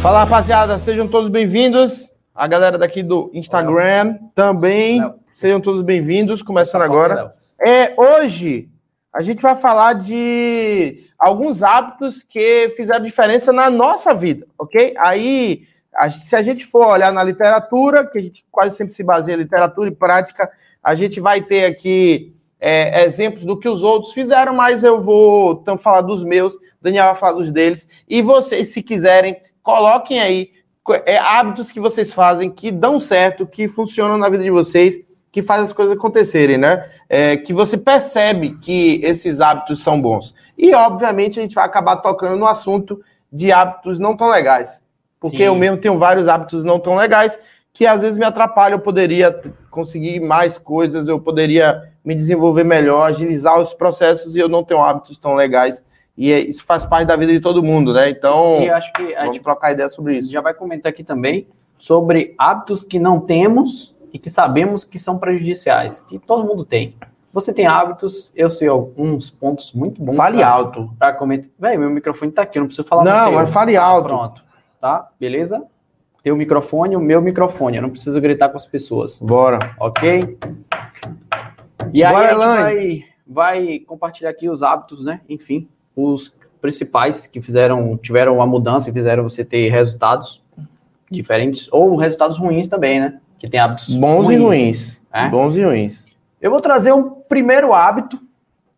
Fala 0.00 0.20
rapaziada, 0.20 0.78
sejam 0.78 1.08
todos 1.08 1.28
bem-vindos. 1.28 2.08
A 2.32 2.46
galera 2.46 2.78
daqui 2.78 3.02
do 3.02 3.32
Instagram 3.34 4.16
também, 4.32 5.02
sejam 5.34 5.60
todos 5.60 5.82
bem-vindos. 5.82 6.40
Começando 6.40 6.82
agora. 6.82 7.34
É, 7.60 7.94
hoje 7.96 8.68
a 9.12 9.20
gente 9.22 9.42
vai 9.42 9.56
falar 9.56 9.94
de 9.94 11.04
alguns 11.18 11.64
hábitos 11.64 12.22
que 12.22 12.72
fizeram 12.76 13.04
diferença 13.04 13.52
na 13.52 13.68
nossa 13.68 14.14
vida, 14.14 14.46
ok? 14.56 14.94
Aí, 14.98 15.66
se 16.12 16.36
a 16.36 16.42
gente 16.42 16.64
for 16.64 16.86
olhar 16.86 17.12
na 17.12 17.24
literatura, 17.24 18.06
que 18.06 18.18
a 18.18 18.22
gente 18.22 18.46
quase 18.52 18.76
sempre 18.76 18.94
se 18.94 19.02
baseia 19.02 19.34
em 19.34 19.38
literatura 19.38 19.88
e 19.88 19.94
prática, 19.94 20.48
a 20.80 20.94
gente 20.94 21.20
vai 21.20 21.40
ter 21.40 21.64
aqui 21.64 22.32
é, 22.60 23.04
exemplos 23.04 23.44
do 23.44 23.58
que 23.58 23.68
os 23.68 23.82
outros 23.82 24.12
fizeram, 24.12 24.54
mas 24.54 24.84
eu 24.84 25.00
vou 25.00 25.58
então, 25.60 25.76
falar 25.76 26.02
dos 26.02 26.22
meus, 26.22 26.56
Daniel 26.80 27.06
vai 27.06 27.16
falar 27.16 27.32
dos 27.32 27.50
deles, 27.50 27.88
e 28.08 28.22
vocês, 28.22 28.68
se 28.68 28.80
quiserem, 28.80 29.36
coloquem 29.68 30.18
aí 30.18 30.50
é, 31.04 31.18
hábitos 31.18 31.70
que 31.70 31.78
vocês 31.78 32.10
fazem 32.14 32.50
que 32.50 32.70
dão 32.70 32.98
certo, 32.98 33.46
que 33.46 33.68
funcionam 33.68 34.16
na 34.16 34.26
vida 34.30 34.42
de 34.42 34.50
vocês, 34.50 34.98
que 35.30 35.42
fazem 35.42 35.66
as 35.66 35.74
coisas 35.74 35.94
acontecerem, 35.94 36.56
né? 36.56 36.90
É, 37.06 37.36
que 37.36 37.52
você 37.52 37.76
percebe 37.76 38.56
que 38.62 38.98
esses 39.04 39.42
hábitos 39.42 39.82
são 39.82 40.00
bons. 40.00 40.34
E, 40.56 40.74
obviamente, 40.74 41.38
a 41.38 41.42
gente 41.42 41.54
vai 41.54 41.66
acabar 41.66 41.96
tocando 41.96 42.38
no 42.38 42.46
assunto 42.46 42.98
de 43.30 43.52
hábitos 43.52 43.98
não 43.98 44.16
tão 44.16 44.30
legais. 44.30 44.82
Porque 45.20 45.36
Sim. 45.36 45.42
eu 45.42 45.54
mesmo 45.54 45.76
tenho 45.76 45.98
vários 45.98 46.28
hábitos 46.28 46.64
não 46.64 46.80
tão 46.80 46.96
legais 46.96 47.38
que 47.74 47.86
às 47.86 48.00
vezes 48.00 48.16
me 48.16 48.24
atrapalham. 48.24 48.78
Eu 48.78 48.82
poderia 48.82 49.38
conseguir 49.70 50.18
mais 50.18 50.56
coisas, 50.56 51.08
eu 51.08 51.20
poderia 51.20 51.92
me 52.02 52.14
desenvolver 52.14 52.64
melhor, 52.64 53.06
agilizar 53.06 53.60
os 53.60 53.74
processos 53.74 54.34
e 54.34 54.38
eu 54.38 54.48
não 54.48 54.64
tenho 54.64 54.80
hábitos 54.80 55.18
tão 55.18 55.34
legais. 55.34 55.84
E 56.18 56.32
é- 56.32 56.40
isso 56.40 56.64
faz 56.64 56.84
parte 56.84 57.06
da 57.06 57.14
vida 57.14 57.32
de 57.32 57.38
todo 57.40 57.62
mundo, 57.62 57.92
né? 57.94 58.10
Então, 58.10 58.60
E 58.60 58.68
acho 58.68 58.92
que 58.92 59.14
a 59.14 59.20
vamos 59.20 59.34
gente 59.36 59.42
trocar 59.44 59.70
ideia 59.72 59.88
sobre 59.88 60.18
isso. 60.18 60.30
já 60.30 60.40
vai 60.40 60.52
comentar 60.52 60.90
aqui 60.90 61.04
também 61.04 61.46
sobre 61.78 62.34
hábitos 62.36 62.82
que 62.82 62.98
não 62.98 63.20
temos 63.20 63.94
e 64.12 64.18
que 64.18 64.28
sabemos 64.28 64.84
que 64.84 64.98
são 64.98 65.16
prejudiciais, 65.16 66.00
que 66.00 66.18
todo 66.18 66.44
mundo 66.44 66.64
tem. 66.64 66.96
Você 67.32 67.52
tem 67.52 67.66
hábitos, 67.68 68.32
eu 68.34 68.50
sei 68.50 68.66
alguns 68.66 69.30
pontos 69.30 69.72
muito 69.72 70.02
bons. 70.02 70.16
Fale 70.16 70.38
pra- 70.38 70.48
alto. 70.48 70.90
Pra 70.98 71.12
comentar. 71.12 71.48
Véi, 71.56 71.76
meu 71.76 71.88
microfone 71.88 72.32
tá 72.32 72.42
aqui, 72.42 72.58
eu 72.58 72.62
não 72.62 72.66
preciso 72.66 72.88
falar 72.88 73.04
Não, 73.04 73.32
mas 73.32 73.50
fale 73.50 73.76
alto. 73.76 74.08
Pronto. 74.08 74.42
Tá? 74.80 75.08
Beleza? 75.20 75.62
Teu 76.24 76.34
microfone, 76.36 76.96
o 76.96 77.00
meu 77.00 77.22
microfone. 77.22 77.76
Eu 77.76 77.82
não 77.82 77.90
preciso 77.90 78.20
gritar 78.20 78.48
com 78.48 78.56
as 78.56 78.66
pessoas. 78.66 79.20
Bora. 79.20 79.72
Ok? 79.78 80.36
E 81.92 82.02
aí 82.02 82.12
Bora, 82.12 82.26
a 82.26 82.30
gente 82.30 82.38
vai, 82.38 83.04
vai 83.26 83.78
compartilhar 83.80 84.30
aqui 84.30 84.48
os 84.48 84.62
hábitos, 84.62 85.04
né? 85.04 85.20
Enfim, 85.28 85.68
os 85.98 86.32
principais 86.60 87.26
que 87.26 87.40
fizeram, 87.42 87.96
tiveram 87.96 88.36
uma 88.36 88.46
mudança 88.46 88.88
e 88.88 88.92
fizeram 88.92 89.24
você 89.24 89.44
ter 89.44 89.68
resultados 89.70 90.42
diferentes, 91.10 91.68
ou 91.72 91.96
resultados 91.96 92.38
ruins 92.38 92.68
também, 92.68 93.00
né? 93.00 93.20
Que 93.38 93.48
tem 93.48 93.58
hábitos 93.58 93.94
Bons 93.94 94.30
e 94.30 94.36
ruins. 94.36 95.00
É? 95.12 95.28
Bons 95.28 95.56
e 95.56 95.64
ruins. 95.64 96.06
Eu 96.40 96.50
vou 96.50 96.60
trazer 96.60 96.92
um 96.92 97.10
primeiro 97.10 97.72
hábito 97.72 98.20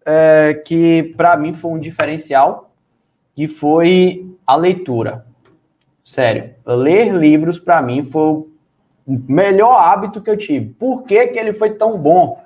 é, 0.04 0.62
que 0.66 1.14
para 1.16 1.36
mim 1.36 1.54
foi 1.54 1.72
um 1.72 1.78
diferencial, 1.78 2.72
que 3.34 3.48
foi 3.48 4.26
a 4.46 4.56
leitura. 4.56 5.26
Sério, 6.04 6.54
ler 6.66 7.12
livros 7.12 7.58
para 7.58 7.82
mim 7.82 8.04
foi 8.04 8.22
o 8.22 8.48
melhor 9.06 9.78
hábito 9.78 10.20
que 10.20 10.30
eu 10.30 10.36
tive. 10.36 10.70
Por 10.74 11.04
que, 11.04 11.28
que 11.28 11.38
ele 11.38 11.52
foi 11.52 11.70
tão 11.70 11.98
bom? 11.98 12.40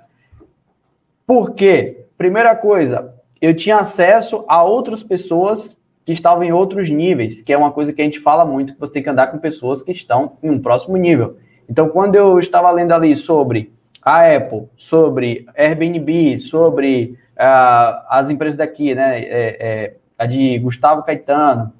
Porque, 1.26 2.06
primeira 2.18 2.54
coisa, 2.54 3.13
eu 3.44 3.54
tinha 3.54 3.76
acesso 3.76 4.44
a 4.48 4.62
outras 4.62 5.02
pessoas 5.02 5.76
que 6.04 6.12
estavam 6.12 6.44
em 6.44 6.52
outros 6.52 6.90
níveis, 6.90 7.40
que 7.40 7.52
é 7.52 7.56
uma 7.56 7.72
coisa 7.72 7.92
que 7.92 8.00
a 8.00 8.04
gente 8.04 8.20
fala 8.20 8.44
muito, 8.44 8.74
que 8.74 8.80
você 8.80 8.94
tem 8.94 9.02
que 9.02 9.08
andar 9.08 9.28
com 9.28 9.38
pessoas 9.38 9.82
que 9.82 9.92
estão 9.92 10.32
em 10.42 10.50
um 10.50 10.60
próximo 10.60 10.96
nível. 10.96 11.36
Então, 11.68 11.88
quando 11.88 12.14
eu 12.14 12.38
estava 12.38 12.70
lendo 12.70 12.92
ali 12.92 13.16
sobre 13.16 13.72
a 14.02 14.34
Apple, 14.34 14.68
sobre 14.76 15.46
Airbnb, 15.56 16.38
sobre 16.38 17.18
ah, 17.38 18.06
as 18.10 18.28
empresas 18.28 18.56
daqui, 18.56 18.94
né? 18.94 19.20
é, 19.20 19.56
é, 19.60 19.94
a 20.18 20.26
de 20.26 20.58
Gustavo 20.58 21.02
Caetano, 21.02 21.72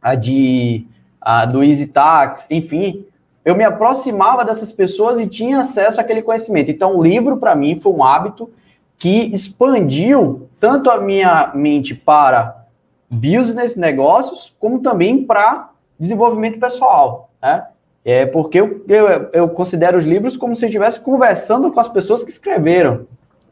a 0.00 0.14
de 0.14 0.86
a 1.20 1.46
do 1.46 1.64
Easy 1.64 1.86
Tax, 1.86 2.46
enfim, 2.50 3.06
eu 3.44 3.54
me 3.54 3.64
aproximava 3.64 4.44
dessas 4.44 4.70
pessoas 4.70 5.18
e 5.18 5.26
tinha 5.26 5.60
acesso 5.60 5.98
àquele 6.00 6.20
conhecimento. 6.20 6.70
Então, 6.70 6.96
o 6.96 7.02
livro 7.02 7.38
para 7.38 7.54
mim 7.54 7.80
foi 7.80 7.92
um 7.92 8.04
hábito 8.04 8.50
que 8.98 9.34
expandiu 9.34 10.48
tanto 10.58 10.90
a 10.90 11.00
minha 11.00 11.52
mente 11.54 11.94
para 11.94 12.64
business, 13.10 13.76
negócios, 13.76 14.54
como 14.58 14.80
também 14.80 15.24
para 15.24 15.70
desenvolvimento 15.98 16.58
pessoal, 16.58 17.30
né? 17.40 17.66
É 18.04 18.26
porque 18.26 18.60
eu, 18.60 18.84
eu, 18.86 19.30
eu 19.32 19.48
considero 19.48 19.96
os 19.96 20.04
livros 20.04 20.36
como 20.36 20.54
se 20.54 20.64
eu 20.64 20.68
estivesse 20.68 21.00
conversando 21.00 21.72
com 21.72 21.80
as 21.80 21.88
pessoas 21.88 22.22
que 22.22 22.30
escreveram. 22.30 23.06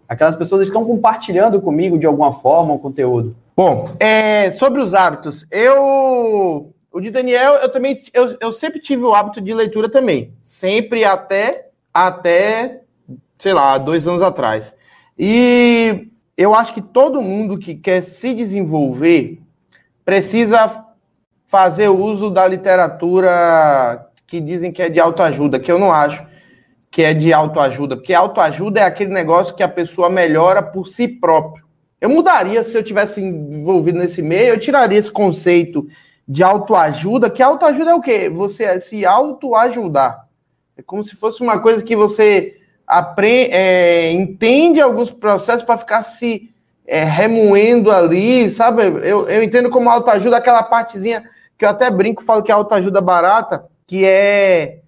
Aquelas 0.06 0.36
pessoas 0.36 0.66
estão 0.66 0.84
compartilhando 0.84 1.58
comigo 1.58 1.98
de 1.98 2.06
alguma 2.06 2.34
forma 2.34 2.74
o 2.74 2.78
conteúdo. 2.78 3.34
Bom, 3.56 3.88
é, 3.98 4.50
sobre 4.50 4.82
os 4.82 4.92
hábitos, 4.92 5.46
eu. 5.50 6.70
O 6.92 7.00
de 7.00 7.10
Daniel, 7.10 7.54
eu 7.54 7.70
também. 7.70 7.98
Eu, 8.12 8.36
eu 8.38 8.52
sempre 8.52 8.78
tive 8.78 9.02
o 9.04 9.14
hábito 9.14 9.40
de 9.40 9.54
leitura 9.54 9.88
também. 9.88 10.34
Sempre 10.42 11.02
até. 11.02 11.68
Até. 11.94 12.82
Sei 13.38 13.54
lá, 13.54 13.78
dois 13.78 14.06
anos 14.06 14.20
atrás. 14.20 14.74
E 15.18 16.08
eu 16.36 16.54
acho 16.54 16.72
que 16.72 16.82
todo 16.82 17.20
mundo 17.20 17.58
que 17.58 17.74
quer 17.74 18.02
se 18.02 18.34
desenvolver 18.34 19.40
precisa 20.04 20.86
fazer 21.46 21.88
uso 21.88 22.30
da 22.30 22.46
literatura 22.48 24.08
que 24.26 24.40
dizem 24.40 24.72
que 24.72 24.82
é 24.82 24.88
de 24.88 24.98
autoajuda, 24.98 25.60
que 25.60 25.70
eu 25.70 25.78
não 25.78 25.92
acho 25.92 26.26
que 26.90 27.02
é 27.02 27.14
de 27.14 27.32
autoajuda, 27.32 27.96
porque 27.96 28.12
autoajuda 28.12 28.80
é 28.80 28.84
aquele 28.84 29.12
negócio 29.12 29.54
que 29.54 29.62
a 29.62 29.68
pessoa 29.68 30.10
melhora 30.10 30.62
por 30.62 30.86
si 30.86 31.06
próprio. 31.06 31.64
Eu 32.00 32.10
mudaria 32.10 32.64
se 32.64 32.76
eu 32.76 32.82
tivesse 32.82 33.20
envolvido 33.20 33.98
nesse 33.98 34.22
meio, 34.22 34.54
eu 34.54 34.60
tiraria 34.60 34.98
esse 34.98 35.10
conceito 35.10 35.86
de 36.26 36.42
autoajuda, 36.42 37.30
que 37.30 37.42
autoajuda 37.42 37.90
é 37.90 37.94
o 37.94 38.00
quê? 38.00 38.28
Você 38.28 38.80
se 38.80 39.04
autoajudar. 39.04 40.26
É 40.76 40.82
como 40.82 41.02
se 41.02 41.14
fosse 41.14 41.42
uma 41.42 41.60
coisa 41.60 41.84
que 41.84 41.94
você 41.94 42.61
aprende, 42.86 43.50
é, 43.52 44.12
entende 44.12 44.80
alguns 44.80 45.10
processos 45.10 45.62
para 45.62 45.78
ficar 45.78 46.02
se 46.02 46.50
é, 46.86 47.04
remoendo 47.04 47.90
ali, 47.90 48.50
sabe? 48.50 48.82
Eu, 48.82 49.28
eu 49.28 49.42
entendo 49.42 49.70
como 49.70 49.88
autoajuda 49.88 50.36
aquela 50.36 50.62
partezinha 50.62 51.24
que 51.56 51.64
eu 51.64 51.68
até 51.68 51.90
brinco, 51.90 52.22
falo 52.22 52.42
que 52.42 52.50
é 52.50 52.54
autoajuda 52.54 53.00
barata, 53.00 53.64
que 53.86 54.04
é 54.04 54.80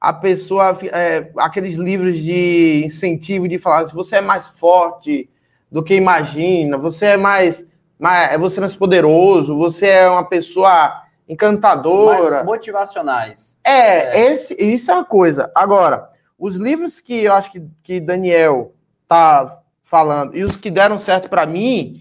a 0.00 0.12
pessoa, 0.12 0.76
é, 0.84 1.30
aqueles 1.38 1.76
livros 1.76 2.16
de 2.16 2.82
incentivo 2.84 3.46
de 3.46 3.58
falar 3.58 3.86
se 3.86 3.94
você 3.94 4.16
é 4.16 4.20
mais 4.20 4.48
forte 4.48 5.30
do 5.70 5.82
que 5.82 5.94
imagina, 5.94 6.76
você 6.76 7.06
é 7.06 7.16
mais, 7.16 7.66
mais 7.98 8.38
você 8.40 8.58
é 8.58 8.62
mais 8.62 8.74
poderoso, 8.74 9.56
você 9.56 9.86
é 9.86 10.08
uma 10.08 10.24
pessoa 10.24 11.02
encantadora. 11.28 12.36
Mais 12.36 12.44
motivacionais. 12.46 13.56
É, 13.64 14.32
Esse, 14.32 14.54
isso 14.60 14.90
é 14.90 14.94
uma 14.94 15.04
coisa. 15.04 15.50
Agora, 15.54 16.08
os 16.42 16.56
livros 16.56 17.00
que 17.00 17.22
eu 17.22 17.34
acho 17.34 17.52
que, 17.52 17.62
que 17.84 18.00
Daniel 18.00 18.74
tá 19.06 19.62
falando 19.80 20.36
e 20.36 20.42
os 20.42 20.56
que 20.56 20.72
deram 20.72 20.98
certo 20.98 21.30
para 21.30 21.46
mim 21.46 22.00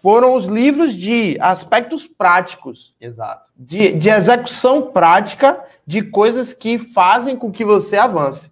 foram 0.00 0.34
os 0.34 0.46
livros 0.46 0.96
de 0.96 1.36
aspectos 1.38 2.06
práticos, 2.06 2.94
Exato. 2.98 3.44
de, 3.54 3.92
de 3.92 4.08
execução 4.08 4.90
prática 4.90 5.62
de 5.86 6.00
coisas 6.02 6.54
que 6.54 6.78
fazem 6.78 7.36
com 7.36 7.52
que 7.52 7.62
você 7.62 7.98
avance. 7.98 8.50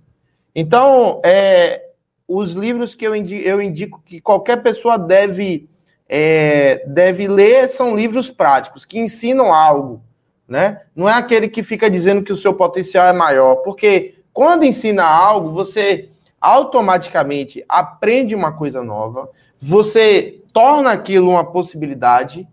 Então, 0.54 1.22
é, 1.25 1.83
os 2.28 2.53
livros 2.53 2.95
que 2.95 3.07
eu 3.07 3.16
indico, 3.16 3.48
eu 3.48 3.62
indico 3.62 4.03
que 4.04 4.21
qualquer 4.21 4.62
pessoa 4.62 4.98
deve, 4.98 5.66
é, 6.07 6.84
deve 6.86 7.27
ler 7.27 7.71
são 7.71 7.97
livros 7.97 8.30
práticos, 8.30 8.84
que 8.84 8.98
ensinam 8.98 9.51
algo. 9.51 10.03
Né? 10.47 10.83
Não 10.95 11.09
é 11.09 11.15
aquele 11.15 11.48
que 11.48 11.62
fica 11.62 11.91
dizendo 11.91 12.22
que 12.22 12.33
o 12.33 12.36
seu 12.36 12.53
potencial 12.53 13.07
é 13.07 13.15
maior, 13.15 13.57
porque 13.57 14.16
quando 14.36 14.66
ensina 14.66 15.03
algo, 15.03 15.48
você 15.48 16.10
automaticamente 16.38 17.65
aprende 17.66 18.34
uma 18.34 18.53
coisa 18.53 18.83
nova, 18.83 19.30
você 19.59 20.42
torna 20.53 20.92
aquilo 20.92 21.30
uma 21.30 21.50
possibilidade, 21.50 22.47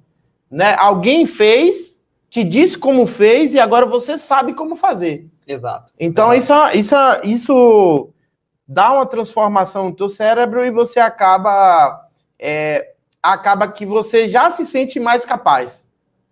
né? 0.50 0.78
Alguém 0.80 1.28
fez, 1.28 2.02
te 2.30 2.42
disse 2.42 2.78
como 2.78 3.06
fez 3.06 3.54
e 3.54 3.60
agora 3.60 3.86
você 3.86 4.18
sabe 4.18 4.54
como 4.54 4.78
fazer. 4.78 5.28
Exato. 5.46 5.92
Então 6.00 6.34
isso, 6.34 6.54
isso, 6.74 6.96
isso 7.26 8.10
dá 8.66 8.94
uma 8.94 9.06
transformação 9.06 9.90
no 9.90 9.96
teu 9.96 10.08
cérebro 10.08 10.64
e 10.64 10.72
você 10.72 11.02
acaba 11.02 12.08
é, 12.40 12.94
acaba 13.22 13.68
que 13.68 13.86
você 13.86 14.30
já 14.30 14.50
se 14.50 14.66
sente 14.66 15.02
mais 15.02 15.26
capaz. 15.26 15.86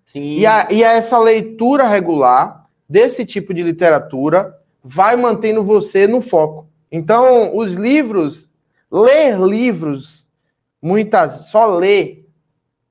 Sim. 0.05 0.37
E, 0.37 0.45
a, 0.45 0.71
e 0.71 0.81
a 0.81 0.93
essa 0.93 1.17
leitura 1.17 1.89
regular 1.89 2.65
desse 2.87 3.25
tipo 3.25 3.53
de 3.53 3.61
literatura 3.61 4.60
vai 4.83 5.15
mantendo 5.15 5.63
você 5.63 6.07
no 6.07 6.21
foco. 6.21 6.67
Então, 6.91 7.55
os 7.55 7.73
livros, 7.73 8.49
ler 8.91 9.39
livros, 9.39 10.27
muitas, 10.81 11.49
só 11.49 11.67
ler, 11.67 12.27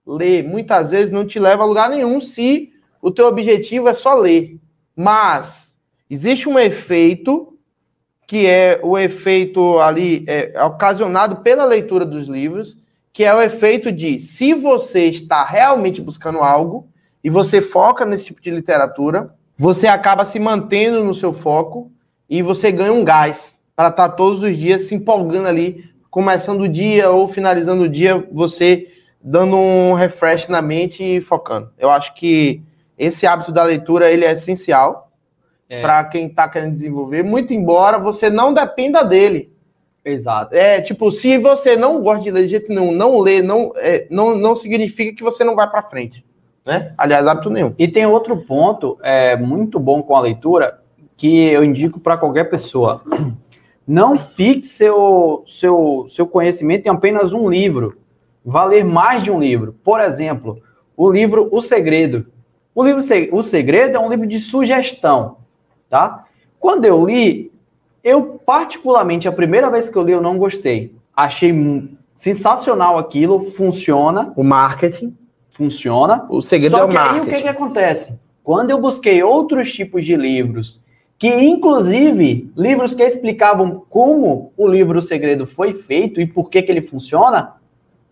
ler, 0.07 0.45
muitas 0.45 0.91
vezes 0.91 1.11
não 1.11 1.27
te 1.27 1.39
leva 1.39 1.63
a 1.63 1.67
lugar 1.67 1.91
nenhum 1.91 2.21
se 2.21 2.73
o 3.03 3.11
teu 3.11 3.27
objetivo 3.27 3.89
é 3.89 3.95
só 3.95 4.15
ler. 4.15 4.59
Mas 4.97 5.79
existe 6.09 6.49
um 6.49 6.59
efeito 6.59 7.51
que 8.27 8.47
é 8.47 8.81
o 8.83 8.97
efeito 8.97 9.81
ali 9.81 10.25
é, 10.29 10.65
ocasionado 10.65 11.39
pela 11.39 11.65
leitura 11.65 12.05
dos 12.05 12.29
livros, 12.29 12.81
que 13.13 13.25
é 13.25 13.35
o 13.35 13.43
efeito 13.43 13.91
de 13.91 14.21
se 14.21 14.55
você 14.55 15.07
está 15.07 15.45
realmente 15.45 16.01
buscando 16.01 16.39
algo 16.39 16.89
e 17.25 17.29
você 17.29 17.61
foca 17.61 18.07
nesse 18.07 18.27
tipo 18.27 18.41
de 18.41 18.53
literatura, 18.53 19.35
você 19.61 19.87
acaba 19.87 20.25
se 20.25 20.39
mantendo 20.39 21.05
no 21.05 21.13
seu 21.13 21.35
foco 21.35 21.93
e 22.31 22.41
você 22.41 22.73
ganha 22.73 22.95
um 22.95 23.05
gás 23.05 23.61
para 23.77 23.89
estar 23.89 24.09
tá 24.09 24.17
todos 24.17 24.43
os 24.43 24.57
dias 24.57 24.87
se 24.87 24.95
empolgando 24.95 25.47
ali, 25.47 25.85
começando 26.11 26.63
o 26.63 26.69
dia 26.69 27.11
ou 27.11 27.29
finalizando 27.29 27.83
o 27.83 27.89
dia, 27.89 28.27
você 28.33 28.89
dando 29.23 29.57
um 29.57 29.93
refresh 29.93 30.49
na 30.49 30.63
mente 30.63 31.05
e 31.05 31.21
focando. 31.21 31.71
Eu 31.79 31.91
acho 31.91 32.15
que 32.15 32.63
esse 32.97 33.27
hábito 33.27 33.53
da 33.53 33.63
leitura 33.63 34.11
ele 34.11 34.25
é 34.25 34.33
essencial 34.33 35.13
é. 35.69 35.83
para 35.83 36.05
quem 36.05 36.29
está 36.29 36.49
querendo 36.49 36.73
desenvolver, 36.73 37.23
muito 37.23 37.53
embora 37.53 37.99
você 37.99 38.31
não 38.31 38.55
dependa 38.55 39.03
dele. 39.03 39.53
Exato. 40.03 40.55
É, 40.55 40.81
tipo, 40.81 41.13
se 41.13 41.37
você 41.37 41.77
não 41.77 42.01
gosta 42.01 42.23
de 42.23 42.31
ler 42.31 42.45
de 42.45 42.49
jeito 42.49 42.73
nenhum, 42.73 42.93
não 42.93 43.19
lê, 43.19 43.43
não, 43.43 43.75
é, 43.77 44.07
não, 44.11 44.35
não 44.35 44.57
significa 44.57 45.15
que 45.15 45.23
você 45.23 45.45
não 45.45 45.55
vai 45.55 45.69
para 45.71 45.83
frente. 45.83 46.25
Né? 46.71 46.93
Aliás, 46.97 47.27
hábito 47.27 47.51
nenhum. 47.51 47.75
E 47.77 47.89
tem 47.89 48.07
outro 48.07 48.37
ponto 48.37 48.97
é, 49.03 49.37
muito 49.37 49.81
bom 49.81 50.01
com 50.05 50.15
a 50.15 50.21
leitura 50.21 50.81
que 51.17 51.49
eu 51.49 51.65
indico 51.65 51.99
para 51.99 52.17
qualquer 52.17 52.45
pessoa. 52.45 53.03
Não 53.85 54.17
fixe 54.17 54.75
seu, 54.75 55.43
seu, 55.49 56.07
seu 56.09 56.29
conhecimento 56.29 56.87
em 56.87 56.91
apenas 56.91 57.33
um 57.33 57.51
livro. 57.51 57.99
Vá 58.45 58.65
ler 58.65 58.85
mais 58.85 59.25
de 59.25 59.33
um 59.33 59.41
livro. 59.41 59.75
Por 59.83 60.01
exemplo, 60.01 60.63
o 60.97 61.11
livro 61.11 61.49
O 61.51 61.61
Segredo. 61.61 62.27
O 62.73 62.85
livro 62.85 63.03
O 63.33 63.43
Segredo 63.43 63.97
é 63.97 63.99
um 63.99 64.09
livro 64.09 64.29
de 64.29 64.39
sugestão, 64.39 65.39
tá? 65.89 66.25
Quando 66.61 66.85
eu 66.85 67.05
li, 67.05 67.51
eu, 68.05 68.41
particularmente, 68.47 69.27
a 69.27 69.33
primeira 69.33 69.69
vez 69.71 69.91
que 69.91 69.97
eu 69.97 70.05
li, 70.05 70.13
eu 70.13 70.23
não 70.23 70.39
gostei. 70.39 70.95
Achei 71.17 71.53
sensacional 72.15 72.97
aquilo, 72.97 73.51
funciona. 73.51 74.33
O 74.37 74.45
marketing. 74.45 75.17
Funciona. 75.51 76.27
O 76.29 76.41
segredo 76.41 76.73
Só 76.73 76.83
é 76.83 76.85
o 76.85 76.93
marketing. 76.93 77.21
Aí, 77.21 77.29
o 77.29 77.35
que, 77.35 77.43
que 77.43 77.49
acontece? 77.49 78.21
Quando 78.43 78.71
eu 78.71 78.81
busquei 78.81 79.23
outros 79.23 79.73
tipos 79.73 80.05
de 80.05 80.17
livros, 80.17 80.81
que 81.19 81.29
inclusive 81.29 82.51
livros 82.57 82.95
que 82.95 83.03
explicavam 83.03 83.85
como 83.91 84.53
o 84.57 84.67
livro 84.67 84.99
O 84.99 85.03
Segredo 85.03 85.47
foi 85.47 85.75
feito 85.75 86.21
e 86.21 86.27
por 86.27 86.49
que, 86.49 86.63
que 86.63 86.73
ele 86.73 86.81
funciona, 86.81 87.57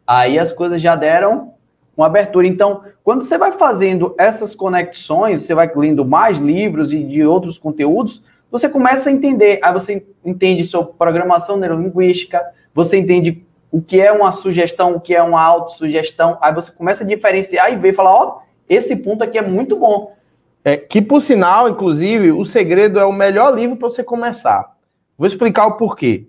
aí 0.06 0.38
as 0.38 0.52
coisas 0.52 0.80
já 0.80 0.94
deram 0.94 1.54
uma 1.96 2.06
abertura. 2.06 2.46
Então, 2.46 2.82
quando 3.02 3.24
você 3.24 3.38
vai 3.38 3.52
fazendo 3.52 4.14
essas 4.18 4.54
conexões, 4.54 5.42
você 5.42 5.54
vai 5.54 5.70
lendo 5.74 6.04
mais 6.04 6.38
livros 6.38 6.92
e 6.92 7.02
de 7.02 7.24
outros 7.24 7.58
conteúdos, 7.58 8.22
você 8.50 8.68
começa 8.68 9.08
a 9.08 9.12
entender. 9.12 9.58
Aí 9.62 9.72
você 9.72 10.06
entende 10.24 10.64
sobre 10.64 10.92
programação 10.98 11.56
neurolinguística, 11.56 12.40
você 12.74 12.98
entende 12.98 13.42
o 13.70 13.82
que 13.82 14.00
é 14.00 14.10
uma 14.10 14.32
sugestão, 14.32 14.94
o 14.94 15.00
que 15.00 15.14
é 15.14 15.22
uma 15.22 15.42
autossugestão. 15.42 16.38
Aí 16.40 16.54
você 16.54 16.72
começa 16.72 17.04
a 17.04 17.06
diferenciar 17.06 17.72
e 17.72 17.76
ver 17.76 17.92
e 17.92 17.94
falar, 17.94 18.14
ó, 18.14 18.26
oh, 18.26 18.40
esse 18.68 18.96
ponto 18.96 19.22
aqui 19.22 19.38
é 19.38 19.42
muito 19.42 19.76
bom. 19.76 20.16
É, 20.64 20.76
que 20.76 21.00
por 21.00 21.20
sinal, 21.20 21.68
inclusive, 21.68 22.32
o 22.32 22.44
segredo 22.44 22.98
é 22.98 23.04
o 23.04 23.12
melhor 23.12 23.54
livro 23.54 23.76
para 23.76 23.88
você 23.88 24.02
começar. 24.02 24.74
Vou 25.16 25.26
explicar 25.26 25.66
o 25.66 25.76
porquê. 25.76 26.26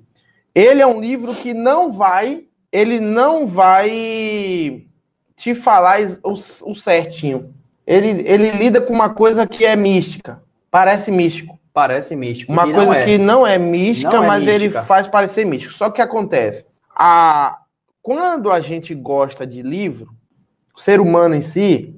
Ele 0.53 0.81
é 0.81 0.87
um 0.87 0.99
livro 0.99 1.33
que 1.35 1.53
não 1.53 1.91
vai, 1.91 2.43
ele 2.71 2.99
não 2.99 3.47
vai 3.47 4.83
te 5.35 5.55
falar 5.55 5.99
o, 6.23 6.33
o 6.33 6.75
certinho. 6.75 7.53
Ele, 7.85 8.23
ele 8.25 8.51
lida 8.51 8.81
com 8.81 8.93
uma 8.93 9.09
coisa 9.09 9.47
que 9.47 9.65
é 9.65 9.75
mística. 9.75 10.41
Parece 10.69 11.11
místico. 11.11 11.57
Parece 11.73 12.15
místico. 12.15 12.51
Uma 12.51 12.71
coisa 12.71 12.97
é. 12.97 13.05
que 13.05 13.17
não 13.17 13.45
é 13.45 13.57
mística, 13.57 14.11
não 14.11 14.23
é 14.23 14.27
mas 14.27 14.39
mística. 14.43 14.63
ele 14.63 14.69
faz 14.85 15.07
parecer 15.07 15.45
místico. 15.45 15.73
Só 15.73 15.89
que 15.89 16.01
acontece, 16.01 16.65
a, 16.99 17.59
quando 18.01 18.51
a 18.51 18.59
gente 18.59 18.93
gosta 18.93 19.47
de 19.47 19.61
livro, 19.61 20.09
o 20.75 20.79
ser 20.79 20.99
humano 20.99 21.35
em 21.35 21.41
si, 21.41 21.95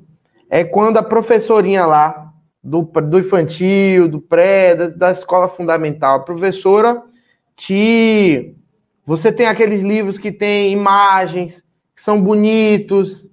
é 0.50 0.64
quando 0.64 0.98
a 0.98 1.04
professorinha 1.04 1.86
lá, 1.86 2.32
do, 2.64 2.84
do 2.84 3.18
infantil, 3.18 4.08
do 4.08 4.22
pré, 4.22 4.76
da, 4.76 4.88
da 4.90 5.12
escola 5.12 5.48
fundamental, 5.50 6.18
a 6.18 6.24
professora 6.24 7.02
te. 7.56 8.56
Você 9.04 9.32
tem 9.32 9.48
aqueles 9.48 9.82
livros 9.82 10.20
que 10.20 10.32
tem 10.32 10.72
imagens, 10.72 11.64
que 11.96 12.02
são 12.02 12.22
bonitos, 12.22 13.28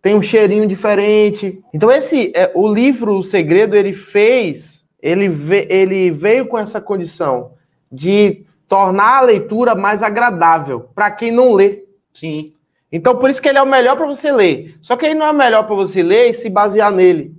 tem 0.00 0.14
um 0.14 0.22
cheirinho 0.22 0.68
diferente. 0.68 1.60
Então, 1.74 1.90
esse 1.90 2.32
é, 2.36 2.52
o 2.54 2.72
livro 2.72 3.16
O 3.16 3.22
Segredo, 3.22 3.74
ele 3.74 3.92
fez 3.92 4.78
ele, 5.00 5.28
ve, 5.28 5.66
ele 5.70 6.10
veio 6.10 6.46
com 6.46 6.58
essa 6.58 6.80
condição 6.80 7.52
de 7.90 8.44
tornar 8.68 9.18
a 9.18 9.22
leitura 9.22 9.74
mais 9.74 10.02
agradável 10.02 10.90
para 10.94 11.10
quem 11.10 11.32
não 11.32 11.54
lê. 11.54 11.84
Sim. 12.12 12.52
Então, 12.92 13.16
por 13.16 13.30
isso 13.30 13.40
que 13.40 13.48
ele 13.48 13.58
é 13.58 13.62
o 13.62 13.66
melhor 13.66 13.96
para 13.96 14.06
você 14.06 14.30
ler. 14.30 14.76
Só 14.80 14.96
que 14.96 15.06
ele 15.06 15.14
não 15.14 15.26
é 15.26 15.30
o 15.30 15.34
melhor 15.34 15.66
para 15.66 15.74
você 15.74 16.02
ler 16.02 16.30
e 16.30 16.34
se 16.34 16.48
basear 16.48 16.92
nele. 16.92 17.34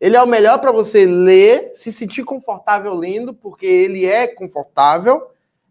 Ele 0.00 0.16
é 0.16 0.22
o 0.22 0.26
melhor 0.26 0.58
para 0.58 0.72
você 0.72 1.06
ler, 1.06 1.70
se 1.74 1.90
sentir 1.90 2.24
confortável 2.24 2.94
lendo, 2.94 3.32
porque 3.32 3.66
ele 3.66 4.04
é 4.04 4.26
confortável, 4.26 5.22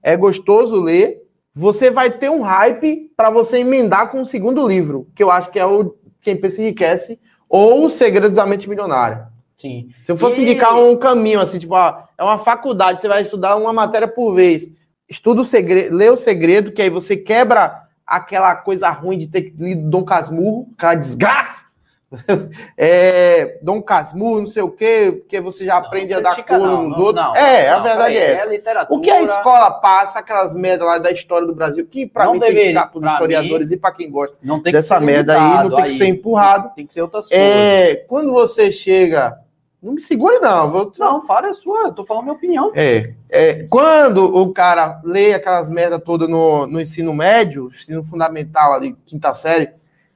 é 0.02 0.18
gostoso 0.18 0.82
ler. 0.82 1.22
Você 1.54 1.92
vai 1.92 2.10
ter 2.10 2.30
um 2.30 2.42
hype 2.42 3.12
para 3.16 3.30
você 3.30 3.60
emendar 3.60 4.10
com 4.10 4.22
o 4.22 4.26
segundo 4.26 4.68
livro, 4.68 5.08
que 5.16 5.22
eu 5.22 5.30
acho 5.30 5.52
que 5.52 5.60
é 5.60 5.66
o 5.66 5.96
Quem 6.22 6.36
Pensa 6.36 6.62
Enriquece, 6.62 7.20
ou 7.48 7.86
O 7.86 7.90
Segredos 7.92 8.36
da 8.36 8.46
Mente 8.46 8.68
Milionária. 8.68 9.28
Sim. 9.56 9.90
Se 10.02 10.12
eu 10.12 10.18
fosse 10.18 10.42
e... 10.42 10.44
indicar 10.44 10.76
um 10.80 10.98
caminho, 10.98 11.40
assim, 11.40 11.60
tipo, 11.60 11.76
ó, 11.76 12.02
é 12.18 12.24
uma 12.24 12.40
faculdade, 12.40 13.02
você 13.02 13.08
vai 13.08 13.22
estudar 13.22 13.56
uma 13.56 13.72
matéria 13.72 14.08
por 14.08 14.34
vez. 14.34 14.70
Estuda 15.10 15.42
o 15.42 15.46
segredo, 15.46 15.96
lê 15.96 16.10
o 16.10 16.18
segredo, 16.18 16.72
que 16.72 16.82
aí 16.82 16.90
você 16.90 17.16
quebra 17.18 17.84
aquela 18.06 18.56
coisa 18.56 18.90
ruim 18.90 19.18
de 19.18 19.28
ter 19.28 19.54
lido 19.58 19.90
Dom 19.90 20.04
Casmurro, 20.04 20.70
aquela 20.78 20.96
desgraça. 20.96 21.64
é, 22.78 23.58
Dom 23.62 23.82
Casmurro, 23.82 24.42
não 24.42 24.48
sei 24.48 24.62
o 24.62 24.70
quê, 24.70 25.16
porque 25.20 25.42
você 25.42 25.66
já 25.66 25.78
aprende 25.78 26.12
não, 26.12 26.20
a 26.20 26.22
dar 26.22 26.44
cor 26.44 26.60
nos 26.60 26.98
não, 26.98 27.06
outros. 27.06 27.36
É, 27.36 27.70
a 27.70 27.80
verdade 27.80 28.18
é 28.18 28.32
essa. 28.34 28.54
É 28.54 28.88
o 28.90 29.00
que 29.00 29.10
a 29.10 29.22
escola 29.22 29.72
passa, 29.72 30.20
aquelas 30.20 30.54
merdas 30.54 30.86
lá 30.86 30.98
da 31.00 31.12
história 31.12 31.48
do 31.48 31.56
Brasil, 31.56 31.86
que 31.86 32.06
pra 32.06 32.32
mim 32.32 32.40
deveria, 32.40 32.56
tem 32.56 32.74
que 32.74 32.80
ficar 32.80 32.88
pros 32.92 33.04
historiadores 33.04 33.70
mim, 33.70 33.76
e 33.76 33.78
pra 33.78 33.92
quem 33.92 34.12
gosta 34.12 34.38
dessa 34.64 35.00
merda 35.00 35.34
aí, 35.34 35.70
não 35.70 35.76
tem 35.76 35.86
que 35.86 35.92
ser 35.92 36.08
empurrado. 36.08 36.72
Tem 36.76 36.86
que 36.86 36.94
ser 36.94 37.02
outras 37.02 37.30
é, 37.32 37.38
coisas. 37.38 37.58
É, 37.58 37.96
quando 38.08 38.32
você 38.32 38.72
chega 38.72 39.43
não 39.84 39.94
me 39.94 40.02
segure, 40.02 40.40
não. 40.40 40.72
Vou... 40.72 40.94
Não, 40.98 41.26
fala 41.26 41.50
a 41.50 41.54
sua, 41.54 41.88
eu 41.88 41.94
tô 41.94 42.06
falando 42.06 42.24
minha 42.24 42.36
opinião. 42.36 42.72
É, 42.74 43.14
é, 43.30 43.64
quando 43.70 44.24
o 44.24 44.54
cara 44.54 45.02
lê 45.04 45.34
aquelas 45.34 45.70
merda 45.70 46.00
toda 46.00 46.26
no, 46.26 46.66
no 46.66 46.80
ensino 46.80 47.14
médio, 47.14 47.68
ensino 47.68 48.02
fundamental 48.02 48.74
ali, 48.74 48.96
quinta 49.06 49.34
série, 49.34 49.70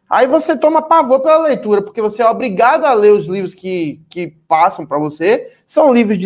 aí 0.09 0.25
você 0.25 0.55
toma 0.55 0.81
pavor 0.81 1.19
pela 1.19 1.39
leitura, 1.39 1.81
porque 1.81 2.01
você 2.01 2.21
é 2.21 2.29
obrigado 2.29 2.85
a 2.85 2.93
ler 2.93 3.11
os 3.11 3.27
livros 3.27 3.53
que, 3.53 4.01
que 4.09 4.27
passam 4.47 4.85
para 4.85 4.97
você. 4.97 5.51
São 5.67 5.93
livros 5.93 6.17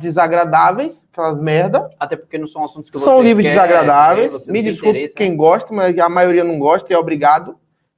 desagradáveis, 0.00 1.08
aquelas 1.12 1.40
merda. 1.40 1.88
Até 1.98 2.16
porque 2.16 2.38
não 2.38 2.48
são 2.48 2.64
assuntos 2.64 2.90
que 2.90 2.98
você 2.98 3.04
São 3.04 3.22
livros 3.22 3.46
quer, 3.46 3.50
desagradáveis. 3.50 4.48
Me 4.48 4.64
desculpe 4.64 5.12
quem 5.14 5.30
né? 5.30 5.36
gosta, 5.36 5.72
mas 5.72 5.96
a 5.96 6.08
maioria 6.08 6.42
não 6.42 6.58
gosta 6.58 6.92
e 6.92 6.94
é 6.94 6.98
obrigado. 6.98 7.54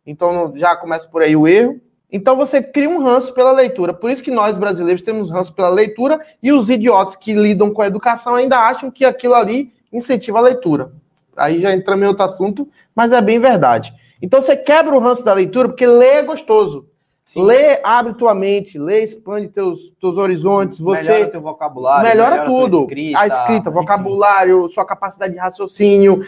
Então 0.06 0.52
já 0.54 0.76
começa 0.76 1.08
por 1.08 1.22
aí 1.22 1.34
o 1.34 1.49
erro. 1.49 1.80
Então 2.12 2.37
você 2.37 2.62
cria 2.62 2.90
um 2.90 3.02
ranço 3.02 3.33
pela 3.33 3.50
leitura. 3.52 3.95
Por 3.95 4.11
isso 4.11 4.23
que 4.23 4.31
nós 4.31 4.59
brasileiros 4.59 5.02
temos 5.02 5.31
ranço 5.31 5.54
pela 5.54 5.71
leitura 5.71 6.21
e 6.42 6.52
os 6.52 6.69
idiotas 6.69 7.16
que 7.16 7.33
lidam 7.33 7.73
com 7.73 7.81
a 7.81 7.87
educação 7.87 8.35
ainda 8.35 8.59
acham 8.59 8.90
que 8.90 9.04
aquilo 9.04 9.35
ali 9.35 9.73
incentiva 9.90 10.38
a 10.38 10.42
leitura. 10.42 10.92
Aí 11.35 11.62
já 11.62 11.73
entramos 11.75 12.04
em 12.04 12.09
outro 12.09 12.25
assunto, 12.25 12.69
mas 12.95 13.12
é 13.12 13.23
bem 13.23 13.38
verdade. 13.38 13.95
Então 14.21 14.42
você 14.42 14.54
quebra 14.54 14.95
o 14.95 14.99
ranço 14.99 15.25
da 15.25 15.33
leitura 15.33 15.69
porque 15.69 15.87
ler 15.87 16.16
é 16.16 16.23
gostoso. 16.23 16.87
Sim. 17.25 17.45
Lê, 17.45 17.81
abre 17.83 18.12
tua 18.14 18.35
mente, 18.35 18.78
lê, 18.78 19.02
expande 19.02 19.49
teus, 19.49 19.90
teus 19.99 20.19
horizontes. 20.19 20.78
Você 20.78 21.12
melhora 21.12 21.31
teu 21.31 21.40
vocabulário, 21.40 22.09
melhora, 22.09 22.31
melhora 22.31 22.47
tudo. 22.47 22.81
Escrita, 22.83 23.19
a 23.19 23.26
escrita, 23.26 23.71
vocabulário, 23.71 24.69
sua 24.69 24.85
capacidade 24.85 25.33
de 25.33 25.38
raciocínio, 25.38 26.21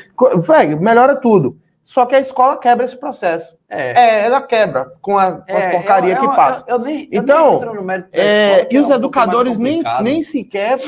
melhora 0.81 1.17
tudo. 1.17 1.59
Só 1.85 2.07
que 2.07 2.15
a 2.15 2.21
escola 2.21 2.57
quebra 2.57 2.87
esse 2.87 2.97
processo. 2.97 3.59
É, 3.69 4.23
é 4.23 4.25
ela 4.25 4.41
quebra 4.41 4.95
com 5.03 5.19
a, 5.19 5.33
com 5.33 5.53
é, 5.53 5.71
porcaria 5.71 6.17
que 6.17 6.27
passa. 6.29 6.65
Eu, 6.67 6.79
eu 6.79 6.83
nem, 6.83 7.09
então, 7.13 7.61
nem 7.61 8.05
é, 8.11 8.67
e 8.75 8.79
os 8.79 8.91
é 8.91 8.95
educadores 8.95 9.59
nem, 9.59 9.83
nem 10.01 10.23
sequer 10.23 10.81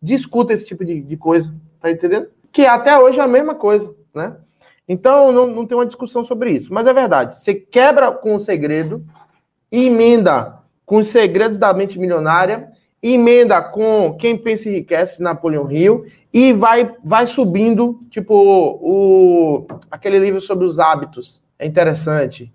discutem 0.00 0.56
esse 0.56 0.64
tipo 0.64 0.82
de, 0.82 1.02
de 1.02 1.16
coisa, 1.18 1.54
tá 1.78 1.90
entendendo? 1.90 2.28
Que 2.50 2.64
até 2.64 2.98
hoje 2.98 3.20
é 3.20 3.22
a 3.22 3.28
mesma 3.28 3.54
coisa, 3.54 3.94
né? 4.14 4.34
Então, 4.88 5.30
não, 5.30 5.46
não 5.46 5.66
tem 5.66 5.76
uma 5.76 5.84
discussão 5.84 6.24
sobre 6.24 6.52
isso. 6.52 6.72
Mas 6.72 6.86
é 6.86 6.92
verdade. 6.94 7.38
Você 7.38 7.52
quebra 7.54 8.10
com 8.10 8.34
o 8.34 8.40
segredo, 8.40 9.04
emenda 9.70 10.58
com 10.86 10.96
os 10.96 11.08
segredos 11.08 11.58
da 11.58 11.74
mente 11.74 11.98
milionária, 11.98 12.70
emenda 13.02 13.60
com 13.62 14.16
Quem 14.18 14.36
Pensa 14.36 14.68
Enriquece, 14.68 15.22
Napoleão 15.22 15.70
Hill, 15.70 16.06
e 16.32 16.52
vai, 16.52 16.94
vai 17.02 17.26
subindo, 17.26 18.00
tipo, 18.10 18.34
o, 18.34 19.66
aquele 19.90 20.18
livro 20.18 20.40
sobre 20.40 20.64
os 20.64 20.78
hábitos. 20.78 21.42
É 21.58 21.66
interessante. 21.66 22.52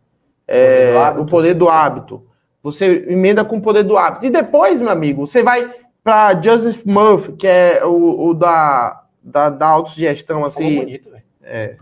É, 0.47 0.93
o, 1.17 1.25
poder 1.25 1.55
do 1.55 1.69
hábito. 1.69 2.23
Você 2.63 3.05
emenda 3.07 3.43
com 3.43 3.57
o 3.57 3.61
poder 3.61 3.83
do 3.83 3.97
hábito. 3.97 4.25
E 4.25 4.29
depois, 4.29 4.79
meu 4.79 4.89
amigo, 4.89 5.27
você 5.27 5.43
vai 5.43 5.71
para 6.03 6.39
Joseph 6.41 6.85
Murphy, 6.85 7.33
que 7.33 7.47
é 7.47 7.83
o, 7.83 8.29
o 8.29 8.33
da, 8.33 9.03
da, 9.21 9.49
da 9.49 9.67
autossugestão, 9.67 10.45
assim. 10.45 10.79
bonito, 10.79 11.09
velho. 11.09 11.23
É. 11.43 11.75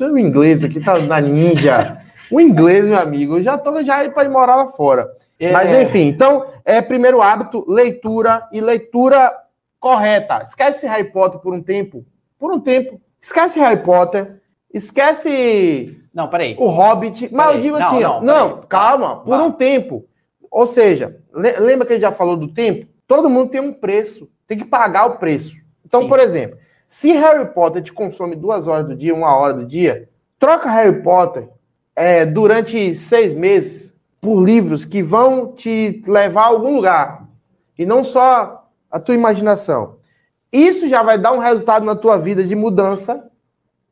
O 0.00 0.18
inglês 0.18 0.62
aqui 0.62 0.80
tá 0.80 0.98
na 0.98 1.20
ninja. 1.20 1.98
O 2.30 2.40
inglês, 2.40 2.86
meu 2.86 2.98
amigo, 2.98 3.38
eu 3.38 3.42
já 3.42 3.56
tô 3.56 3.82
já 3.82 4.08
para 4.10 4.24
ir 4.24 4.28
morar 4.28 4.56
lá 4.56 4.66
fora. 4.66 5.08
É. 5.38 5.52
Mas 5.52 5.72
enfim, 5.72 6.06
então, 6.06 6.46
é 6.64 6.82
primeiro 6.82 7.22
hábito, 7.22 7.64
leitura 7.68 8.48
e 8.52 8.60
leitura 8.60 9.32
correta. 9.78 10.42
Esquece 10.42 10.86
Harry 10.86 11.04
Potter 11.04 11.40
por 11.40 11.54
um 11.54 11.62
tempo. 11.62 12.04
Por 12.38 12.52
um 12.52 12.60
tempo. 12.60 13.00
Esquece 13.20 13.58
Harry 13.60 13.82
Potter. 13.82 14.40
Esquece. 14.72 15.96
Não, 16.12 16.28
peraí. 16.28 16.56
O 16.58 16.66
Hobbit. 16.66 17.28
Mas 17.32 17.56
eu 17.56 17.62
digo 17.62 17.76
assim, 17.76 18.00
não, 18.00 18.20
não, 18.20 18.48
não 18.48 18.62
calma, 18.62 19.20
por 19.20 19.40
um 19.40 19.50
tempo. 19.50 20.04
Ou 20.50 20.66
seja, 20.66 21.20
lembra 21.32 21.86
que 21.86 21.92
ele 21.92 22.00
já 22.00 22.10
falou 22.10 22.36
do 22.36 22.48
tempo? 22.48 22.86
Todo 23.06 23.30
mundo 23.30 23.50
tem 23.50 23.60
um 23.60 23.72
preço. 23.72 24.28
Tem 24.46 24.58
que 24.58 24.64
pagar 24.64 25.06
o 25.06 25.16
preço. 25.18 25.54
Então, 25.84 26.02
Sim. 26.02 26.08
por 26.08 26.18
exemplo, 26.18 26.58
se 26.86 27.12
Harry 27.12 27.52
Potter 27.52 27.82
te 27.82 27.92
consome 27.92 28.34
duas 28.34 28.66
horas 28.66 28.86
do 28.86 28.96
dia, 28.96 29.14
uma 29.14 29.34
hora 29.36 29.54
do 29.54 29.66
dia, 29.66 30.08
troca 30.38 30.70
Harry 30.70 31.02
Potter 31.02 31.48
é, 31.94 32.24
durante 32.24 32.94
seis 32.94 33.34
meses 33.34 33.87
por 34.20 34.42
livros 34.42 34.84
que 34.84 35.02
vão 35.02 35.52
te 35.52 36.02
levar 36.06 36.42
a 36.42 36.46
algum 36.46 36.74
lugar. 36.74 37.28
E 37.78 37.86
não 37.86 38.02
só 38.02 38.68
a 38.90 38.98
tua 38.98 39.14
imaginação. 39.14 39.96
Isso 40.52 40.88
já 40.88 41.02
vai 41.02 41.18
dar 41.18 41.32
um 41.32 41.38
resultado 41.38 41.84
na 41.84 41.94
tua 41.94 42.18
vida 42.18 42.42
de 42.42 42.56
mudança 42.56 43.28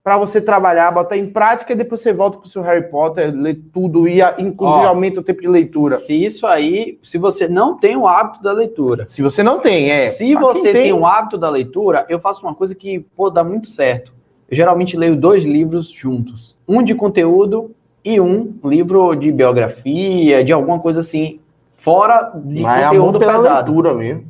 para 0.02 0.16
você 0.16 0.40
trabalhar, 0.40 0.92
botar 0.92 1.16
em 1.16 1.28
prática 1.28 1.72
e 1.72 1.76
depois 1.76 2.00
você 2.00 2.12
volta 2.12 2.38
para 2.38 2.46
o 2.46 2.48
seu 2.48 2.62
Harry 2.62 2.88
Potter, 2.88 3.34
ler 3.34 3.60
tudo 3.72 4.06
e 4.06 4.20
inclusive 4.38 4.84
Ó, 4.84 4.88
aumenta 4.88 5.18
o 5.18 5.22
tempo 5.22 5.42
de 5.42 5.48
leitura. 5.48 5.98
Se 5.98 6.14
isso 6.24 6.46
aí, 6.46 6.96
se 7.02 7.18
você 7.18 7.48
não 7.48 7.76
tem 7.76 7.96
o 7.96 8.06
hábito 8.06 8.40
da 8.40 8.52
leitura. 8.52 9.08
Se 9.08 9.20
você 9.20 9.42
não 9.42 9.58
tem, 9.58 9.90
é. 9.90 10.08
Se 10.10 10.34
você 10.36 10.72
tem... 10.72 10.82
tem 10.84 10.92
o 10.92 11.04
hábito 11.04 11.36
da 11.36 11.50
leitura, 11.50 12.06
eu 12.08 12.20
faço 12.20 12.46
uma 12.46 12.54
coisa 12.54 12.72
que 12.72 13.00
pô, 13.16 13.30
dá 13.30 13.42
muito 13.42 13.68
certo. 13.68 14.14
Eu 14.48 14.56
geralmente 14.56 14.96
leio 14.96 15.16
dois 15.16 15.42
livros 15.42 15.90
juntos. 15.90 16.56
Um 16.68 16.84
de 16.84 16.94
conteúdo 16.94 17.74
e 18.06 18.20
um 18.20 18.54
livro 18.64 19.16
de 19.16 19.32
biografia, 19.32 20.44
de 20.44 20.52
alguma 20.52 20.78
coisa 20.78 21.00
assim, 21.00 21.40
fora 21.74 22.30
de 22.36 22.62
Mas 22.62 22.80
é 22.80 22.84
conteúdo 22.86 23.20
é 23.20 23.26
pesado. 23.26 23.72
leitura 23.72 23.94
mesmo. 23.94 24.24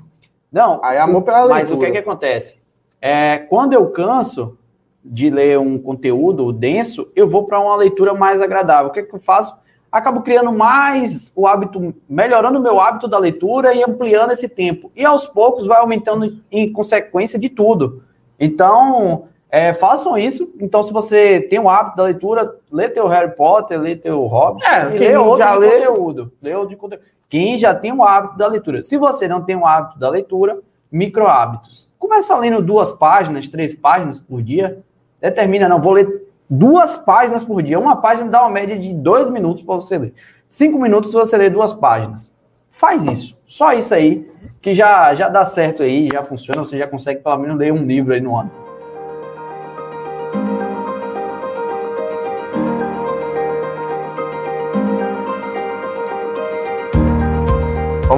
Não, 0.50 0.80
aí 0.83 0.97
é 0.97 1.00
amor 1.00 1.21
pela 1.21 1.40
leitura. 1.40 1.61
Mas 1.61 1.71
o 1.71 1.78
que 1.78 1.85
é 1.85 1.90
que 1.90 1.99
acontece? 1.99 2.59
É, 3.02 3.37
quando 3.37 3.75
eu 3.75 3.90
canso 3.90 4.56
de 5.04 5.28
ler 5.28 5.59
um 5.59 5.78
conteúdo 5.78 6.50
denso, 6.54 7.06
eu 7.14 7.28
vou 7.28 7.45
para 7.45 7.61
uma 7.61 7.76
leitura 7.76 8.14
mais 8.14 8.40
agradável. 8.40 8.88
O 8.88 8.92
que 8.95 9.00
é 9.00 9.02
que 9.02 9.14
eu 9.14 9.21
faço? 9.21 9.54
Acabo 9.92 10.23
criando 10.23 10.52
mais 10.52 11.30
o 11.37 11.47
hábito, 11.47 11.95
melhorando 12.09 12.59
o 12.59 12.62
meu 12.62 12.80
hábito 12.80 13.06
da 13.06 13.18
leitura 13.18 13.75
e 13.75 13.85
ampliando 13.85 14.30
esse 14.30 14.49
tempo. 14.49 14.90
E 14.97 15.04
aos 15.04 15.26
poucos 15.26 15.66
vai 15.66 15.78
aumentando 15.80 16.38
em 16.50 16.73
consequência 16.73 17.38
de 17.38 17.50
tudo. 17.50 18.02
Então, 18.40 19.28
é, 19.50 19.73
façam 19.73 20.19
isso. 20.19 20.53
Então, 20.61 20.83
se 20.83 20.93
você 20.93 21.41
tem 21.41 21.59
o 21.59 21.69
hábito 21.69 21.97
da 21.97 22.05
leitura, 22.05 22.55
lê 22.71 22.88
teu 22.88 23.07
Harry 23.07 23.35
Potter, 23.35 23.81
lê 23.81 23.97
teu 23.97 24.25
Hobbit, 24.26 24.67
é, 24.67 24.95
e 24.95 24.99
lê 24.99 25.17
outro 25.17 25.38
já 25.38 25.55
lê... 25.55 25.71
conteúdo. 25.71 26.33
Lê 26.43 26.55
outro 26.55 26.76
conteúdo. 26.76 27.05
Quem 27.29 27.59
já 27.59 27.75
tem 27.75 27.93
o 27.93 28.03
hábito 28.03 28.37
da 28.37 28.47
leitura. 28.47 28.83
Se 28.85 28.97
você 28.97 29.26
não 29.26 29.43
tem 29.43 29.57
o 29.57 29.67
hábito 29.67 29.99
da 29.99 30.09
leitura, 30.09 30.59
micro 30.91 31.26
hábitos. 31.26 31.91
Começa 31.99 32.37
lendo 32.37 32.62
duas 32.62 32.93
páginas, 32.93 33.49
três 33.49 33.75
páginas 33.75 34.19
por 34.19 34.43
dia. 34.43 34.79
Determina, 35.21 35.69
não, 35.69 35.81
vou 35.81 35.93
ler 35.93 36.26
duas 36.49 36.97
páginas 36.97 37.43
por 37.43 37.62
dia. 37.62 37.79
Uma 37.79 37.97
página 37.97 38.31
dá 38.31 38.43
uma 38.43 38.50
média 38.50 38.79
de 38.79 38.93
dois 38.93 39.29
minutos 39.31 39.62
para 39.62 39.75
você 39.75 39.99
ler. 39.99 40.15
Cinco 40.49 40.79
minutos 40.79 41.12
você 41.12 41.37
lê 41.37 41.50
duas 41.50 41.73
páginas. 41.73 42.31
Faz 42.71 43.07
isso. 43.07 43.37
Só 43.47 43.73
isso 43.73 43.95
aí, 43.95 44.31
que 44.61 44.75
já, 44.75 45.15
já 45.15 45.29
dá 45.29 45.45
certo 45.45 45.83
aí, 45.83 46.09
já 46.12 46.23
funciona. 46.23 46.61
Você 46.61 46.79
já 46.79 46.87
consegue 46.87 47.21
pelo 47.21 47.38
menos 47.38 47.57
ler 47.57 47.73
um 47.73 47.85
livro 47.85 48.12
aí 48.12 48.21
no 48.21 48.37
ano. 48.37 48.66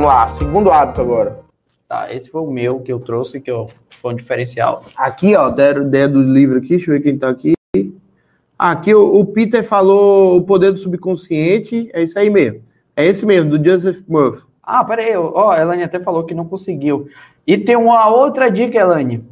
Lá, 0.09 0.27
segundo 0.29 0.73
hábito 0.73 1.03
agora. 1.03 1.41
Tá, 1.87 2.13
esse 2.13 2.31
foi 2.31 2.41
o 2.41 2.51
meu 2.51 2.81
que 2.81 2.91
eu 2.91 2.99
trouxe, 2.99 3.41
que 3.41 3.51
eu, 3.51 3.67
foi 4.01 4.15
um 4.15 4.17
diferencial. 4.17 4.85
Aqui, 4.97 5.37
ó, 5.37 5.51
deram 5.51 5.83
ideia 5.83 6.09
do 6.09 6.23
livro 6.23 6.59
aqui, 6.59 6.71
deixa 6.71 6.91
eu 6.91 6.95
ver 6.95 7.03
quem 7.03 7.19
tá 7.19 7.29
aqui. 7.29 7.55
Aqui 8.59 8.95
o, 8.95 9.21
o, 9.21 9.27
Peter 9.27 9.63
falou 9.63 10.39
o 10.39 10.43
poder 10.43 10.73
do 10.73 10.79
subconsciente, 10.79 11.91
é 11.93 12.03
isso 12.03 12.19
aí 12.19 12.31
mesmo. 12.31 12.63
É 12.97 13.05
esse 13.05 13.25
mesmo, 13.27 13.51
do 13.51 13.63
Joseph 13.63 14.03
Murphy. 14.09 14.43
Ah, 14.63 14.83
peraí, 14.83 15.15
ó, 15.15 15.51
a 15.51 15.61
Elane 15.61 15.83
até 15.83 16.01
falou 16.01 16.25
que 16.25 16.35
não 16.35 16.47
conseguiu. 16.47 17.09
E 17.47 17.59
tem 17.59 17.77
uma 17.77 18.09
outra 18.09 18.51
dica, 18.51 18.79
Elane, 18.79 19.25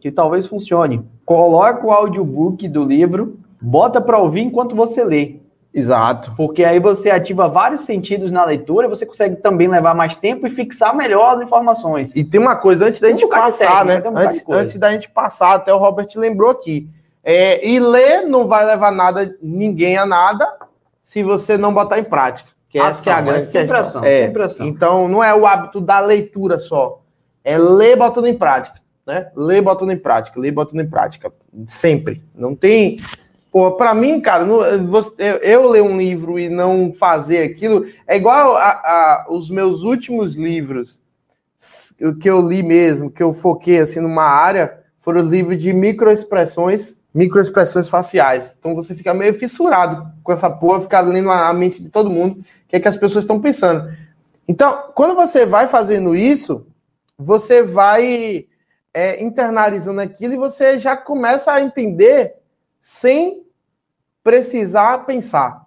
que 0.00 0.10
talvez 0.10 0.46
funcione. 0.46 1.04
Coloca 1.26 1.86
o 1.86 1.92
audiobook 1.92 2.66
do 2.68 2.84
livro, 2.84 3.38
bota 3.60 4.00
para 4.00 4.18
ouvir 4.18 4.40
enquanto 4.40 4.74
você 4.74 5.04
lê. 5.04 5.41
Exato. 5.74 6.34
Porque 6.36 6.64
aí 6.64 6.78
você 6.78 7.10
ativa 7.10 7.48
vários 7.48 7.82
sentidos 7.82 8.30
na 8.30 8.44
leitura, 8.44 8.88
você 8.88 9.06
consegue 9.06 9.36
também 9.36 9.68
levar 9.68 9.94
mais 9.94 10.14
tempo 10.14 10.46
e 10.46 10.50
fixar 10.50 10.94
melhor 10.94 11.36
as 11.36 11.40
informações. 11.40 12.14
E 12.14 12.22
tem 12.22 12.38
uma 12.38 12.56
coisa 12.56 12.86
antes 12.86 13.00
da 13.00 13.08
um 13.08 13.10
gente 13.10 13.26
passar, 13.26 13.86
técnica, 13.86 14.10
né? 14.10 14.20
Um 14.20 14.28
antes, 14.28 14.44
antes, 14.48 14.76
da 14.76 14.92
gente 14.92 15.10
passar, 15.10 15.54
até 15.54 15.72
o 15.72 15.78
Robert 15.78 16.08
lembrou 16.16 16.50
aqui. 16.50 16.88
É, 17.24 17.66
e 17.66 17.80
ler 17.80 18.22
não 18.22 18.46
vai 18.46 18.66
levar 18.66 18.92
nada, 18.92 19.34
ninguém 19.40 19.96
a 19.96 20.04
nada, 20.04 20.46
se 21.02 21.22
você 21.22 21.56
não 21.56 21.72
botar 21.72 21.98
em 21.98 22.04
prática. 22.04 22.50
Que 22.68 22.78
ação, 22.78 22.90
essa 22.90 23.02
que 23.02 23.10
é 23.10 23.12
a 23.12 23.20
grande 23.20 23.44
é 23.44 23.60
questão. 23.60 23.78
Ação, 23.78 24.04
é, 24.04 24.32
ação. 24.44 24.66
Então, 24.66 25.08
não 25.08 25.22
é 25.22 25.34
o 25.34 25.46
hábito 25.46 25.80
da 25.80 26.00
leitura 26.00 26.58
só. 26.58 27.00
É 27.44 27.56
ler 27.56 27.96
botando 27.96 28.26
em 28.26 28.36
prática. 28.36 28.80
Né? 29.06 29.30
Ler 29.36 29.62
botando 29.62 29.90
em 29.90 29.98
prática, 29.98 30.38
ler 30.38 30.52
botando 30.52 30.80
em 30.80 30.88
prática. 30.88 31.32
Sempre. 31.66 32.24
Não 32.36 32.54
tem 32.54 32.98
Pô, 33.52 33.72
para 33.72 33.94
mim, 33.94 34.18
cara, 34.18 34.44
eu, 34.46 35.36
eu, 35.42 35.68
ler 35.68 35.82
um 35.82 35.98
livro 35.98 36.38
e 36.38 36.48
não 36.48 36.90
fazer 36.94 37.42
aquilo 37.42 37.86
é 38.06 38.16
igual 38.16 38.56
a, 38.56 38.70
a, 38.70 39.26
os 39.28 39.50
meus 39.50 39.82
últimos 39.82 40.34
livros 40.34 41.02
que 42.18 42.28
eu 42.28 42.40
li 42.40 42.62
mesmo, 42.62 43.10
que 43.10 43.22
eu 43.22 43.34
foquei 43.34 43.78
assim 43.78 44.00
numa 44.00 44.24
área, 44.24 44.80
foram 44.98 45.22
os 45.22 45.30
livros 45.30 45.62
de 45.62 45.70
microexpressões, 45.70 46.98
microexpressões 47.14 47.90
faciais. 47.90 48.56
Então 48.58 48.74
você 48.74 48.94
fica 48.94 49.12
meio 49.12 49.34
fissurado 49.34 50.10
com 50.24 50.32
essa 50.32 50.48
porra, 50.48 50.80
ficar 50.80 51.02
lendo 51.02 51.30
a 51.30 51.52
mente 51.52 51.82
de 51.82 51.90
todo 51.90 52.08
mundo, 52.08 52.40
o 52.40 52.44
que 52.68 52.76
é 52.76 52.80
que 52.80 52.88
as 52.88 52.96
pessoas 52.96 53.24
estão 53.24 53.38
pensando. 53.38 53.94
Então, 54.48 54.90
quando 54.94 55.14
você 55.14 55.44
vai 55.44 55.68
fazendo 55.68 56.16
isso, 56.16 56.66
você 57.18 57.62
vai 57.62 58.46
é, 58.94 59.22
internalizando 59.22 60.00
aquilo 60.00 60.32
e 60.32 60.38
você 60.38 60.78
já 60.78 60.96
começa 60.96 61.52
a 61.52 61.60
entender 61.60 62.41
sem 62.82 63.44
precisar 64.24 65.06
pensar. 65.06 65.66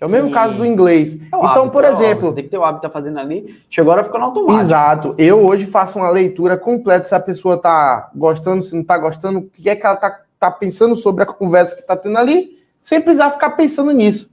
É 0.00 0.06
o 0.06 0.08
Sim. 0.08 0.14
mesmo 0.14 0.30
caso 0.30 0.54
do 0.56 0.64
inglês. 0.64 1.20
É 1.20 1.26
então, 1.26 1.44
hábito, 1.44 1.70
por 1.70 1.84
exemplo. 1.84 2.28
Você 2.28 2.36
tem 2.36 2.44
que 2.44 2.50
ter 2.50 2.56
o 2.56 2.64
hábito 2.64 2.80
de 2.80 2.86
estar 2.86 2.98
fazendo 2.98 3.18
ali, 3.18 3.62
chegou 3.68 3.92
a 3.92 4.02
ficar 4.02 4.18
no 4.18 4.24
automático. 4.24 4.58
Exato. 4.58 5.14
Eu 5.18 5.44
hoje 5.44 5.66
faço 5.66 5.98
uma 5.98 6.08
leitura 6.08 6.56
completa 6.56 7.06
se 7.06 7.14
a 7.14 7.20
pessoa 7.20 7.56
está 7.56 8.10
gostando, 8.16 8.62
se 8.62 8.72
não 8.72 8.80
está 8.80 8.96
gostando, 8.96 9.40
o 9.40 9.42
que 9.42 9.68
é 9.68 9.76
que 9.76 9.84
ela 9.84 9.96
está 9.96 10.22
tá 10.38 10.50
pensando 10.50 10.96
sobre 10.96 11.24
a 11.24 11.26
conversa 11.26 11.74
que 11.74 11.82
está 11.82 11.94
tendo 11.94 12.16
ali, 12.16 12.58
sem 12.82 13.02
precisar 13.02 13.32
ficar 13.32 13.50
pensando 13.50 13.90
nisso. 13.90 14.30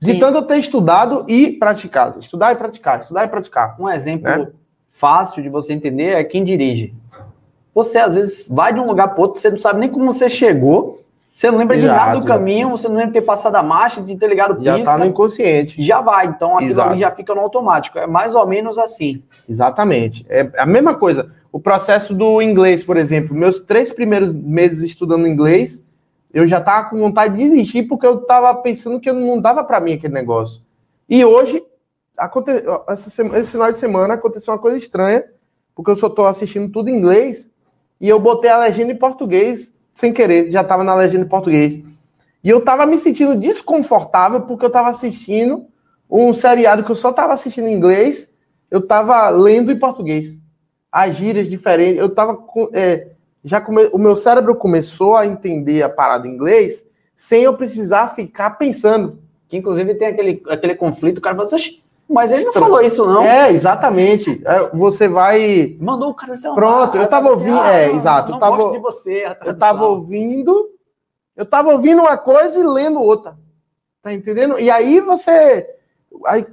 De 0.00 0.12
Sim. 0.12 0.18
tanto 0.18 0.38
eu 0.38 0.42
ter 0.42 0.56
estudado 0.56 1.26
e 1.28 1.52
praticado. 1.52 2.18
Estudar 2.18 2.54
e 2.54 2.56
praticar, 2.56 3.00
estudar 3.00 3.24
e 3.24 3.28
praticar. 3.28 3.76
Um 3.78 3.90
exemplo 3.90 4.26
né? 4.26 4.48
fácil 4.88 5.42
de 5.42 5.50
você 5.50 5.74
entender 5.74 6.14
é 6.14 6.24
quem 6.24 6.42
dirige. 6.42 6.94
Você, 7.74 7.98
às 7.98 8.14
vezes, 8.14 8.48
vai 8.48 8.72
de 8.72 8.80
um 8.80 8.86
lugar 8.86 9.08
para 9.08 9.20
outro, 9.20 9.38
você 9.38 9.50
não 9.50 9.58
sabe 9.58 9.80
nem 9.80 9.90
como 9.90 10.10
você 10.10 10.30
chegou, 10.30 11.02
você 11.32 11.50
não 11.50 11.58
lembra 11.58 11.78
Exato, 11.78 11.92
de 11.94 11.98
nada 11.98 12.20
do 12.20 12.26
caminho, 12.26 12.68
você 12.68 12.86
não 12.88 12.96
lembra 12.96 13.08
de 13.08 13.14
ter 13.14 13.22
passado 13.22 13.56
a 13.56 13.62
marcha, 13.62 14.02
de 14.02 14.14
ter 14.14 14.28
ligado 14.28 14.52
o 14.52 14.56
pisca. 14.56 14.76
Já 14.76 14.84
tá 14.84 14.98
no 14.98 15.06
inconsciente. 15.06 15.82
Já 15.82 16.00
vai, 16.02 16.26
então 16.26 16.56
aquilo 16.56 16.70
Exato. 16.70 16.90
ali 16.90 17.00
já 17.00 17.10
fica 17.10 17.34
no 17.34 17.40
automático. 17.40 17.98
É 17.98 18.06
mais 18.06 18.34
ou 18.34 18.46
menos 18.46 18.76
assim. 18.76 19.22
Exatamente. 19.48 20.26
É 20.28 20.50
a 20.58 20.66
mesma 20.66 20.94
coisa. 20.94 21.32
O 21.50 21.58
processo 21.58 22.14
do 22.14 22.42
inglês, 22.42 22.84
por 22.84 22.98
exemplo, 22.98 23.34
meus 23.34 23.60
três 23.60 23.90
primeiros 23.90 24.30
meses 24.30 24.82
estudando 24.82 25.26
inglês, 25.26 25.86
eu 26.34 26.46
já 26.46 26.60
tava 26.60 26.90
com 26.90 26.98
vontade 26.98 27.34
de 27.34 27.44
desistir 27.44 27.84
porque 27.84 28.06
eu 28.06 28.18
tava 28.18 28.54
pensando 28.56 29.00
que 29.00 29.10
não 29.10 29.40
dava 29.40 29.64
para 29.64 29.80
mim 29.80 29.94
aquele 29.94 30.12
negócio. 30.12 30.60
E 31.08 31.24
hoje, 31.24 31.62
aconte... 32.14 32.50
essa 32.88 33.08
esse 33.38 33.52
final 33.52 33.72
de 33.72 33.78
semana 33.78 34.14
aconteceu 34.14 34.52
uma 34.52 34.60
coisa 34.60 34.76
estranha, 34.76 35.24
porque 35.74 35.90
eu 35.90 35.96
só 35.96 36.10
tô 36.10 36.26
assistindo 36.26 36.70
tudo 36.70 36.90
em 36.90 36.96
inglês 36.98 37.48
e 37.98 38.06
eu 38.06 38.20
botei 38.20 38.50
a 38.50 38.58
legenda 38.58 38.92
em 38.92 38.96
português 38.96 39.74
sem 39.94 40.12
querer, 40.12 40.50
já 40.50 40.62
estava 40.62 40.82
na 40.82 40.94
legenda 40.94 41.24
em 41.24 41.28
português. 41.28 41.80
E 42.42 42.50
eu 42.50 42.58
estava 42.58 42.86
me 42.86 42.98
sentindo 42.98 43.36
desconfortável 43.36 44.42
porque 44.42 44.64
eu 44.64 44.68
estava 44.68 44.88
assistindo 44.88 45.66
um 46.10 46.34
seriado 46.34 46.84
que 46.84 46.90
eu 46.90 46.96
só 46.96 47.10
estava 47.10 47.32
assistindo 47.32 47.68
em 47.68 47.74
inglês, 47.74 48.34
eu 48.70 48.80
estava 48.80 49.28
lendo 49.30 49.70
em 49.70 49.78
português. 49.78 50.40
As 50.90 51.14
gírias 51.16 51.48
diferentes, 51.48 51.98
eu 51.98 52.06
estava 52.06 52.38
é, 52.72 53.08
já 53.44 53.60
come, 53.60 53.88
o 53.92 53.98
meu 53.98 54.16
cérebro 54.16 54.54
começou 54.54 55.16
a 55.16 55.26
entender 55.26 55.82
a 55.82 55.88
parada 55.88 56.26
em 56.26 56.32
inglês 56.32 56.86
sem 57.16 57.44
eu 57.44 57.56
precisar 57.56 58.08
ficar 58.08 58.50
pensando. 58.50 59.20
Que 59.48 59.56
inclusive 59.56 59.94
tem 59.94 60.08
aquele, 60.08 60.42
aquele 60.48 60.74
conflito, 60.74 61.18
o 61.18 61.20
cara 61.20 61.36
fala 61.36 61.46
assim, 61.46 61.81
Mas 62.12 62.30
ele 62.30 62.44
não 62.44 62.52
falou 62.52 62.82
isso, 62.82 63.06
não. 63.06 63.22
É, 63.22 63.50
exatamente. 63.50 64.42
É, 64.44 64.68
você 64.74 65.08
vai. 65.08 65.76
Mandou 65.80 66.10
o 66.10 66.14
cara 66.14 66.36
ser 66.36 66.52
Pronto, 66.52 66.96
eu 66.96 67.06
tava 67.08 67.30
ouvindo. 67.30 67.58
Ah, 67.58 67.72
é, 67.72 67.90
exato. 67.90 68.30
Não 68.30 68.36
eu 68.36 68.40
tava, 68.40 68.56
gosto 68.56 68.72
de 68.72 68.78
você, 68.78 69.36
eu 69.44 69.56
tava 69.56 69.86
ouvindo. 69.86 70.70
Eu 71.34 71.46
tava 71.46 71.70
ouvindo 71.70 72.02
uma 72.02 72.18
coisa 72.18 72.58
e 72.58 72.62
lendo 72.62 73.00
outra. 73.00 73.36
Tá 74.02 74.12
entendendo? 74.12 74.58
E 74.60 74.70
aí 74.70 75.00
você. 75.00 75.66
Aí, 76.26 76.44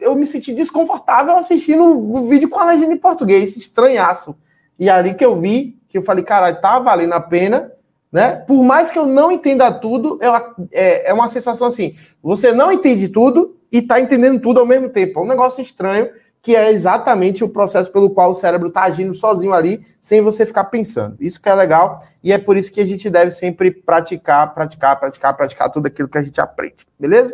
eu 0.00 0.16
me 0.16 0.26
senti 0.26 0.52
desconfortável 0.52 1.36
assistindo 1.36 1.84
o 1.84 2.24
vídeo 2.24 2.48
com 2.48 2.58
a 2.58 2.66
legenda 2.66 2.92
em 2.92 2.98
português, 2.98 3.56
estranhaço. 3.56 4.36
E 4.78 4.88
ali 4.88 5.14
que 5.14 5.24
eu 5.24 5.38
vi, 5.38 5.78
que 5.88 5.98
eu 5.98 6.02
falei, 6.02 6.24
caralho, 6.24 6.60
tá 6.60 6.78
valendo 6.78 7.12
a 7.12 7.20
pena, 7.20 7.70
né? 8.12 8.36
Por 8.36 8.62
mais 8.62 8.90
que 8.90 8.98
eu 8.98 9.06
não 9.06 9.30
entenda 9.30 9.70
tudo, 9.70 10.18
eu, 10.20 10.34
é, 10.72 11.10
é 11.10 11.12
uma 11.12 11.28
sensação 11.28 11.66
assim: 11.66 11.94
você 12.22 12.52
não 12.52 12.72
entende 12.72 13.08
tudo 13.08 13.56
e 13.70 13.80
tá 13.80 14.00
entendendo 14.00 14.40
tudo 14.40 14.60
ao 14.60 14.66
mesmo 14.66 14.88
tempo. 14.88 15.20
É 15.20 15.22
um 15.22 15.28
negócio 15.28 15.62
estranho, 15.62 16.10
que 16.42 16.56
é 16.56 16.72
exatamente 16.72 17.44
o 17.44 17.48
processo 17.48 17.90
pelo 17.92 18.10
qual 18.10 18.30
o 18.30 18.34
cérebro 18.34 18.70
tá 18.70 18.82
agindo 18.82 19.14
sozinho 19.14 19.52
ali, 19.52 19.86
sem 20.00 20.20
você 20.20 20.44
ficar 20.44 20.64
pensando. 20.64 21.16
Isso 21.20 21.40
que 21.40 21.48
é 21.48 21.54
legal, 21.54 21.98
e 22.22 22.32
é 22.32 22.38
por 22.38 22.56
isso 22.56 22.72
que 22.72 22.80
a 22.80 22.86
gente 22.86 23.08
deve 23.08 23.30
sempre 23.30 23.70
praticar, 23.70 24.52
praticar, 24.54 24.98
praticar, 24.98 25.36
praticar 25.36 25.70
tudo 25.70 25.86
aquilo 25.86 26.08
que 26.08 26.18
a 26.18 26.22
gente 26.22 26.40
aprende, 26.40 26.86
beleza? 26.98 27.32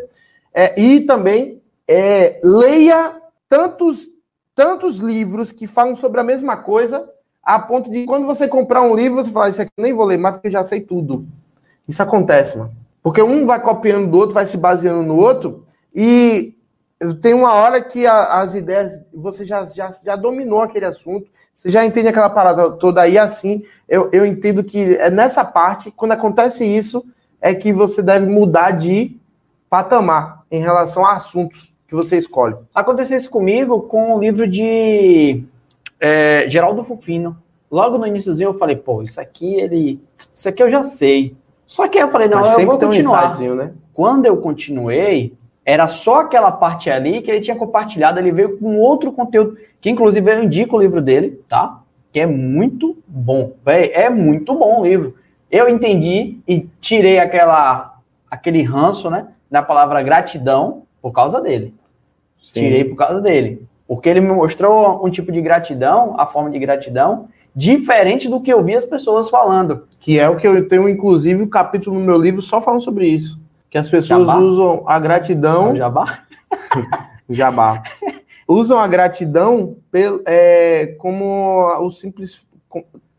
É, 0.52 0.78
e 0.80 1.02
também 1.02 1.62
é, 1.88 2.40
leia 2.42 3.16
tantos, 3.48 4.08
tantos 4.54 4.96
livros 4.96 5.52
que 5.52 5.66
falam 5.66 5.94
sobre 5.94 6.20
a 6.20 6.24
mesma 6.24 6.56
coisa, 6.56 7.08
a 7.46 7.60
ponto 7.60 7.88
de 7.88 8.04
quando 8.04 8.26
você 8.26 8.48
comprar 8.48 8.82
um 8.82 8.96
livro, 8.96 9.22
você 9.22 9.30
falar, 9.30 9.50
isso 9.50 9.62
aqui 9.62 9.70
eu 9.78 9.82
nem 9.84 9.92
vou 9.92 10.04
ler 10.04 10.18
mais 10.18 10.34
porque 10.34 10.48
eu 10.48 10.52
já 10.52 10.64
sei 10.64 10.80
tudo. 10.80 11.24
Isso 11.86 12.02
acontece, 12.02 12.58
mano. 12.58 12.72
Porque 13.00 13.22
um 13.22 13.46
vai 13.46 13.60
copiando 13.62 14.10
do 14.10 14.18
outro, 14.18 14.34
vai 14.34 14.46
se 14.46 14.56
baseando 14.56 15.04
no 15.04 15.16
outro, 15.16 15.64
e 15.94 16.56
tem 17.22 17.34
uma 17.34 17.52
hora 17.54 17.80
que 17.80 18.04
a- 18.04 18.40
as 18.40 18.56
ideias, 18.56 19.00
você 19.14 19.44
já, 19.44 19.64
já, 19.66 19.90
já 20.04 20.16
dominou 20.16 20.60
aquele 20.60 20.86
assunto, 20.86 21.28
você 21.54 21.70
já 21.70 21.84
entende 21.84 22.08
aquela 22.08 22.28
parada 22.28 22.68
toda 22.72 23.00
aí, 23.02 23.16
assim, 23.16 23.62
eu, 23.88 24.08
eu 24.12 24.26
entendo 24.26 24.64
que 24.64 24.96
é 24.96 25.08
nessa 25.08 25.44
parte, 25.44 25.92
quando 25.92 26.12
acontece 26.12 26.64
isso, 26.64 27.04
é 27.40 27.54
que 27.54 27.72
você 27.72 28.02
deve 28.02 28.26
mudar 28.26 28.72
de 28.72 29.16
patamar 29.70 30.42
em 30.50 30.60
relação 30.60 31.06
a 31.06 31.12
assuntos 31.12 31.72
que 31.86 31.94
você 31.94 32.16
escolhe. 32.16 32.56
Aconteceu 32.74 33.16
isso 33.16 33.30
comigo 33.30 33.82
com 33.82 34.14
o 34.14 34.18
livro 34.18 34.48
de 34.48 35.44
é, 36.00 36.48
Geraldo 36.48 36.82
Rufino. 36.82 37.36
Logo 37.70 37.98
no 37.98 38.06
iníciozinho 38.06 38.50
eu 38.50 38.54
falei, 38.54 38.76
pô, 38.76 39.02
isso 39.02 39.20
aqui 39.20 39.54
ele. 39.54 40.00
Isso 40.34 40.48
aqui 40.48 40.62
eu 40.62 40.70
já 40.70 40.82
sei. 40.82 41.36
Só 41.66 41.88
que 41.88 41.98
aí 41.98 42.04
eu 42.04 42.10
falei, 42.10 42.28
não, 42.28 42.40
Mas 42.40 42.58
eu 42.58 42.64
vou 42.64 42.76
um 42.76 42.78
continuar. 42.78 43.24
insightzinho, 43.24 43.54
né? 43.54 43.72
Quando 43.92 44.26
eu 44.26 44.36
continuei, 44.36 45.34
era 45.64 45.88
só 45.88 46.20
aquela 46.20 46.52
parte 46.52 46.88
ali 46.88 47.20
que 47.20 47.30
ele 47.30 47.40
tinha 47.40 47.56
compartilhado, 47.56 48.20
ele 48.20 48.30
veio 48.30 48.56
com 48.56 48.78
outro 48.78 49.10
conteúdo, 49.10 49.56
que 49.80 49.90
inclusive 49.90 50.32
eu 50.32 50.44
indico 50.44 50.76
o 50.76 50.80
livro 50.80 51.02
dele, 51.02 51.40
tá? 51.48 51.82
Que 52.12 52.20
é 52.20 52.26
muito 52.26 52.96
bom. 53.06 53.52
É 53.64 54.08
muito 54.08 54.54
bom 54.54 54.80
o 54.80 54.84
livro. 54.84 55.16
Eu 55.50 55.68
entendi 55.68 56.38
e 56.46 56.68
tirei 56.80 57.18
aquela, 57.18 57.98
aquele 58.30 58.62
ranço, 58.62 59.10
né? 59.10 59.28
Da 59.50 59.60
palavra 59.60 60.02
gratidão 60.02 60.82
por 61.02 61.12
causa 61.12 61.40
dele. 61.40 61.74
Tirei 62.38 62.84
por 62.84 62.94
causa 62.94 63.20
dele. 63.20 63.65
Porque 63.86 64.08
ele 64.08 64.20
me 64.20 64.32
mostrou 64.32 65.04
um 65.06 65.10
tipo 65.10 65.30
de 65.30 65.40
gratidão, 65.40 66.14
a 66.18 66.26
forma 66.26 66.50
de 66.50 66.58
gratidão, 66.58 67.28
diferente 67.54 68.28
do 68.28 68.40
que 68.40 68.52
eu 68.52 68.62
vi 68.62 68.74
as 68.74 68.84
pessoas 68.84 69.30
falando. 69.30 69.86
Que 70.00 70.18
é 70.18 70.28
o 70.28 70.36
que 70.36 70.46
eu 70.46 70.68
tenho, 70.68 70.88
inclusive, 70.88 71.42
o 71.42 71.48
capítulo 71.48 71.98
no 71.98 72.04
meu 72.04 72.18
livro 72.18 72.42
só 72.42 72.60
falando 72.60 72.82
sobre 72.82 73.06
isso. 73.06 73.40
Que 73.70 73.78
as 73.78 73.88
pessoas 73.88 74.26
Jabá? 74.26 74.38
usam 74.38 74.84
a 74.86 74.98
gratidão. 74.98 75.68
É 75.68 75.72
o 75.72 75.76
Jabá? 75.76 76.18
Jabá. 77.30 77.82
usam 78.48 78.78
a 78.78 78.86
gratidão 78.86 79.76
pel- 79.90 80.20
é, 80.26 80.94
como 80.98 81.64
o 81.80 81.90
simples. 81.90 82.44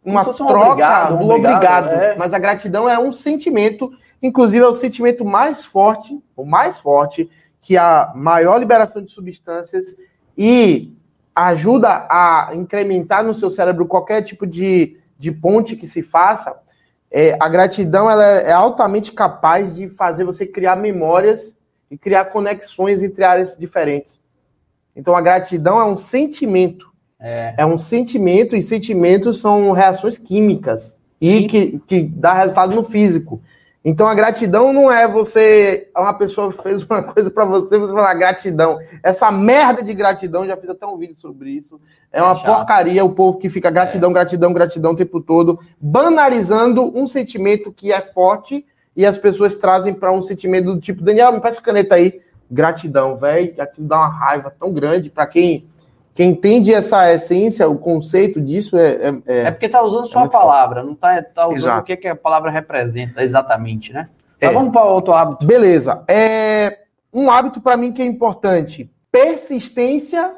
Uma 0.03 0.21
um 0.21 0.31
troca 0.31 0.57
obrigado, 0.69 1.15
um 1.15 1.19
do 1.19 1.25
obrigado. 1.25 1.55
obrigado, 1.87 1.89
é. 2.01 2.15
Mas 2.15 2.33
a 2.33 2.39
gratidão 2.39 2.87
é 2.89 2.97
um 2.97 3.11
sentimento, 3.11 3.91
inclusive 4.23 4.63
é 4.63 4.67
o 4.67 4.73
sentimento 4.73 5.25
mais 5.25 5.65
forte, 5.65 6.17
o 6.33 6.45
mais 6.45 6.77
forte, 6.77 7.29
que 7.59 7.75
a 7.75 8.13
maior 8.15 8.57
liberação 8.57 9.01
de 9.01 9.11
substâncias 9.11 9.93
e 10.37 10.93
ajuda 11.35 12.07
a 12.09 12.51
incrementar 12.53 13.23
no 13.23 13.33
seu 13.33 13.49
cérebro 13.49 13.85
qualquer 13.85 14.21
tipo 14.21 14.45
de, 14.45 14.97
de 15.17 15.31
ponte 15.31 15.75
que 15.75 15.87
se 15.87 16.01
faça. 16.01 16.55
É, 17.11 17.37
a 17.39 17.47
gratidão 17.47 18.09
ela 18.09 18.25
é 18.25 18.51
altamente 18.51 19.11
capaz 19.11 19.75
de 19.75 19.87
fazer 19.87 20.25
você 20.25 20.45
criar 20.45 20.75
memórias 20.75 21.55
e 21.89 21.97
criar 21.97 22.25
conexões 22.25 23.01
entre 23.01 23.23
áreas 23.23 23.57
diferentes. 23.57 24.19
Então 24.95 25.15
a 25.15 25.21
gratidão 25.21 25.79
é 25.79 25.85
um 25.85 25.95
sentimento. 25.95 26.87
É. 27.19 27.55
É 27.57 27.65
um 27.65 27.77
sentimento, 27.77 28.55
e 28.55 28.61
sentimentos 28.61 29.41
são 29.41 29.71
reações 29.71 30.19
químicas 30.19 30.99
e 31.19 31.47
que, 31.47 31.79
que 31.87 32.01
dá 32.03 32.33
resultado 32.33 32.75
no 32.75 32.83
físico. 32.83 33.41
Então 33.83 34.07
a 34.07 34.13
gratidão 34.13 34.73
não 34.73 34.91
é 34.91 35.07
você. 35.07 35.89
Uma 35.95 36.13
pessoa 36.13 36.51
fez 36.51 36.83
uma 36.83 37.01
coisa 37.13 37.31
pra 37.31 37.45
você, 37.45 37.77
você 37.77 37.93
falar 37.93 38.13
gratidão. 38.15 38.79
Essa 39.01 39.31
merda 39.31 39.81
de 39.83 39.93
gratidão, 39.93 40.45
já 40.45 40.57
fiz 40.57 40.69
até 40.69 40.85
um 40.85 40.97
vídeo 40.97 41.15
sobre 41.15 41.51
isso. 41.51 41.79
É 42.11 42.21
uma 42.21 42.39
É 42.39 42.43
porcaria 42.43 43.03
o 43.05 43.13
povo 43.13 43.37
que 43.37 43.49
fica 43.49 43.69
gratidão, 43.69 44.11
gratidão, 44.11 44.53
gratidão 44.53 44.91
o 44.91 44.95
tempo 44.95 45.21
todo, 45.21 45.59
banalizando 45.79 46.91
um 46.97 47.07
sentimento 47.07 47.71
que 47.71 47.91
é 47.91 48.01
forte 48.01 48.65
e 48.95 49.05
as 49.05 49.17
pessoas 49.17 49.55
trazem 49.55 49.93
para 49.93 50.11
um 50.11 50.23
sentimento 50.23 50.73
do 50.73 50.81
tipo, 50.81 51.03
Daniel, 51.03 51.31
me 51.31 51.39
passa 51.39 51.61
caneta 51.61 51.95
aí. 51.95 52.19
Gratidão, 52.49 53.15
velho. 53.15 53.53
Aquilo 53.61 53.87
dá 53.87 53.97
uma 53.97 54.07
raiva 54.07 54.51
tão 54.57 54.73
grande 54.73 55.09
para 55.09 55.27
quem, 55.27 55.67
quem 56.17 56.31
entende 56.31 56.73
essa 56.73 57.13
essência, 57.13 57.69
o 57.69 57.77
conceito 57.77 58.41
disso 58.41 58.75
é- 58.75 58.93
é- 59.09 59.21
é 59.27 59.39
É 59.43 59.51
porque 59.51 59.69
tá 59.69 59.83
usando 59.83 60.07
só 60.07 60.17
a 60.17 60.21
muito 60.21 60.31
forte. 60.31 60.43
palavra, 60.47 60.83
não 60.83 60.95
tá, 60.95 61.21
tá 61.21 61.45
usando 61.45 61.57
Exato. 61.57 61.81
o 61.81 61.83
que, 61.85 61.95
que 61.95 62.07
a 62.07 62.15
palavra 62.15 62.49
representa 62.49 63.21
exatamente, 63.21 63.93
né? 63.93 64.09
Mas 64.41 64.49
É. 64.49 64.51
vamos 64.51 64.71
para 64.71 64.83
outro 64.83 65.13
hábito. 65.13 65.45
Beleza. 65.45 66.03
É 66.09 66.79
um 67.13 67.29
hábito 67.29 67.61
para 67.61 67.77
mim 67.77 67.91
que 67.93 68.01
é 68.01 68.05
importante. 68.05 68.89
Persistência 69.11 70.33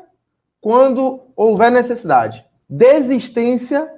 quando 0.59 1.21
houver 1.33 1.71
necessidade. 1.71 2.43
Desistência 2.69 3.89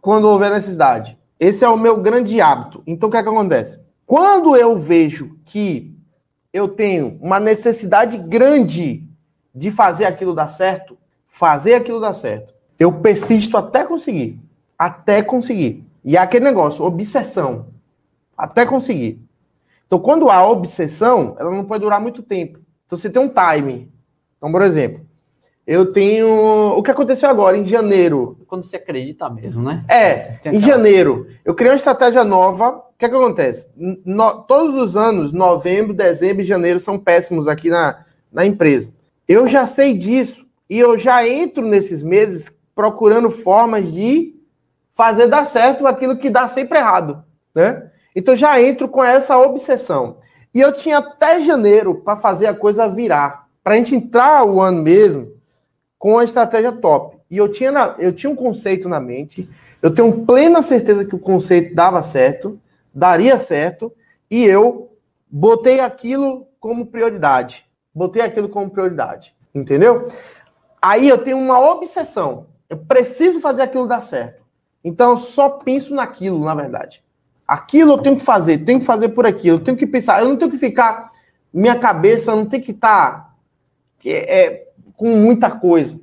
quando 0.00 0.24
houver 0.28 0.50
necessidade. 0.50 1.16
Esse 1.38 1.64
é 1.64 1.68
o 1.68 1.76
meu 1.76 1.98
grande 2.02 2.40
hábito. 2.40 2.82
Então 2.84 3.08
o 3.08 3.12
que 3.12 3.16
é 3.18 3.22
que 3.22 3.28
acontece? 3.28 3.78
Quando 4.04 4.56
eu 4.56 4.76
vejo 4.76 5.36
que 5.44 5.94
eu 6.52 6.66
tenho 6.66 7.16
uma 7.22 7.38
necessidade 7.38 8.18
grande 8.18 9.04
de 9.54 9.70
fazer 9.70 10.04
aquilo 10.06 10.34
dar 10.34 10.48
certo, 10.50 10.98
fazer 11.38 11.74
aquilo 11.74 12.00
dar 12.00 12.14
certo, 12.14 12.52
eu 12.80 12.92
persisto 12.92 13.56
até 13.56 13.84
conseguir. 13.84 14.40
Até 14.76 15.22
conseguir. 15.22 15.84
E 16.04 16.16
é 16.16 16.20
aquele 16.20 16.44
negócio, 16.44 16.84
obsessão. 16.84 17.66
Até 18.36 18.66
conseguir. 18.66 19.20
Então, 19.86 20.00
quando 20.00 20.30
há 20.30 20.46
obsessão, 20.48 21.36
ela 21.38 21.50
não 21.50 21.64
pode 21.64 21.82
durar 21.82 22.00
muito 22.00 22.22
tempo. 22.22 22.58
Então, 22.86 22.98
você 22.98 23.08
tem 23.08 23.22
um 23.22 23.28
time. 23.28 23.88
Então, 24.36 24.50
por 24.50 24.62
exemplo, 24.62 25.00
eu 25.64 25.92
tenho. 25.92 26.28
O 26.76 26.82
que 26.82 26.90
aconteceu 26.90 27.28
agora, 27.30 27.56
em 27.56 27.64
janeiro? 27.64 28.38
Quando 28.48 28.64
você 28.64 28.76
acredita 28.76 29.28
mesmo, 29.30 29.62
né? 29.62 29.84
É, 29.88 30.38
em 30.46 30.60
janeiro, 30.60 31.28
eu 31.44 31.54
criei 31.54 31.70
uma 31.70 31.76
estratégia 31.76 32.24
nova. 32.24 32.68
O 32.70 32.82
que, 32.98 33.04
é 33.04 33.08
que 33.08 33.14
acontece? 33.14 33.68
No- 33.76 34.42
todos 34.42 34.74
os 34.74 34.96
anos, 34.96 35.30
novembro, 35.30 35.94
dezembro 35.94 36.42
e 36.42 36.46
janeiro, 36.46 36.80
são 36.80 36.98
péssimos 36.98 37.46
aqui 37.46 37.70
na, 37.70 38.04
na 38.32 38.44
empresa. 38.44 38.92
Eu 39.28 39.46
já 39.46 39.66
sei 39.66 39.94
disso 39.94 40.47
e 40.68 40.78
eu 40.78 40.98
já 40.98 41.26
entro 41.26 41.66
nesses 41.66 42.02
meses 42.02 42.52
procurando 42.74 43.30
formas 43.30 43.90
de 43.90 44.34
fazer 44.94 45.26
dar 45.26 45.46
certo 45.46 45.86
aquilo 45.86 46.16
que 46.18 46.30
dá 46.30 46.48
sempre 46.48 46.78
errado, 46.78 47.24
né? 47.54 47.90
Então 48.14 48.36
já 48.36 48.60
entro 48.60 48.88
com 48.88 49.02
essa 49.04 49.38
obsessão. 49.38 50.18
E 50.54 50.60
eu 50.60 50.72
tinha 50.72 50.98
até 50.98 51.40
janeiro 51.40 51.96
para 51.96 52.16
fazer 52.16 52.46
a 52.46 52.54
coisa 52.54 52.88
virar, 52.88 53.46
para 53.62 53.74
a 53.74 53.76
gente 53.76 53.94
entrar 53.94 54.44
o 54.44 54.60
ano 54.60 54.82
mesmo 54.82 55.32
com 55.98 56.18
a 56.18 56.24
estratégia 56.24 56.72
top. 56.72 57.18
E 57.30 57.36
eu 57.36 57.48
tinha, 57.50 57.70
na- 57.70 57.94
eu 57.98 58.12
tinha 58.12 58.30
um 58.30 58.34
conceito 58.36 58.88
na 58.88 58.98
mente, 58.98 59.48
eu 59.82 59.92
tenho 59.94 60.24
plena 60.24 60.62
certeza 60.62 61.04
que 61.04 61.14
o 61.14 61.18
conceito 61.18 61.74
dava 61.74 62.02
certo, 62.02 62.58
daria 62.92 63.38
certo, 63.38 63.92
e 64.30 64.44
eu 64.44 64.90
botei 65.30 65.78
aquilo 65.80 66.46
como 66.58 66.86
prioridade. 66.86 67.64
Botei 67.94 68.22
aquilo 68.22 68.48
como 68.48 68.70
prioridade, 68.70 69.34
entendeu? 69.54 70.08
Aí 70.80 71.08
eu 71.08 71.18
tenho 71.18 71.38
uma 71.38 71.58
obsessão. 71.58 72.46
Eu 72.68 72.76
preciso 72.76 73.40
fazer 73.40 73.62
aquilo 73.62 73.86
dar 73.86 74.00
certo. 74.00 74.42
Então 74.84 75.10
eu 75.10 75.16
só 75.16 75.48
penso 75.48 75.94
naquilo, 75.94 76.44
na 76.44 76.54
verdade. 76.54 77.02
Aquilo 77.46 77.92
eu 77.94 77.98
tenho 77.98 78.16
que 78.16 78.22
fazer, 78.22 78.58
tenho 78.58 78.78
que 78.78 78.84
fazer 78.84 79.08
por 79.10 79.26
aqui, 79.26 79.48
eu 79.48 79.58
tenho 79.58 79.76
que 79.76 79.86
pensar, 79.86 80.20
eu 80.20 80.28
não 80.28 80.36
tenho 80.36 80.50
que 80.50 80.58
ficar. 80.58 81.10
Minha 81.52 81.78
cabeça 81.78 82.34
não 82.36 82.44
tem 82.44 82.60
que 82.60 82.72
estar 82.72 83.34
é, 84.04 84.66
com 84.96 85.16
muita 85.16 85.50
coisa. 85.50 85.98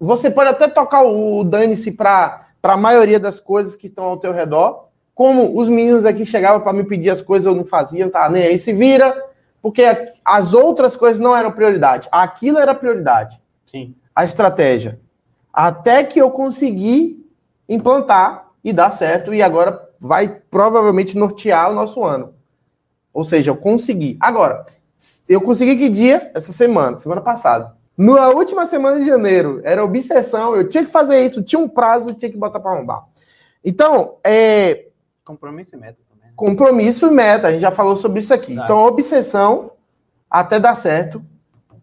Você 0.00 0.30
pode 0.30 0.50
até 0.50 0.68
tocar 0.68 1.02
o, 1.02 1.40
o 1.40 1.44
dane-se 1.44 1.92
para 1.92 2.46
a 2.62 2.76
maioria 2.76 3.18
das 3.20 3.40
coisas 3.40 3.76
que 3.76 3.86
estão 3.86 4.04
ao 4.04 4.16
teu 4.16 4.32
redor. 4.32 4.88
Como 5.14 5.58
os 5.58 5.68
meninos 5.68 6.04
aqui 6.04 6.24
chegavam 6.26 6.60
para 6.60 6.72
me 6.72 6.84
pedir 6.84 7.10
as 7.10 7.20
coisas, 7.20 7.46
eu 7.46 7.54
não 7.54 7.64
fazia, 7.64 8.08
não 8.12 8.30
nem 8.30 8.44
aí. 8.44 8.58
Se 8.58 8.72
vira, 8.72 9.14
Porque 9.60 9.82
as 10.24 10.54
outras 10.54 10.96
coisas 10.96 11.18
não 11.18 11.36
eram 11.36 11.50
prioridade. 11.50 12.08
Aquilo 12.12 12.58
era 12.58 12.74
prioridade. 12.74 13.40
Sim. 13.66 13.94
A 14.18 14.24
estratégia. 14.24 14.98
Até 15.52 16.02
que 16.02 16.20
eu 16.20 16.28
consegui 16.32 17.24
implantar 17.68 18.48
e 18.64 18.72
dar 18.72 18.90
certo, 18.90 19.32
e 19.32 19.40
agora 19.40 19.88
vai 20.00 20.42
provavelmente 20.50 21.16
nortear 21.16 21.70
o 21.70 21.74
nosso 21.74 22.02
ano. 22.02 22.34
Ou 23.12 23.22
seja, 23.22 23.52
eu 23.52 23.56
consegui. 23.56 24.16
Agora, 24.18 24.66
eu 25.28 25.40
consegui 25.40 25.76
que 25.76 25.88
dia? 25.88 26.32
Essa 26.34 26.50
semana, 26.50 26.96
semana 26.96 27.20
passada. 27.20 27.76
Na 27.96 28.30
última 28.30 28.66
semana 28.66 28.98
de 28.98 29.06
janeiro, 29.06 29.60
era 29.62 29.84
obsessão, 29.84 30.56
eu 30.56 30.68
tinha 30.68 30.84
que 30.84 30.90
fazer 30.90 31.24
isso, 31.24 31.40
tinha 31.40 31.60
um 31.60 31.68
prazo, 31.68 32.12
tinha 32.12 32.28
que 32.28 32.36
botar 32.36 32.58
para 32.58 32.72
arrombar. 32.72 33.04
Então, 33.64 34.16
é. 34.26 34.86
Compromisso 35.24 35.76
e 35.76 35.78
meta 35.78 35.98
também. 36.10 36.26
Né? 36.26 36.32
Compromisso 36.34 37.06
e 37.06 37.10
meta, 37.12 37.46
a 37.46 37.52
gente 37.52 37.60
já 37.60 37.70
falou 37.70 37.96
sobre 37.96 38.18
isso 38.18 38.34
aqui. 38.34 38.56
Tá. 38.56 38.64
Então, 38.64 38.78
obsessão 38.78 39.70
até 40.28 40.58
dar 40.58 40.74
certo. 40.74 41.22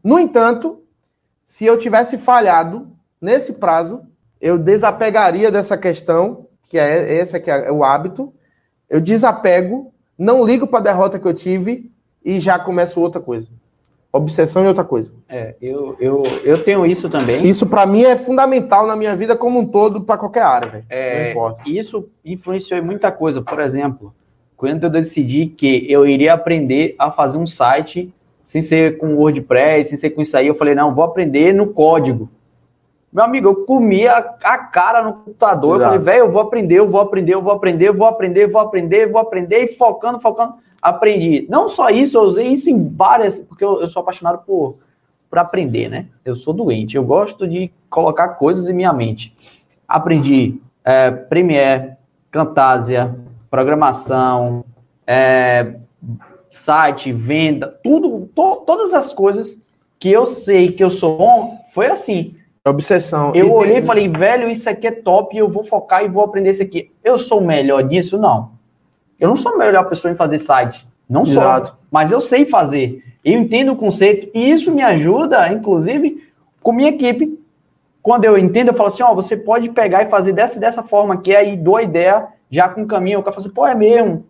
No 0.03 0.19
entanto, 0.19 0.81
se 1.45 1.65
eu 1.65 1.77
tivesse 1.77 2.17
falhado 2.17 2.87
nesse 3.21 3.53
prazo, 3.53 4.01
eu 4.41 4.57
desapegaria 4.57 5.51
dessa 5.51 5.77
questão, 5.77 6.47
que 6.63 6.77
é 6.77 7.13
esse 7.17 7.39
que 7.39 7.49
é 7.51 7.71
o 7.71 7.83
hábito. 7.83 8.33
Eu 8.89 8.99
desapego, 8.99 9.93
não 10.17 10.45
ligo 10.45 10.67
para 10.67 10.79
a 10.79 10.83
derrota 10.83 11.19
que 11.19 11.27
eu 11.27 11.33
tive 11.33 11.91
e 12.23 12.39
já 12.39 12.57
começo 12.57 12.99
outra 12.99 13.21
coisa. 13.21 13.47
Obsessão 14.11 14.63
e 14.63 14.67
outra 14.67 14.83
coisa. 14.83 15.13
É, 15.27 15.55
eu, 15.61 15.95
eu, 15.99 16.23
eu 16.43 16.63
tenho 16.63 16.85
isso 16.85 17.09
também. 17.09 17.45
Isso 17.45 17.67
para 17.67 17.85
mim 17.85 18.03
é 18.03 18.15
fundamental 18.15 18.87
na 18.87 18.95
minha 18.95 19.15
vida 19.15 19.35
como 19.35 19.59
um 19.59 19.67
todo, 19.67 20.01
para 20.01 20.17
qualquer 20.17 20.43
área, 20.43 20.69
velho. 20.69 20.85
É, 20.89 21.35
isso 21.65 22.09
influenciou 22.23 22.79
em 22.79 22.83
muita 22.83 23.11
coisa. 23.11 23.41
Por 23.41 23.59
exemplo, 23.59 24.15
quando 24.55 24.85
eu 24.85 24.89
decidi 24.89 25.47
que 25.47 25.85
eu 25.91 26.07
iria 26.07 26.33
aprender 26.33 26.95
a 26.97 27.11
fazer 27.11 27.37
um 27.37 27.45
site 27.45 28.13
sem 28.45 28.61
ser 28.61 28.97
com 28.97 29.15
WordPress, 29.15 29.89
sem 29.89 29.97
ser 29.97 30.11
com 30.11 30.21
isso 30.21 30.37
aí, 30.37 30.47
eu 30.47 30.55
falei, 30.55 30.75
não, 30.75 30.93
vou 30.93 31.03
aprender 31.03 31.53
no 31.53 31.67
código. 31.67 32.29
Meu 33.11 33.23
amigo, 33.23 33.49
eu 33.49 33.55
comia 33.65 34.17
a 34.43 34.57
cara 34.57 35.01
no 35.01 35.13
computador, 35.13 35.77
Exato. 35.77 35.95
eu 35.95 35.99
falei, 35.99 36.13
velho, 36.13 36.25
eu 36.27 36.31
vou 36.31 36.41
aprender, 36.41 36.75
eu 36.75 36.89
vou 36.89 37.01
aprender, 37.01 37.33
eu 37.33 37.41
vou 37.41 37.53
aprender, 37.53 37.87
eu 37.87 37.93
vou 37.93 38.07
aprender, 38.07 38.43
eu 38.43 38.51
vou 38.51 38.61
aprender, 38.61 39.03
eu 39.03 39.11
vou 39.11 39.21
aprender, 39.21 39.63
e 39.63 39.67
focando, 39.69 40.19
focando 40.19 40.55
aprendi. 40.81 41.47
Não 41.49 41.67
só 41.67 41.89
isso, 41.89 42.17
eu 42.17 42.23
usei 42.23 42.47
isso 42.47 42.69
em 42.69 42.89
várias, 42.89 43.39
porque 43.39 43.63
eu, 43.63 43.81
eu 43.81 43.87
sou 43.87 44.01
apaixonado 44.01 44.43
por, 44.45 44.77
por 45.29 45.39
aprender, 45.39 45.89
né? 45.89 46.05
Eu 46.23 46.35
sou 46.35 46.53
doente, 46.53 46.95
eu 46.95 47.03
gosto 47.03 47.47
de 47.47 47.71
colocar 47.89 48.29
coisas 48.29 48.67
em 48.67 48.73
minha 48.73 48.93
mente. 48.93 49.33
Aprendi 49.87 50.61
é, 50.83 51.09
Premiere, 51.09 51.93
Camtasia, 52.29 53.15
programação, 53.49 54.63
é, 55.07 55.75
site, 56.55 57.11
venda, 57.11 57.67
tudo, 57.83 58.29
to, 58.33 58.63
todas 58.65 58.93
as 58.93 59.13
coisas 59.13 59.61
que 59.99 60.11
eu 60.11 60.25
sei 60.25 60.71
que 60.71 60.83
eu 60.83 60.89
sou 60.89 61.17
bom, 61.17 61.59
foi 61.73 61.87
assim. 61.87 62.35
Obsessão. 62.65 63.35
Eu 63.35 63.53
olhei 63.53 63.77
e 63.77 63.81
falei, 63.81 64.09
velho, 64.09 64.49
isso 64.49 64.67
aqui 64.69 64.87
é 64.87 64.91
top, 64.91 65.37
eu 65.37 65.47
vou 65.47 65.63
focar 65.63 66.03
e 66.03 66.07
vou 66.07 66.23
aprender 66.23 66.49
isso 66.49 66.63
aqui. 66.63 66.91
Eu 67.03 67.19
sou 67.19 67.39
o 67.39 67.45
melhor 67.45 67.83
disso? 67.83 68.17
Não. 68.17 68.51
Eu 69.19 69.29
não 69.29 69.35
sou 69.35 69.53
a 69.53 69.57
melhor 69.57 69.87
pessoa 69.87 70.11
em 70.11 70.15
fazer 70.15 70.39
site. 70.39 70.87
Não 71.07 71.23
Exato. 71.23 71.67
sou. 71.67 71.77
Mas 71.91 72.11
eu 72.11 72.19
sei 72.19 72.45
fazer. 72.45 73.03
Eu 73.23 73.39
entendo 73.39 73.73
o 73.73 73.75
conceito. 73.75 74.29
E 74.33 74.49
isso 74.49 74.71
me 74.71 74.81
ajuda, 74.81 75.47
inclusive, 75.51 76.27
com 76.63 76.71
minha 76.71 76.89
equipe. 76.89 77.39
Quando 78.01 78.25
eu 78.25 78.37
entendo, 78.37 78.69
eu 78.69 78.73
falo 78.73 78.87
assim: 78.87 79.03
ó, 79.03 79.13
você 79.13 79.37
pode 79.37 79.69
pegar 79.69 80.03
e 80.03 80.09
fazer 80.09 80.33
dessa 80.33 80.59
dessa 80.59 80.81
forma, 80.81 81.17
que 81.17 81.35
aí 81.35 81.55
dou 81.55 81.75
a 81.75 81.83
ideia 81.83 82.27
já 82.49 82.67
com 82.67 82.81
o 82.81 82.87
caminho. 82.87 83.19
O 83.19 83.23
cara 83.23 83.35
fala 83.35 83.45
assim, 83.45 83.53
pô, 83.53 83.67
é 83.67 83.75
mesmo. 83.75 84.25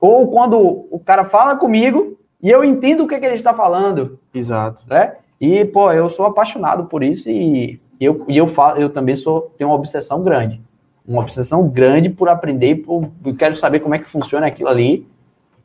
Ou 0.00 0.28
quando 0.28 0.58
o 0.58 1.00
cara 1.04 1.24
fala 1.24 1.56
comigo 1.56 2.18
e 2.42 2.50
eu 2.50 2.64
entendo 2.64 3.04
o 3.04 3.08
que, 3.08 3.18
que 3.18 3.24
ele 3.24 3.34
está 3.34 3.54
falando. 3.54 4.18
Exato. 4.34 4.84
Né? 4.88 5.14
E, 5.40 5.64
pô, 5.64 5.92
eu 5.92 6.08
sou 6.10 6.26
apaixonado 6.26 6.84
por 6.84 7.02
isso 7.02 7.30
e 7.30 7.80
eu, 8.00 8.24
e 8.28 8.36
eu, 8.36 8.46
falo, 8.46 8.78
eu 8.78 8.90
também 8.90 9.16
sou, 9.16 9.52
tenho 9.56 9.70
uma 9.70 9.76
obsessão 9.76 10.22
grande 10.22 10.60
uma 11.06 11.22
obsessão 11.22 11.68
grande 11.68 12.10
por 12.10 12.28
aprender, 12.28 12.76
por, 12.76 13.10
quero 13.38 13.54
saber 13.54 13.80
como 13.80 13.94
é 13.94 13.98
que 13.98 14.08
funciona 14.08 14.46
aquilo 14.46 14.68
ali. 14.68 15.06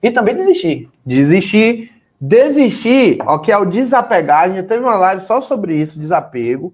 E 0.02 0.12
também 0.12 0.36
desistir. 0.36 0.90
Desistir. 1.06 1.92
Desistir, 2.20 3.18
ó, 3.22 3.40
que 3.40 3.52
é 3.52 3.58
o 3.58 3.66
desapegar. 3.66 4.44
A 4.44 4.50
gente 4.50 4.68
teve 4.68 4.84
uma 4.84 4.96
live 4.96 5.22
só 5.24 5.42
sobre 5.42 5.76
isso, 5.76 6.00
desapego. 6.00 6.72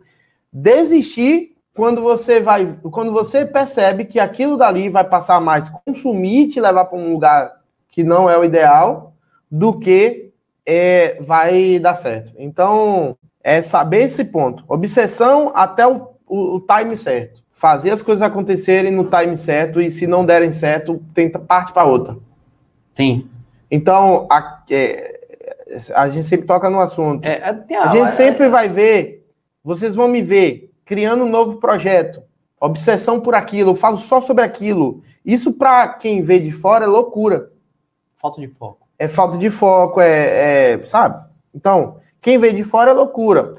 Desistir 0.52 1.56
quando 1.77 2.01
você 2.01 2.41
vai, 2.41 2.75
quando 2.91 3.13
você 3.13 3.45
percebe 3.45 4.03
que 4.05 4.19
aquilo 4.19 4.57
dali 4.57 4.89
vai 4.89 5.03
passar 5.03 5.39
mais 5.39 5.69
consumir 5.69 6.41
e 6.41 6.47
te 6.47 6.59
levar 6.59 6.85
para 6.85 6.97
um 6.97 7.13
lugar 7.13 7.61
que 7.87 8.03
não 8.03 8.29
é 8.29 8.37
o 8.37 8.43
ideal, 8.43 9.13
do 9.49 9.79
que 9.79 10.31
é, 10.65 11.21
vai 11.21 11.77
dar 11.77 11.95
certo. 11.95 12.33
Então, 12.37 13.15
é 13.43 13.61
saber 13.61 14.01
esse 14.01 14.25
ponto. 14.25 14.65
Obsessão 14.67 15.51
até 15.55 15.87
o, 15.87 16.09
o, 16.27 16.55
o 16.55 16.59
time 16.59 16.97
certo 16.97 17.45
fazer 17.57 17.89
as 17.89 18.03
coisas 18.03 18.21
acontecerem 18.21 18.91
no 18.91 19.05
time 19.05 19.35
certo 19.35 19.81
e 19.81 19.89
se 19.89 20.05
não 20.05 20.23
derem 20.23 20.51
certo, 20.51 21.01
tenta 21.13 21.39
parte 21.39 21.73
para 21.73 21.85
outra. 21.85 22.17
Sim. 22.95 23.27
Então, 23.69 24.27
a, 24.31 24.63
é, 24.69 25.19
a 25.95 26.07
gente 26.07 26.25
sempre 26.25 26.45
toca 26.45 26.69
no 26.69 26.79
assunto. 26.79 27.25
É, 27.25 27.55
é 27.69 27.75
a, 27.75 27.89
a, 27.89 27.95
gente 27.95 28.13
sempre 28.13 28.45
é, 28.45 28.49
vai 28.49 28.69
ver, 28.69 29.27
vocês 29.63 29.95
vão 29.95 30.07
me 30.07 30.21
ver 30.21 30.66
criando 30.88 31.26
um 31.26 31.30
novo 31.30 31.58
projeto, 31.58 32.23
obsessão 32.60 33.19
por 33.19 33.36
aquilo, 33.36 33.71
eu 33.71 33.76
falo 33.76 33.97
só 33.97 34.21
sobre 34.21 34.43
aquilo. 34.43 35.04
Isso 35.23 35.52
para 35.52 35.89
quem 35.89 36.23
vê 36.23 36.39
de 36.39 36.52
fora 36.52 36.86
é 36.86 36.88
loucura. 36.88 37.52
Falta 38.15 38.39
de 38.39 38.47
foco. 38.47 38.88
É 38.97 39.08
falta 39.08 39.38
de 39.38 39.50
foco, 39.50 40.00
é, 40.00 40.76
é 40.76 40.84
sabe? 40.84 41.23
Então, 41.54 41.97
quem 42.21 42.38
vê 42.38 42.54
de 42.54 42.63
fora 42.63 42.91
é 42.91 42.93
loucura. 42.93 43.56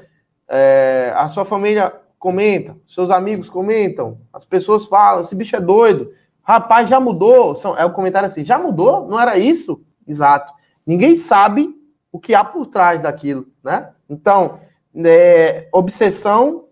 É, 0.49 1.13
a 1.15 1.27
sua 1.27 1.45
família 1.45 1.93
comenta, 2.17 2.75
seus 2.87 3.11
amigos 3.11 3.47
comentam, 3.47 4.19
as 4.33 4.43
pessoas 4.43 4.87
falam, 4.87 5.21
esse 5.21 5.35
bicho 5.35 5.55
é 5.55 5.61
doido. 5.61 6.11
Rapaz, 6.41 6.89
já 6.89 6.99
mudou. 6.99 7.55
São, 7.55 7.77
é 7.77 7.85
o 7.85 7.93
comentário 7.93 8.27
assim, 8.27 8.43
já 8.43 8.57
mudou? 8.57 9.07
Não 9.07 9.19
era 9.19 9.37
isso? 9.37 9.83
Exato. 10.07 10.51
Ninguém 10.83 11.13
sabe 11.13 11.69
o 12.11 12.19
que 12.19 12.33
há 12.33 12.43
por 12.43 12.65
trás 12.65 13.03
daquilo, 13.03 13.45
né? 13.63 13.91
Então, 14.09 14.57
é, 15.05 15.69
obsessão, 15.71 16.65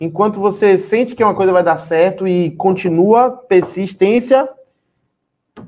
enquanto 0.00 0.40
você 0.40 0.78
sente 0.78 1.14
que 1.14 1.24
uma 1.24 1.34
coisa 1.34 1.52
vai 1.52 1.62
dar 1.62 1.78
certo 1.78 2.26
e 2.26 2.50
continua, 2.52 3.30
persistência, 3.30 4.48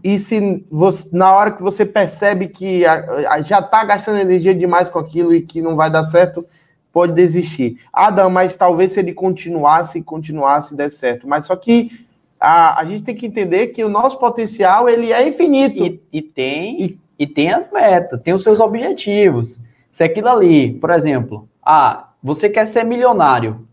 e 0.05 0.19
se 0.19 0.65
você, 0.71 1.09
na 1.13 1.35
hora 1.35 1.51
que 1.51 1.63
você 1.63 1.85
percebe 1.85 2.49
que 2.49 2.87
a, 2.87 3.33
a, 3.33 3.43
já 3.43 3.59
está 3.59 3.85
gastando 3.85 4.21
energia 4.21 4.55
demais 4.55 4.89
com 4.89 4.99
aquilo 4.99 5.35
e 5.35 5.43
que 5.43 5.61
não 5.61 5.77
vai 5.77 5.91
dar 5.91 6.05
certo, 6.05 6.47
pode 6.93 7.13
desistir. 7.13 7.79
Ah, 7.93 8.11
Dan, 8.11 8.29
mas 8.29 8.57
talvez 8.57 8.93
se 8.93 9.01
ele 9.01 9.13
continuasse, 9.13 10.03
continuasse, 10.03 10.77
der 10.77 10.91
certo. 10.91 11.29
Mas 11.29 11.47
só 11.47 11.57
que 11.57 12.07
a, 12.39 12.81
a 12.81 12.85
gente 12.85 13.03
tem 13.03 13.15
que 13.15 13.27
entender 13.27 13.69
que 13.69 13.85
o 13.85 13.89
nosso 13.89 14.19
potencial 14.19 14.89
ele 14.89 15.13
é 15.13 15.27
infinito. 15.27 15.85
E, 15.85 16.01
e 16.13 16.23
tem 16.23 16.83
e, 16.83 16.99
e, 17.19 17.27
tem 17.27 17.53
as 17.53 17.71
metas, 17.71 18.21
tem 18.23 18.33
os 18.33 18.43
seus 18.43 18.61
objetivos. 18.61 19.61
Se 19.93 20.05
aquilo 20.05 20.29
ali, 20.29 20.73
por 20.75 20.91
exemplo, 20.91 21.49
ah, 21.63 22.11
você 22.23 22.49
quer 22.49 22.67
ser 22.67 22.85
milionário, 22.85 23.67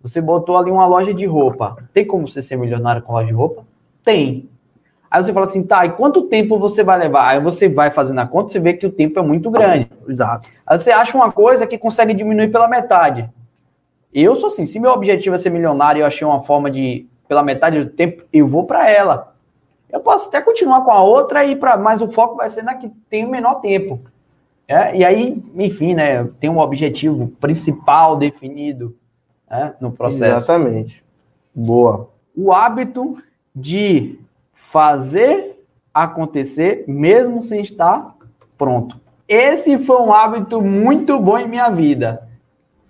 você 0.00 0.20
botou 0.20 0.56
ali 0.56 0.70
uma 0.70 0.86
loja 0.86 1.12
de 1.12 1.26
roupa. 1.26 1.76
Tem 1.92 2.06
como 2.06 2.28
você 2.28 2.42
ser 2.42 2.56
milionário 2.56 3.02
com 3.02 3.12
loja 3.12 3.26
de 3.26 3.32
roupa? 3.32 3.64
Tem. 4.04 4.48
Aí 5.10 5.22
você 5.22 5.32
fala 5.32 5.46
assim, 5.46 5.62
tá, 5.62 5.86
e 5.86 5.92
quanto 5.92 6.22
tempo 6.22 6.58
você 6.58 6.84
vai 6.84 6.98
levar? 6.98 7.28
Aí 7.28 7.40
você 7.40 7.68
vai 7.68 7.90
fazendo 7.90 8.20
a 8.20 8.26
conta, 8.26 8.52
você 8.52 8.60
vê 8.60 8.74
que 8.74 8.86
o 8.86 8.92
tempo 8.92 9.18
é 9.18 9.22
muito 9.22 9.50
grande. 9.50 9.90
Exato. 10.06 10.50
Aí 10.66 10.78
você 10.78 10.90
acha 10.90 11.16
uma 11.16 11.32
coisa 11.32 11.66
que 11.66 11.78
consegue 11.78 12.12
diminuir 12.12 12.48
pela 12.48 12.68
metade. 12.68 13.28
Eu 14.12 14.36
sou 14.36 14.48
assim, 14.48 14.66
se 14.66 14.78
meu 14.78 14.90
objetivo 14.90 15.34
é 15.34 15.38
ser 15.38 15.50
milionário 15.50 16.00
e 16.00 16.02
eu 16.02 16.06
achei 16.06 16.26
uma 16.26 16.42
forma 16.42 16.70
de, 16.70 17.06
pela 17.26 17.42
metade 17.42 17.82
do 17.82 17.90
tempo, 17.90 18.24
eu 18.32 18.46
vou 18.46 18.64
para 18.64 18.88
ela. 18.88 19.34
Eu 19.90 20.00
posso 20.00 20.28
até 20.28 20.42
continuar 20.42 20.82
com 20.82 20.90
a 20.90 21.02
outra 21.02 21.44
e 21.44 21.56
para, 21.56 21.78
mas 21.78 22.02
o 22.02 22.08
foco 22.08 22.36
vai 22.36 22.50
ser 22.50 22.62
na 22.62 22.74
que 22.74 22.90
tem 23.08 23.24
o 23.24 23.30
menor 23.30 23.56
tempo. 23.56 24.00
É, 24.66 24.94
e 24.94 25.02
aí, 25.02 25.42
enfim, 25.54 25.94
né, 25.94 26.24
tem 26.38 26.50
um 26.50 26.58
objetivo 26.58 27.28
principal 27.40 28.16
definido 28.16 28.94
né, 29.50 29.74
no 29.80 29.90
processo. 29.90 30.36
Exatamente. 30.36 31.04
Boa. 31.54 32.10
O 32.36 32.52
hábito 32.52 33.18
de 33.54 34.18
fazer 34.52 35.64
acontecer 35.92 36.84
mesmo 36.86 37.42
sem 37.42 37.62
estar 37.62 38.14
pronto. 38.56 39.00
Esse 39.26 39.78
foi 39.78 40.00
um 40.00 40.12
hábito 40.12 40.62
muito 40.62 41.18
bom 41.18 41.38
em 41.38 41.48
minha 41.48 41.68
vida. 41.70 42.28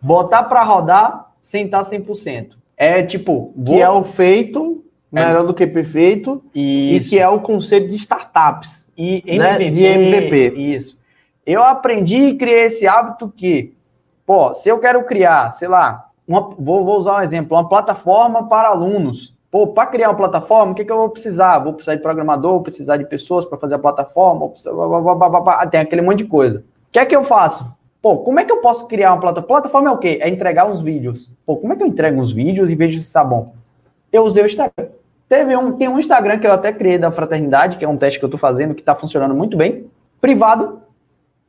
Botar 0.01 0.45
para 0.45 0.63
rodar 0.63 1.33
sem 1.41 1.65
estar 1.65 1.83
100%. 1.83 2.57
É 2.77 3.03
tipo, 3.03 3.53
vou... 3.57 3.65
que 3.65 3.83
é 3.83 3.89
o 3.89 4.05
feito 4.05 4.85
melhor 5.11 5.43
é. 5.43 5.47
do 5.47 5.55
que 5.55 5.67
perfeito 5.67 6.43
Isso. 6.55 7.07
e 7.07 7.11
que 7.11 7.19
é 7.19 7.29
o 7.29 7.41
conceito 7.41 7.89
de 7.89 7.97
startups 7.97 8.89
e 8.97 9.23
MVP, 9.27 9.39
né? 9.39 9.71
de 9.71 9.85
MVP. 9.85 10.57
Isso. 10.57 11.03
Eu 11.45 11.63
aprendi 11.65 12.17
e 12.17 12.37
criei 12.37 12.67
esse 12.67 12.87
hábito 12.87 13.33
que, 13.35 13.75
pô, 14.27 14.53
se 14.55 14.69
eu 14.69 14.79
quero 14.79 15.03
criar, 15.05 15.51
sei 15.51 15.67
lá, 15.67 16.08
uma, 16.29 16.51
vou, 16.51 16.85
vou 16.85 16.99
usar 16.99 17.17
um 17.17 17.23
exemplo, 17.23 17.57
uma 17.57 17.69
plataforma 17.69 18.49
para 18.49 18.69
alunos 18.69 19.37
Pô, 19.51 19.67
para 19.67 19.87
criar 19.87 20.11
uma 20.11 20.17
plataforma, 20.17 20.73
o 20.73 20.75
que, 20.75 20.85
que 20.85 20.93
eu 20.93 20.97
vou 20.97 21.09
precisar? 21.09 21.59
Vou 21.59 21.73
precisar 21.73 21.95
de 21.95 22.03
programador, 22.03 22.53
vou 22.53 22.63
precisar 22.63 22.99
de 22.99 23.07
pessoas 23.07 23.47
para 23.47 23.57
fazer 23.57 23.77
a 23.77 23.79
plataforma, 23.79 24.41
vou 24.41 24.51
precisar... 24.51 25.67
tem 25.71 25.81
aquele 25.81 26.03
monte 26.03 26.19
de 26.19 26.27
coisa. 26.27 26.59
O 26.59 26.93
que 26.93 26.99
é 26.99 27.07
que 27.07 27.17
eu 27.17 27.25
faço? 27.25 27.75
Pô, 28.03 28.19
como 28.19 28.39
é 28.39 28.45
que 28.45 28.53
eu 28.53 28.59
posso 28.59 28.87
criar 28.87 29.13
uma 29.13 29.21
plataforma? 29.21 29.49
Plataforma 29.49 29.89
é 29.89 29.93
o 29.93 29.97
quê? 29.97 30.19
É 30.21 30.29
entregar 30.29 30.67
uns 30.67 30.83
vídeos. 30.83 31.31
Pô, 31.47 31.57
como 31.57 31.73
é 31.73 31.77
que 31.77 31.83
eu 31.83 31.87
entrego 31.87 32.21
uns 32.21 32.31
vídeos 32.31 32.71
e 32.71 32.75
vejo 32.75 32.99
se 32.99 33.07
está 33.07 33.25
bom? 33.25 33.55
Eu 34.13 34.25
usei 34.25 34.43
o 34.43 34.47
Instagram. 34.47 34.89
Teve 35.29 35.57
um, 35.57 35.73
tem 35.73 35.89
um 35.89 35.99
Instagram 35.99 36.39
que 36.39 36.47
eu 36.47 36.53
até 36.53 36.71
criei 36.71 36.99
da 36.99 37.11
Fraternidade, 37.11 37.79
que 37.79 37.85
é 37.85 37.89
um 37.89 37.97
teste 37.97 38.19
que 38.19 38.25
eu 38.25 38.29
estou 38.29 38.39
fazendo, 38.39 38.75
que 38.75 38.81
está 38.81 38.95
funcionando 38.95 39.35
muito 39.35 39.57
bem. 39.57 39.87
Privado. 40.21 40.83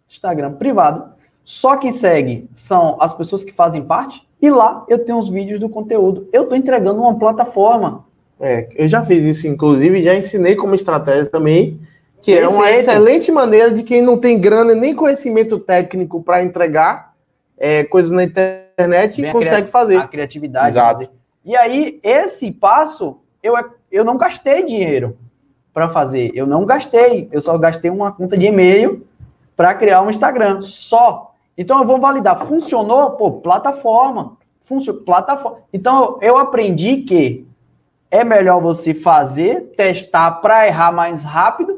Instagram 0.10 0.54
privado. 0.54 1.12
Só 1.44 1.76
que 1.76 1.92
segue 1.92 2.50
são 2.54 2.98
as 3.00 3.14
pessoas 3.14 3.44
que 3.44 3.52
fazem 3.52 3.84
parte. 3.84 4.26
E 4.42 4.50
lá 4.50 4.86
eu 4.88 5.04
tenho 5.04 5.18
os 5.18 5.30
vídeos 5.30 5.60
do 5.60 5.70
conteúdo. 5.70 6.28
Eu 6.32 6.44
estou 6.44 6.58
entregando 6.58 7.02
uma 7.02 7.18
plataforma. 7.18 8.06
É, 8.40 8.70
eu 8.76 8.88
já 8.88 9.04
fiz 9.04 9.24
isso, 9.24 9.48
inclusive, 9.48 10.02
já 10.02 10.16
ensinei 10.16 10.56
como 10.56 10.74
estratégia 10.74 11.26
também, 11.26 11.80
que 12.22 12.32
Perfeito. 12.32 12.46
é 12.46 12.48
uma 12.48 12.72
excelente 12.72 13.32
maneira 13.32 13.72
de 13.72 13.84
quem 13.84 14.02
não 14.02 14.18
tem 14.18 14.40
grana 14.40 14.74
nem 14.74 14.96
conhecimento 14.96 15.60
técnico 15.60 16.24
para 16.24 16.42
entregar 16.42 17.14
é, 17.58 17.84
coisas 17.84 18.12
na 18.12 18.24
internet 18.24 19.22
e 19.22 19.32
consegue 19.32 19.70
fazer. 19.70 19.98
A 19.98 20.08
criatividade. 20.08 20.70
Exato. 20.70 21.10
E 21.44 21.56
aí, 21.56 22.00
esse 22.02 22.52
passo, 22.52 23.18
eu, 23.44 23.54
eu 23.92 24.06
não 24.06 24.18
gastei 24.18 24.64
dinheiro 24.64 25.18
para 25.74 25.90
fazer. 25.90 26.32
Eu 26.34 26.48
não 26.48 26.66
gastei. 26.66 27.28
Eu 27.32 27.42
só 27.42 27.58
gastei 27.58 27.92
uma 27.92 28.12
conta 28.12 28.38
de 28.38 28.46
e-mail 28.46 29.06
para 29.56 29.74
criar 29.74 30.02
um 30.02 30.10
Instagram. 30.10 30.62
Só. 30.62 31.29
Então 31.60 31.78
eu 31.78 31.86
vou 31.86 32.00
validar. 32.00 32.40
Funcionou? 32.46 33.12
Pô, 33.12 33.34
plataforma. 33.34 34.38
Funcionou. 34.62 35.02
Plataforma. 35.02 35.58
Então 35.74 36.18
eu 36.22 36.38
aprendi 36.38 37.02
que 37.02 37.46
é 38.10 38.24
melhor 38.24 38.62
você 38.62 38.94
fazer, 38.94 39.74
testar 39.76 40.32
para 40.40 40.66
errar 40.66 40.94
mais 40.94 41.22
rápido 41.22 41.78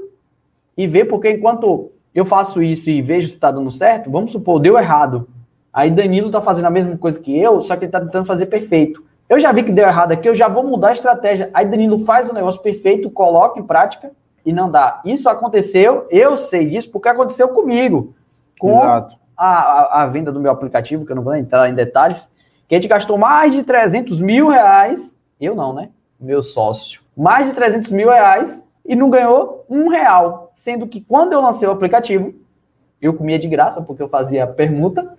e 0.78 0.86
ver, 0.86 1.06
porque 1.06 1.32
enquanto 1.32 1.92
eu 2.14 2.24
faço 2.24 2.62
isso 2.62 2.92
e 2.92 3.02
vejo 3.02 3.28
se 3.28 3.34
está 3.34 3.50
dando 3.50 3.72
certo, 3.72 4.12
vamos 4.12 4.32
supor, 4.32 4.60
deu 4.60 4.78
errado. 4.78 5.28
Aí 5.74 5.90
Danilo 5.90 6.28
está 6.28 6.42
fazendo 6.42 6.66
a 6.66 6.70
mesma 6.70 6.96
coisa 6.96 7.20
que 7.20 7.36
eu, 7.36 7.60
só 7.64 7.76
que 7.76 7.86
ele 7.86 7.88
está 7.88 8.00
tentando 8.00 8.28
fazer 8.28 8.46
perfeito. 8.46 9.04
Eu 9.28 9.40
já 9.40 9.52
vi 9.52 9.64
que 9.64 9.72
deu 9.72 9.88
errado 9.88 10.12
aqui, 10.12 10.30
eu 10.30 10.36
já 10.36 10.48
vou 10.48 10.64
mudar 10.64 10.90
a 10.90 10.94
estratégia. 10.94 11.50
Aí 11.56 11.66
Danilo 11.66 11.98
faz 12.06 12.30
o 12.30 12.34
negócio 12.34 12.62
perfeito, 12.62 13.10
coloca 13.10 13.60
em 13.60 13.64
prática 13.64 14.12
e 14.46 14.54
não 14.54 14.70
dá. 14.70 15.02
Isso 15.04 15.28
aconteceu, 15.28 16.06
eu 16.12 16.38
sei 16.38 16.70
disso, 16.70 16.92
porque 16.92 17.10
aconteceu 17.10 17.50
comigo. 17.50 18.14
Com 18.60 18.70
Exato. 18.70 19.21
A, 19.44 20.04
a, 20.04 20.06
venda 20.06 20.32
do 20.32 20.40
meu 20.40 20.52
aplicativo, 20.52 21.04
que 21.04 21.12
eu 21.12 21.16
não 21.16 21.24
vou 21.24 21.36
entrar 21.36 21.68
em 21.68 21.74
detalhes, 21.74 22.30
que 22.68 22.76
a 22.76 22.78
gente 22.78 22.88
gastou 22.88 23.18
mais 23.18 23.52
de 23.52 23.64
300 23.64 24.20
mil 24.20 24.50
reais. 24.50 25.20
Eu 25.40 25.56
não, 25.56 25.74
né? 25.74 25.90
Meu 26.20 26.44
sócio. 26.44 27.02
Mais 27.18 27.48
de 27.48 27.54
300 27.54 27.90
mil 27.92 28.10
reais 28.10 28.64
e 28.86 28.96
não 28.96 29.10
ganhou 29.10 29.66
um 29.68 29.90
real. 29.90 30.52
Sendo 30.54 30.86
que 30.86 31.02
quando 31.02 31.34
eu 31.34 31.42
lancei 31.42 31.68
o 31.68 31.72
aplicativo, 31.72 32.36
eu 33.02 33.16
comia 33.16 33.40
de 33.40 33.48
graça, 33.48 33.82
porque 33.82 34.04
eu 34.04 34.10
fazia 34.10 34.46
permuta, 34.46 35.16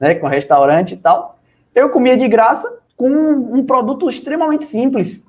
né, 0.00 0.16
com 0.16 0.26
restaurante 0.26 0.94
e 0.94 0.96
tal. 0.96 1.38
Eu 1.72 1.90
comia 1.90 2.16
de 2.16 2.26
graça 2.26 2.80
com 2.96 3.08
um 3.08 3.64
produto 3.64 4.08
extremamente 4.08 4.66
simples. 4.66 5.24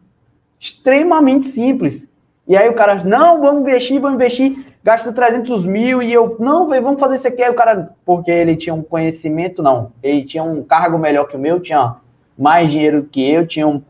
Extremamente 0.60 1.48
simples. 1.48 2.10
E 2.48 2.58
aí 2.58 2.68
o 2.68 2.74
cara, 2.74 3.04
não, 3.04 3.40
vamos 3.40 3.62
investir, 3.62 4.00
vamos 4.00 4.16
investir, 4.16 4.71
gasto 4.84 5.14
300 5.14 5.66
mil 5.66 6.02
e 6.02 6.12
eu, 6.12 6.36
não, 6.40 6.68
vamos 6.68 7.00
fazer 7.00 7.16
isso 7.16 7.28
aqui. 7.28 7.44
Aí 7.44 7.50
o 7.50 7.56
cara, 7.56 7.94
porque 8.06 8.32
ele 8.32 8.56
tinha 8.56 8.74
um 8.74 8.82
conhecimento, 8.82 9.62
não, 9.62 9.92
ele 10.02 10.24
tinha 10.24 10.44
um 10.44 10.64
cargo 10.64 10.98
melhor 10.98 11.28
que 11.28 11.36
o 11.36 11.40
meu, 11.40 11.60
tinha 11.60 11.98
mais 12.38 12.72
dinheiro 12.72 13.08
que 13.12 13.30
eu, 13.30 13.46
tinha 13.46 13.68
um... 13.68 13.82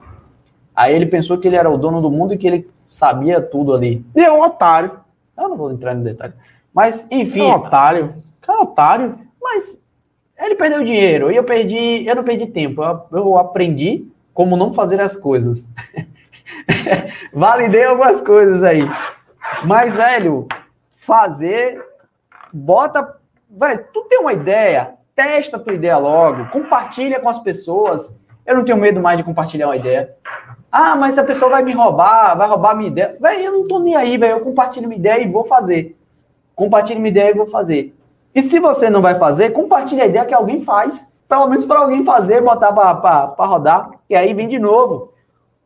Aí 0.75 0.93
ele 0.95 1.06
pensou 1.06 1.38
que 1.38 1.47
ele 1.47 1.56
era 1.56 1.69
o 1.69 1.77
dono 1.77 2.01
do 2.01 2.10
mundo 2.10 2.34
e 2.34 2.38
que 2.38 2.47
ele 2.47 2.69
sabia 2.89 3.41
tudo 3.41 3.73
ali. 3.73 4.06
E 4.15 4.21
é 4.21 4.32
um 4.32 4.41
otário. 4.41 4.99
Eu 5.38 5.49
não 5.49 5.58
vou 5.58 5.71
entrar 5.71 5.95
no 5.95 6.04
detalhe. 6.04 6.34
Mas, 6.73 7.06
enfim... 7.10 7.41
É 7.41 7.43
um 7.43 7.51
otário. 7.51 8.13
Cara, 8.41 8.60
é 8.60 8.62
otário. 8.62 9.19
Mas 9.41 9.82
ele 10.38 10.56
perdeu 10.56 10.84
dinheiro 10.84 11.32
e 11.32 11.36
eu 11.36 11.43
perdi, 11.43 12.06
eu 12.06 12.15
não 12.15 12.23
perdi 12.23 12.47
tempo. 12.47 12.84
Eu, 12.84 13.06
eu 13.12 13.38
aprendi 13.38 14.06
como 14.34 14.58
não 14.58 14.73
fazer 14.73 14.99
as 14.99 15.15
coisas. 15.15 15.67
Validei 17.34 17.86
algumas 17.86 18.21
coisas 18.21 18.63
aí. 18.63 18.82
Mas, 19.65 19.95
velho, 19.95 20.47
fazer, 21.12 21.84
bota. 22.54 23.17
Velho, 23.50 23.86
tu 23.91 24.04
tem 24.04 24.21
uma 24.21 24.32
ideia, 24.32 24.93
testa 25.13 25.58
a 25.58 25.60
tua 25.60 25.74
ideia 25.74 25.97
logo, 25.97 26.50
compartilha 26.52 27.19
com 27.19 27.28
as 27.28 27.38
pessoas. 27.38 28.15
Eu 28.45 28.56
não 28.56 28.63
tenho 28.63 28.78
medo 28.78 29.02
mais 29.02 29.17
de 29.17 29.24
compartilhar 29.26 29.67
uma 29.67 29.76
ideia. 29.76 30.15
Ah, 30.71 30.95
mas 30.95 31.19
a 31.19 31.26
pessoa 31.26 31.52
vai 31.52 31.63
me 31.63 31.74
roubar, 31.74 32.38
vai 32.38 32.47
roubar 32.47 32.78
minha 32.78 32.89
ideia. 32.89 33.17
Velho, 33.19 33.43
eu 33.43 33.52
não 33.52 33.67
tô 33.67 33.80
nem 33.80 33.93
aí, 33.93 34.17
velho. 34.17 34.38
Eu 34.38 34.39
compartilho 34.39 34.88
minha 34.88 34.97
ideia 34.97 35.21
e 35.21 35.28
vou 35.28 35.43
fazer. 35.43 35.97
Compartilho 36.56 37.02
minha 37.02 37.12
ideia 37.12 37.32
e 37.32 37.38
vou 37.38 37.47
fazer. 37.47 37.93
E 38.34 38.41
se 38.41 38.58
você 38.58 38.89
não 38.89 39.02
vai 39.02 39.19
fazer, 39.19 39.50
compartilhe 39.50 40.02
a 40.02 40.06
ideia 40.06 40.26
que 40.26 40.34
alguém 40.34 40.62
faz. 40.62 41.12
Pelo 41.28 41.47
menos 41.47 41.65
para 41.65 41.80
alguém 41.80 42.06
fazer, 42.06 42.41
botar 42.41 42.71
para 42.71 43.45
rodar. 43.45 43.89
E 44.10 44.15
aí 44.15 44.34
vem 44.34 44.47
de 44.47 44.58
novo. 44.58 45.11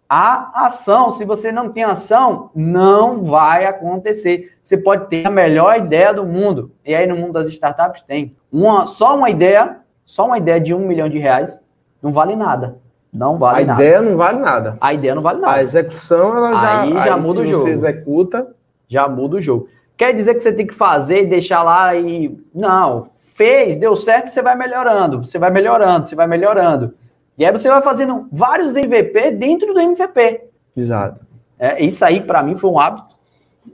A 0.08 0.66
ação, 0.66 1.12
se 1.12 1.26
você 1.26 1.52
não 1.52 1.70
tem 1.70 1.84
ação, 1.84 2.52
não 2.56 3.24
vai 3.24 3.66
acontecer. 3.66 4.52
Você 4.62 4.78
pode 4.78 5.08
ter 5.08 5.26
a 5.26 5.32
melhor 5.32 5.78
ideia 5.78 6.14
do 6.14 6.26
mundo. 6.26 6.72
E 6.86 6.94
aí 6.94 7.08
no 7.08 7.16
mundo 7.16 7.34
das 7.34 7.50
startups 7.50 8.04
tem. 8.04 8.36
Uma, 8.52 8.86
só 8.86 9.18
uma 9.18 9.30
ideia, 9.30 9.78
só 10.06 10.26
uma 10.26 10.38
ideia 10.38 10.60
de 10.60 10.74
um 10.74 10.88
milhão 10.88 11.10
de 11.10 11.18
reais, 11.18 11.62
não 12.02 12.14
vale 12.14 12.36
nada. 12.36 12.78
Não 13.12 13.38
vale 13.38 13.64
a 13.64 13.66
nada. 13.68 13.82
A 13.82 13.84
ideia 13.84 14.02
não 14.02 14.18
vale 14.18 14.40
nada. 14.40 14.78
A 14.80 14.94
ideia 14.94 15.16
não 15.16 15.22
vale 15.22 15.40
nada. 15.40 15.56
A 15.56 15.64
execução, 15.64 16.38
ela 16.38 16.52
já, 16.52 16.82
aí 16.82 16.94
já 16.94 17.16
aí, 17.16 17.22
muda 17.22 17.42
o 17.42 17.46
jogo. 17.46 17.64
você 17.64 17.72
executa. 17.72 18.48
Já 18.88 19.08
muda 19.08 19.38
o 19.38 19.42
jogo. 19.42 19.70
Quer 19.98 20.14
dizer 20.14 20.36
que 20.36 20.42
você 20.42 20.54
tem 20.54 20.68
que 20.68 20.74
fazer 20.74 21.24
e 21.24 21.28
deixar 21.28 21.64
lá 21.64 21.96
e. 21.96 22.38
Não, 22.54 23.08
fez, 23.16 23.78
deu 23.78 23.96
certo, 23.96 24.30
você 24.30 24.42
vai 24.42 24.56
melhorando, 24.56 25.26
você 25.26 25.40
vai 25.40 25.50
melhorando, 25.50 26.06
você 26.06 26.16
vai 26.16 26.28
melhorando. 26.28 26.94
E 27.38 27.46
aí 27.46 27.52
você 27.52 27.70
vai 27.70 27.82
fazendo 27.82 28.28
vários 28.32 28.76
MVP 28.76 29.32
dentro 29.32 29.74
do 29.74 29.80
MVP. 29.80 30.42
Exato. 30.76 31.26
É, 31.60 31.84
isso 31.84 32.04
aí, 32.04 32.22
para 32.22 32.44
mim, 32.44 32.56
foi 32.56 32.70
um 32.70 32.80
hábito 32.80 33.16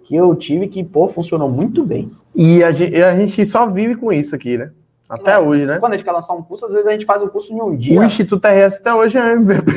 que 0.04 0.16
eu 0.16 0.36
tive 0.36 0.68
que, 0.68 0.84
pô, 0.84 1.08
funcionou 1.08 1.50
muito 1.50 1.84
bem. 1.84 2.12
E 2.34 2.64
a 2.64 2.72
gente, 2.72 2.96
a 3.02 3.16
gente 3.16 3.46
só 3.46 3.68
vive 3.68 3.96
com 3.96 4.12
isso 4.12 4.36
aqui, 4.36 4.58
né? 4.58 4.72
Até 5.10 5.34
é, 5.34 5.40
hoje, 5.40 5.66
né? 5.66 5.78
Quando 5.78 5.94
a 5.94 5.98
gente 5.98 6.06
quer 6.06 6.14
lançar 6.14 6.34
um 6.34 6.42
curso, 6.42 6.66
às 6.66 6.74
vezes 6.74 6.88
a 6.88 6.92
gente 6.94 7.06
faz 7.06 7.22
um 7.22 7.28
curso 7.28 7.52
em 7.52 7.62
um 7.62 7.76
dia. 7.76 8.00
O 8.00 8.04
Instituto 8.04 8.48
RS 8.48 8.80
até 8.80 8.94
hoje 8.94 9.18
é 9.18 9.32
MVP. 9.34 9.72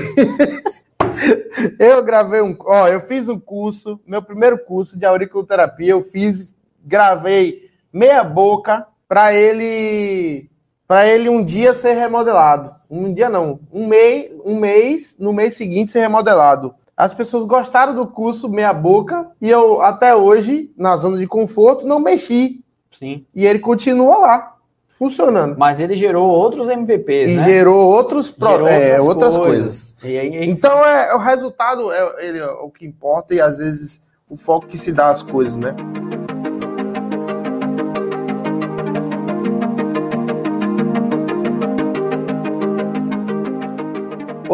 eu 1.79 2.05
gravei 2.05 2.41
um. 2.41 2.57
Ó, 2.61 2.87
eu 2.89 3.01
fiz 3.01 3.29
um 3.29 3.39
curso, 3.39 4.01
meu 4.07 4.23
primeiro 4.23 4.57
curso 4.59 4.97
de 4.97 5.05
auriculoterapia, 5.05 5.91
eu 5.91 6.03
fiz, 6.03 6.57
gravei 6.85 7.69
meia 7.93 8.23
boca 8.23 8.87
para 9.09 9.35
ele 9.35 10.49
para 10.87 11.07
ele 11.07 11.29
um 11.29 11.45
dia 11.45 11.75
ser 11.75 11.95
remodelado. 11.95 12.75
Um 12.91 13.13
dia 13.13 13.29
não, 13.29 13.59
um 13.73 13.87
mês, 13.87 14.31
um 14.45 14.57
mês, 14.57 15.17
no 15.19 15.33
mês 15.33 15.55
seguinte 15.57 15.91
ser 15.91 16.01
remodelado. 16.01 16.75
As 16.97 17.13
pessoas 17.13 17.45
gostaram 17.45 17.95
do 17.95 18.07
curso 18.07 18.49
meia 18.49 18.73
boca 18.73 19.29
e 19.41 19.51
eu 19.51 19.81
até 19.81 20.15
hoje 20.15 20.71
na 20.77 20.97
zona 20.97 21.19
de 21.19 21.27
conforto 21.27 21.87
não 21.87 21.99
mexi. 21.99 22.63
Sim. 22.99 23.27
E 23.35 23.45
ele 23.45 23.59
continua 23.59 24.19
lá 24.19 24.55
funcionando. 24.89 25.57
Mas 25.59 25.81
ele 25.81 25.97
gerou 25.97 26.31
outros 26.31 26.69
MVPs, 26.69 27.31
e 27.31 27.35
né? 27.35 27.45
gerou 27.45 27.77
outros 27.77 28.31
pro... 28.31 28.49
gerou 28.49 28.69
é, 28.69 29.01
outras, 29.01 29.37
coisas. 29.37 29.95
coisas. 30.01 30.05
Aí... 30.05 30.49
Então 30.49 30.85
é 30.85 31.15
o 31.15 31.19
resultado 31.19 31.91
é, 31.91 32.27
ele, 32.29 32.39
é 32.39 32.47
o 32.47 32.71
que 32.71 32.87
importa 32.87 33.35
e 33.35 33.41
às 33.41 33.59
vezes 33.59 34.01
o 34.29 34.37
foco 34.37 34.67
que 34.67 34.79
se 34.79 34.93
dá 34.93 35.11
às 35.11 35.23
coisas, 35.23 35.57
né? 35.57 35.75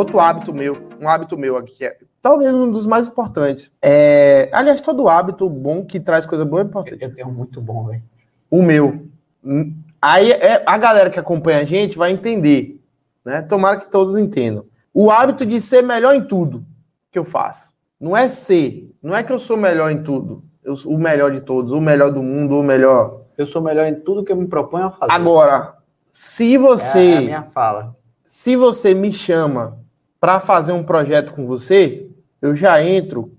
Outro 0.01 0.19
hábito 0.19 0.55
meu, 0.55 0.75
um 0.99 1.07
hábito 1.11 1.37
meu 1.37 1.59
aqui 1.59 1.85
é 1.85 1.95
talvez 2.23 2.55
um 2.55 2.71
dos 2.71 2.87
mais 2.87 3.07
importantes. 3.07 3.71
É, 3.83 4.49
aliás, 4.51 4.81
todo 4.81 5.11
hábito 5.11 5.47
bom 5.51 5.85
que 5.85 6.01
traz 6.01 6.25
coisa 6.25 6.43
boa 6.43 6.63
é 6.63 6.65
importante. 6.65 7.05
Eu 7.05 7.15
tenho 7.15 7.31
muito 7.31 7.61
bom, 7.61 7.85
velho. 7.85 8.03
O 8.51 8.63
meu, 8.63 9.07
Aí 10.01 10.33
é, 10.33 10.63
a 10.65 10.79
galera 10.79 11.11
que 11.11 11.21
acompanha 11.21 11.59
a 11.59 11.65
gente 11.65 11.99
vai 11.99 12.13
entender, 12.13 12.81
né? 13.23 13.43
Tomara 13.43 13.77
que 13.77 13.91
todos 13.91 14.17
entendam. 14.17 14.65
O 14.95 15.11
hábito 15.11 15.45
de 15.45 15.61
ser 15.61 15.83
melhor 15.83 16.15
em 16.15 16.25
tudo 16.25 16.65
que 17.13 17.19
eu 17.19 17.25
faço. 17.25 17.75
Não 18.01 18.17
é 18.17 18.31
ser, 18.31 18.91
não 19.03 19.15
é 19.15 19.23
que 19.23 19.31
eu 19.31 19.39
sou 19.39 19.59
melhor 19.59 19.91
em 19.91 20.03
tudo, 20.03 20.43
eu 20.65 20.79
sou 20.79 20.95
o 20.95 20.99
melhor 20.99 21.31
de 21.31 21.43
todos, 21.43 21.73
o 21.73 21.81
melhor 21.81 22.11
do 22.11 22.23
mundo, 22.23 22.59
o 22.59 22.63
melhor. 22.63 23.21
Eu 23.37 23.45
sou 23.45 23.61
melhor 23.61 23.87
em 23.87 23.97
tudo 23.97 24.25
que 24.25 24.33
eu 24.33 24.37
me 24.37 24.47
proponho 24.47 24.87
a 24.87 24.91
fazer. 24.93 25.13
Agora, 25.13 25.75
se 26.09 26.57
você. 26.57 27.11
É 27.11 27.19
a 27.19 27.21
minha 27.21 27.43
fala. 27.43 27.95
Se 28.25 28.57
você 28.57 28.95
me 28.95 29.13
chama 29.13 29.80
para 30.21 30.39
fazer 30.39 30.73
um 30.73 30.85
projeto 30.85 31.33
com 31.33 31.47
você, 31.47 32.07
eu 32.43 32.55
já 32.55 32.83
entro 32.85 33.33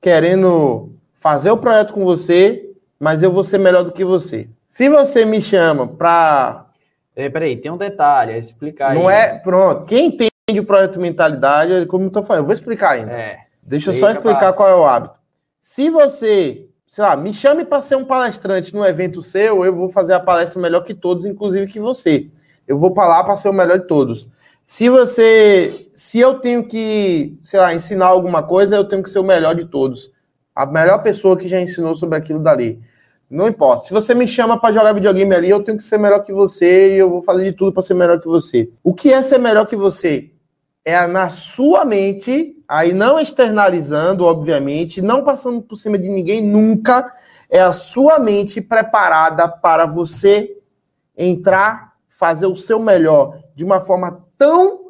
querendo 0.00 0.92
fazer 1.14 1.50
o 1.50 1.58
projeto 1.58 1.92
com 1.92 2.04
você, 2.04 2.70
mas 2.98 3.22
eu 3.22 3.30
vou 3.30 3.44
ser 3.44 3.58
melhor 3.58 3.84
do 3.84 3.92
que 3.92 4.04
você. 4.04 4.48
Se 4.68 4.88
você 4.88 5.24
me 5.24 5.42
chama 5.42 5.86
para. 5.86 6.66
Peraí, 7.14 7.30
peraí, 7.30 7.56
tem 7.60 7.70
um 7.70 7.76
detalhe, 7.76 8.32
é 8.32 8.38
explicar 8.38 8.94
Não 8.94 9.08
aí. 9.08 9.16
é. 9.16 9.38
Pronto. 9.38 9.84
Quem 9.84 10.06
entende 10.06 10.60
o 10.60 10.64
projeto 10.64 11.00
mentalidade, 11.00 11.86
como 11.86 12.06
eu 12.06 12.10
tô 12.10 12.22
falando, 12.22 12.42
eu 12.42 12.46
vou 12.46 12.54
explicar 12.54 12.90
ainda. 12.90 13.12
É. 13.12 13.38
Deixa 13.62 13.90
eu 13.90 13.94
só 13.94 14.10
explicar 14.10 14.52
qual 14.52 14.68
é 14.68 14.76
o 14.76 14.84
hábito. 14.84 15.16
Se 15.60 15.90
você, 15.90 16.68
sei 16.86 17.04
lá, 17.04 17.16
me 17.16 17.32
chame 17.34 17.64
para 17.64 17.80
ser 17.80 17.96
um 17.96 18.04
palestrante 18.04 18.72
no 18.74 18.84
evento 18.84 19.22
seu, 19.22 19.64
eu 19.64 19.74
vou 19.74 19.88
fazer 19.88 20.14
a 20.14 20.20
palestra 20.20 20.60
melhor 20.60 20.84
que 20.84 20.94
todos, 20.94 21.26
inclusive 21.26 21.66
que 21.66 21.80
você. 21.80 22.28
Eu 22.68 22.78
vou 22.78 22.92
para 22.92 23.08
lá 23.08 23.24
para 23.24 23.36
ser 23.36 23.48
o 23.48 23.52
melhor 23.52 23.80
de 23.80 23.86
todos. 23.86 24.28
Se 24.66 24.88
você, 24.88 25.88
se 25.92 26.18
eu 26.18 26.40
tenho 26.40 26.66
que, 26.66 27.38
sei 27.40 27.60
lá, 27.60 27.72
ensinar 27.72 28.06
alguma 28.06 28.42
coisa, 28.42 28.74
eu 28.74 28.82
tenho 28.82 29.00
que 29.00 29.08
ser 29.08 29.20
o 29.20 29.24
melhor 29.24 29.54
de 29.54 29.64
todos. 29.64 30.10
A 30.52 30.66
melhor 30.66 31.04
pessoa 31.04 31.36
que 31.36 31.46
já 31.46 31.60
ensinou 31.60 31.94
sobre 31.94 32.18
aquilo 32.18 32.40
dali. 32.40 32.80
Não 33.30 33.46
importa. 33.46 33.84
Se 33.84 33.92
você 33.92 34.12
me 34.12 34.26
chama 34.26 34.58
para 34.58 34.74
jogar 34.74 34.92
videogame 34.92 35.32
ali, 35.32 35.50
eu 35.50 35.62
tenho 35.62 35.78
que 35.78 35.84
ser 35.84 35.98
melhor 35.98 36.18
que 36.24 36.32
você 36.32 36.96
e 36.96 36.98
eu 36.98 37.08
vou 37.08 37.22
fazer 37.22 37.44
de 37.44 37.52
tudo 37.52 37.72
para 37.72 37.82
ser 37.82 37.94
melhor 37.94 38.20
que 38.20 38.26
você. 38.26 38.68
O 38.82 38.92
que 38.92 39.12
é 39.12 39.22
ser 39.22 39.38
melhor 39.38 39.66
que 39.66 39.76
você? 39.76 40.32
É 40.84 41.06
na 41.06 41.28
sua 41.28 41.84
mente, 41.84 42.56
aí 42.66 42.92
não 42.92 43.20
externalizando, 43.20 44.24
obviamente, 44.24 45.00
não 45.00 45.22
passando 45.22 45.62
por 45.62 45.76
cima 45.76 45.96
de 45.96 46.08
ninguém 46.08 46.44
nunca. 46.44 47.08
É 47.48 47.60
a 47.60 47.72
sua 47.72 48.18
mente 48.18 48.60
preparada 48.60 49.46
para 49.46 49.86
você 49.86 50.56
entrar, 51.16 51.92
fazer 52.08 52.46
o 52.46 52.56
seu 52.56 52.80
melhor 52.80 53.38
de 53.54 53.64
uma 53.64 53.80
forma 53.80 54.25
tão 54.38 54.80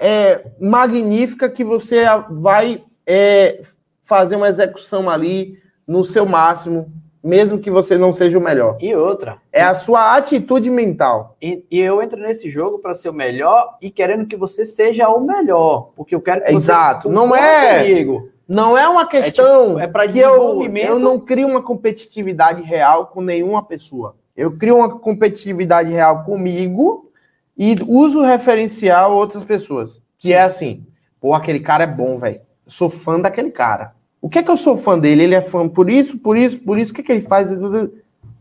é, 0.00 0.52
magnífica 0.60 1.48
que 1.48 1.64
você 1.64 2.04
vai 2.30 2.84
é, 3.06 3.60
fazer 4.02 4.36
uma 4.36 4.48
execução 4.48 5.08
ali 5.08 5.58
no 5.86 6.04
seu 6.04 6.26
máximo, 6.26 6.90
mesmo 7.22 7.58
que 7.58 7.70
você 7.70 7.96
não 7.96 8.12
seja 8.12 8.38
o 8.38 8.40
melhor. 8.40 8.76
E 8.80 8.94
outra. 8.94 9.38
É 9.52 9.62
a 9.62 9.74
sua 9.74 10.16
atitude 10.16 10.70
mental. 10.70 11.36
E, 11.40 11.64
e 11.70 11.80
eu 11.80 12.02
entro 12.02 12.20
nesse 12.20 12.50
jogo 12.50 12.78
para 12.78 12.94
ser 12.94 13.08
o 13.08 13.14
melhor 13.14 13.76
e 13.80 13.90
querendo 13.90 14.26
que 14.26 14.36
você 14.36 14.66
seja 14.66 15.08
o 15.08 15.20
melhor, 15.20 15.92
porque 15.96 16.14
eu 16.14 16.20
quero 16.20 16.42
que 16.42 16.52
Exato. 16.52 17.08
você 17.08 17.14
não 17.14 17.34
é 17.34 17.82
comigo. 17.82 18.28
Não 18.46 18.76
é 18.76 18.86
uma 18.86 19.06
questão 19.06 19.80
é, 19.80 19.86
tipo, 19.86 19.98
é 19.98 20.08
que 20.08 20.18
eu, 20.18 20.62
eu 20.76 20.98
não 20.98 21.18
crio 21.18 21.48
uma 21.48 21.62
competitividade 21.62 22.60
real 22.60 23.06
com 23.06 23.22
nenhuma 23.22 23.62
pessoa. 23.62 24.16
Eu 24.36 24.52
crio 24.52 24.76
uma 24.76 24.98
competitividade 24.98 25.90
real 25.90 26.24
comigo 26.24 27.10
e 27.56 27.76
uso 27.86 28.22
referencial 28.22 29.12
a 29.12 29.14
outras 29.14 29.44
pessoas. 29.44 30.02
Que 30.18 30.32
é 30.32 30.42
assim, 30.42 30.84
pô, 31.20 31.34
aquele 31.34 31.60
cara 31.60 31.84
é 31.84 31.86
bom, 31.86 32.18
velho. 32.18 32.40
Eu 32.66 32.72
sou 32.72 32.90
fã 32.90 33.20
daquele 33.20 33.50
cara. 33.50 33.94
O 34.20 34.28
que 34.28 34.38
é 34.38 34.42
que 34.42 34.50
eu 34.50 34.56
sou 34.56 34.76
fã 34.76 34.98
dele? 34.98 35.24
Ele 35.24 35.34
é 35.34 35.42
fã 35.42 35.68
por 35.68 35.90
isso, 35.90 36.18
por 36.18 36.36
isso, 36.36 36.58
por 36.60 36.78
isso. 36.78 36.92
O 36.92 36.94
que 36.94 37.02
é 37.02 37.04
que 37.04 37.12
ele 37.12 37.20
faz? 37.20 37.50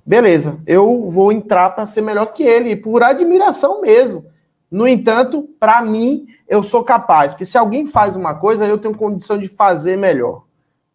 Beleza, 0.06 0.60
eu 0.66 1.10
vou 1.10 1.32
entrar 1.32 1.70
para 1.72 1.86
ser 1.86 2.02
melhor 2.02 2.28
que 2.28 2.44
ele, 2.44 2.76
por 2.76 3.04
admiração 3.04 3.82
mesmo. 3.82 4.26
No 4.70 4.88
entanto, 4.88 5.48
para 5.60 5.82
mim, 5.82 6.26
eu 6.48 6.64
sou 6.64 6.84
capaz, 6.84 7.32
porque 7.32 7.46
se 7.46 7.58
alguém 7.58 7.86
faz 7.86 8.16
uma 8.16 8.34
coisa, 8.34 8.66
eu 8.66 8.78
tenho 8.78 8.96
condição 8.96 9.38
de 9.38 9.48
fazer 9.48 9.98
melhor. 9.98 10.44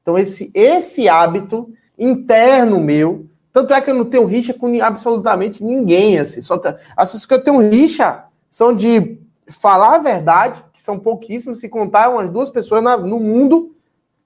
Então, 0.03 0.19
esse, 0.19 0.51
esse 0.53 1.09
hábito 1.09 1.71
interno 1.99 2.81
meu 2.81 3.27
tanto 3.67 3.75
é 3.75 3.81
que 3.81 3.91
eu 3.91 3.95
não 3.95 4.05
tenho 4.05 4.25
rixa 4.25 4.55
com 4.55 4.81
absolutamente 4.83 5.65
ninguém, 5.65 6.19
assim. 6.19 6.41
Só 6.41 6.59
tá... 6.59 6.77
As 6.97 7.11
pessoas 7.11 7.27
que 7.27 7.35
eu 7.35 7.43
tenho 7.43 7.59
rixa 7.59 8.25
são 8.51 8.75
de 8.75 9.19
falar 9.49 9.97
a 9.97 9.99
verdade, 9.99 10.63
que 10.73 10.83
são 10.83 10.99
pouquíssimas, 10.99 11.59
se 11.59 11.69
contar 11.69 12.11
umas 12.11 12.31
duas 12.31 12.51
pessoas 12.51 12.83
na, 12.83 12.97
no 12.97 13.19
mundo, 13.19 13.75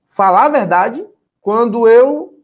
falar 0.08 0.44
a 0.44 0.48
verdade, 0.48 1.04
quando 1.40 1.88
eu 1.88 2.34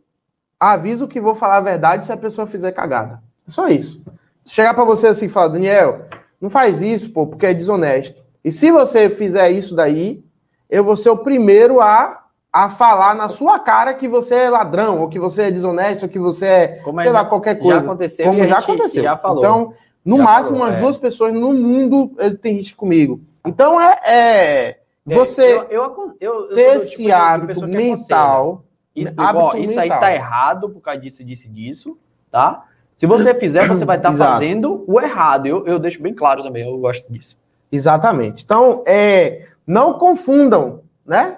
aviso 0.59 1.07
que 1.07 1.21
vou 1.21 1.35
falar 1.35 1.59
a 1.59 1.63
verdade 1.63 2.07
se 2.07 2.13
a 2.13 2.17
pessoa 2.17 2.47
fizer 2.47 2.73
cagada. 2.73 3.23
É 3.47 3.51
só 3.51 3.69
isso. 3.69 4.05
Chegar 4.45 4.75
para 4.75 4.85
você 4.85 5.09
assim 5.09 5.27
e 5.27 5.29
falar, 5.29 5.49
Daniel, 5.49 6.07
não 6.41 6.49
faz 6.49 6.81
isso, 6.83 7.11
pô, 7.11 7.27
porque 7.27 7.47
é 7.47 7.55
desonesto. 7.55 8.23
E 8.45 8.51
se 8.51 8.71
você 8.71 9.11
fizer 9.11 9.51
isso 9.51 9.75
daí, 9.75 10.25
eu 10.71 10.83
vou 10.83 10.97
ser 10.97 11.11
o 11.11 11.19
primeiro 11.19 11.81
a 11.81 12.25
a 12.65 12.71
falar 12.71 13.15
na 13.15 13.29
sua 13.29 13.61
cara 13.61 13.95
que 13.95 14.09
você 14.09 14.35
é 14.35 14.51
ladrão, 14.51 15.01
ou 15.01 15.09
que 15.09 15.21
você 15.21 15.45
é 15.45 15.51
desonesto, 15.51 16.03
ou 16.03 16.09
que 16.09 16.19
você 16.19 16.47
é, 16.47 16.69
Como 16.83 17.01
sei 17.01 17.13
lá, 17.13 17.25
qualquer 17.25 17.57
coisa. 17.57 17.79
Já 17.79 17.87
aconteceu. 17.87 18.27
Como 18.27 18.47
já 18.47 18.59
aconteceu. 18.59 19.03
Já 19.05 19.17
falou. 19.17 19.39
Então, 19.39 19.73
no 20.05 20.17
já 20.17 20.23
máximo, 20.25 20.59
falou, 20.59 20.67
umas 20.67 20.77
é. 20.77 20.81
duas 20.81 20.99
pessoas 20.99 21.33
no 21.33 21.53
mundo 21.53 22.11
ele 22.19 22.37
tem 22.37 22.55
risco 22.55 22.77
comigo. 22.77 23.21
Então, 23.47 23.81
é, 23.81 23.99
é 24.05 24.79
você 25.05 25.57
eu, 25.71 25.71
eu, 25.71 26.17
eu, 26.21 26.55
ter 26.55 26.77
esse 26.79 26.97
tipo 26.97 27.13
hábito 27.13 27.69
mental. 27.69 28.65
Isso, 28.95 29.13
hábito 29.17 29.59
isso 29.59 29.77
mental. 29.77 29.83
aí 29.83 29.91
tá 29.91 30.13
errado 30.13 30.69
por 30.69 30.81
causa 30.81 31.01
disso, 31.01 31.23
disso 31.23 31.49
disso, 31.49 31.97
tá? 32.29 32.65
Se 32.97 33.07
você 33.07 33.35
fizer, 33.35 33.69
você 33.69 33.85
vai 33.85 33.99
estar 33.99 34.11
tá 34.11 34.17
fazendo 34.35 34.85
o 34.89 35.01
errado. 35.01 35.47
Eu, 35.47 35.65
eu 35.65 35.79
deixo 35.79 36.03
bem 36.03 36.13
claro 36.13 36.43
também, 36.43 36.69
eu 36.69 36.77
gosto 36.79 37.07
disso. 37.09 37.39
Exatamente. 37.71 38.43
Então, 38.43 38.83
é, 38.85 39.47
não 39.65 39.95
confundam, 39.95 40.81
né? 41.07 41.37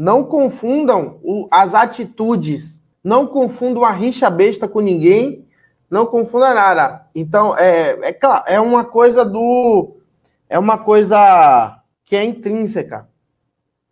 Não 0.00 0.24
confundam 0.24 1.20
o, 1.22 1.46
as 1.50 1.74
atitudes. 1.74 2.82
Não 3.04 3.26
confundam 3.26 3.84
a 3.84 3.90
rixa 3.90 4.30
besta 4.30 4.66
com 4.66 4.80
ninguém. 4.80 5.46
Não 5.90 6.06
confunda 6.06 6.54
nada. 6.54 7.06
Então, 7.14 7.54
é, 7.58 8.08
é 8.08 8.10
claro, 8.10 8.44
é 8.46 8.58
uma 8.58 8.82
coisa 8.82 9.26
do. 9.26 9.98
É 10.48 10.58
uma 10.58 10.78
coisa 10.78 11.82
que 12.02 12.16
é 12.16 12.24
intrínseca. 12.24 13.10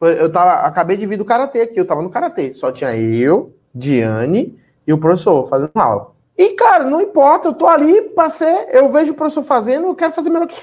Eu 0.00 0.32
tava, 0.32 0.66
acabei 0.66 0.96
de 0.96 1.04
vir 1.04 1.18
do 1.18 1.26
karatê 1.26 1.60
aqui, 1.60 1.78
eu 1.78 1.86
tava 1.86 2.00
no 2.00 2.08
karatê. 2.08 2.54
Só 2.54 2.72
tinha 2.72 2.96
eu, 2.96 3.54
Diane 3.74 4.58
e 4.86 4.92
o 4.94 4.98
professor 4.98 5.46
fazendo 5.46 5.72
aula. 5.74 6.12
E, 6.38 6.54
cara, 6.54 6.84
não 6.84 7.02
importa, 7.02 7.48
eu 7.48 7.52
tô 7.52 7.66
ali 7.66 8.00
pra 8.00 8.30
ser. 8.30 8.68
Eu 8.70 8.90
vejo 8.90 9.12
o 9.12 9.14
professor 9.14 9.42
fazendo, 9.42 9.88
eu 9.88 9.94
quero 9.94 10.14
fazer 10.14 10.30
melhor 10.30 10.48
que 10.48 10.56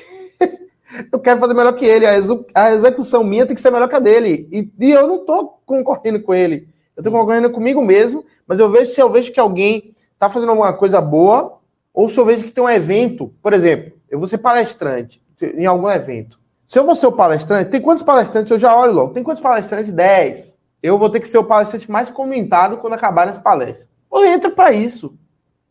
eu 1.11 1.19
quero 1.19 1.39
fazer 1.39 1.53
melhor 1.53 1.73
que 1.73 1.85
ele. 1.85 2.05
A, 2.53 2.71
execução 2.71 3.23
minha 3.23 3.45
tem 3.45 3.55
que 3.55 3.61
ser 3.61 3.71
melhor 3.71 3.87
que 3.87 3.95
a 3.95 3.99
dele. 3.99 4.47
E, 4.51 4.69
e 4.79 4.91
eu 4.91 5.07
não 5.07 5.17
estou 5.17 5.61
concorrendo 5.65 6.21
com 6.21 6.33
ele. 6.33 6.67
Eu 6.95 7.01
estou 7.01 7.11
concorrendo 7.11 7.49
comigo 7.49 7.81
mesmo, 7.81 8.25
mas 8.47 8.59
eu 8.59 8.69
vejo 8.69 8.91
se 8.91 9.01
eu 9.01 9.09
vejo 9.09 9.31
que 9.31 9.39
alguém 9.39 9.93
está 10.13 10.29
fazendo 10.29 10.49
alguma 10.49 10.73
coisa 10.73 11.01
boa, 11.01 11.59
ou 11.93 12.09
se 12.09 12.17
eu 12.17 12.25
vejo 12.25 12.43
que 12.43 12.51
tem 12.51 12.63
um 12.63 12.69
evento, 12.69 13.33
por 13.41 13.53
exemplo, 13.53 13.93
eu 14.09 14.19
vou 14.19 14.27
ser 14.27 14.37
palestrante 14.37 15.21
em 15.41 15.65
algum 15.65 15.89
evento. 15.89 16.39
Se 16.65 16.79
eu 16.79 16.85
vou 16.85 16.95
ser 16.95 17.07
o 17.07 17.11
palestrante, 17.11 17.69
tem 17.69 17.81
quantos 17.81 18.03
palestrantes? 18.03 18.51
Eu 18.51 18.59
já 18.59 18.75
olho 18.75 18.93
logo. 18.93 19.13
Tem 19.13 19.23
quantos 19.23 19.41
palestrantes? 19.41 19.91
10. 19.91 20.55
Eu 20.81 20.97
vou 20.97 21.09
ter 21.09 21.19
que 21.19 21.27
ser 21.27 21.37
o 21.37 21.43
palestrante 21.43 21.89
mais 21.89 22.09
comentado 22.09 22.77
quando 22.77 22.93
acabar 22.93 23.27
essa 23.27 23.39
palestra. 23.39 23.87
Ou 24.09 24.25
entra 24.25 24.49
para 24.49 24.71
isso. 24.71 25.15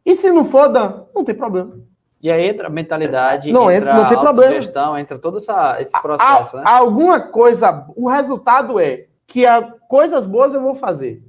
E 0.05 0.15
se 0.15 0.31
não 0.31 0.45
for, 0.45 0.69
Dan, 0.69 1.05
não 1.15 1.25
tem 1.25 1.35
problema. 1.35 1.79
E 2.25 2.31
aí 2.31 2.49
entra 2.49 2.69
a 2.69 2.71
mentalidade, 2.71 3.53
não, 3.53 3.71
entra 3.71 3.93
não 3.93 4.07
tem 4.07 4.19
problema. 4.19 4.55
gestão, 4.55 4.99
entra 4.99 5.19
todo 5.19 5.37
essa, 5.37 5.77
esse 5.79 5.93
processo, 6.01 6.57
a, 6.57 6.61
né? 6.61 6.67
Alguma 6.67 7.21
coisa, 7.21 7.85
o 7.95 8.09
resultado 8.09 8.81
é 8.81 9.05
que 9.27 9.45
a, 9.45 9.61
coisas 9.87 10.25
boas 10.25 10.55
eu 10.55 10.63
vou 10.63 10.75
fazer. 10.75 11.23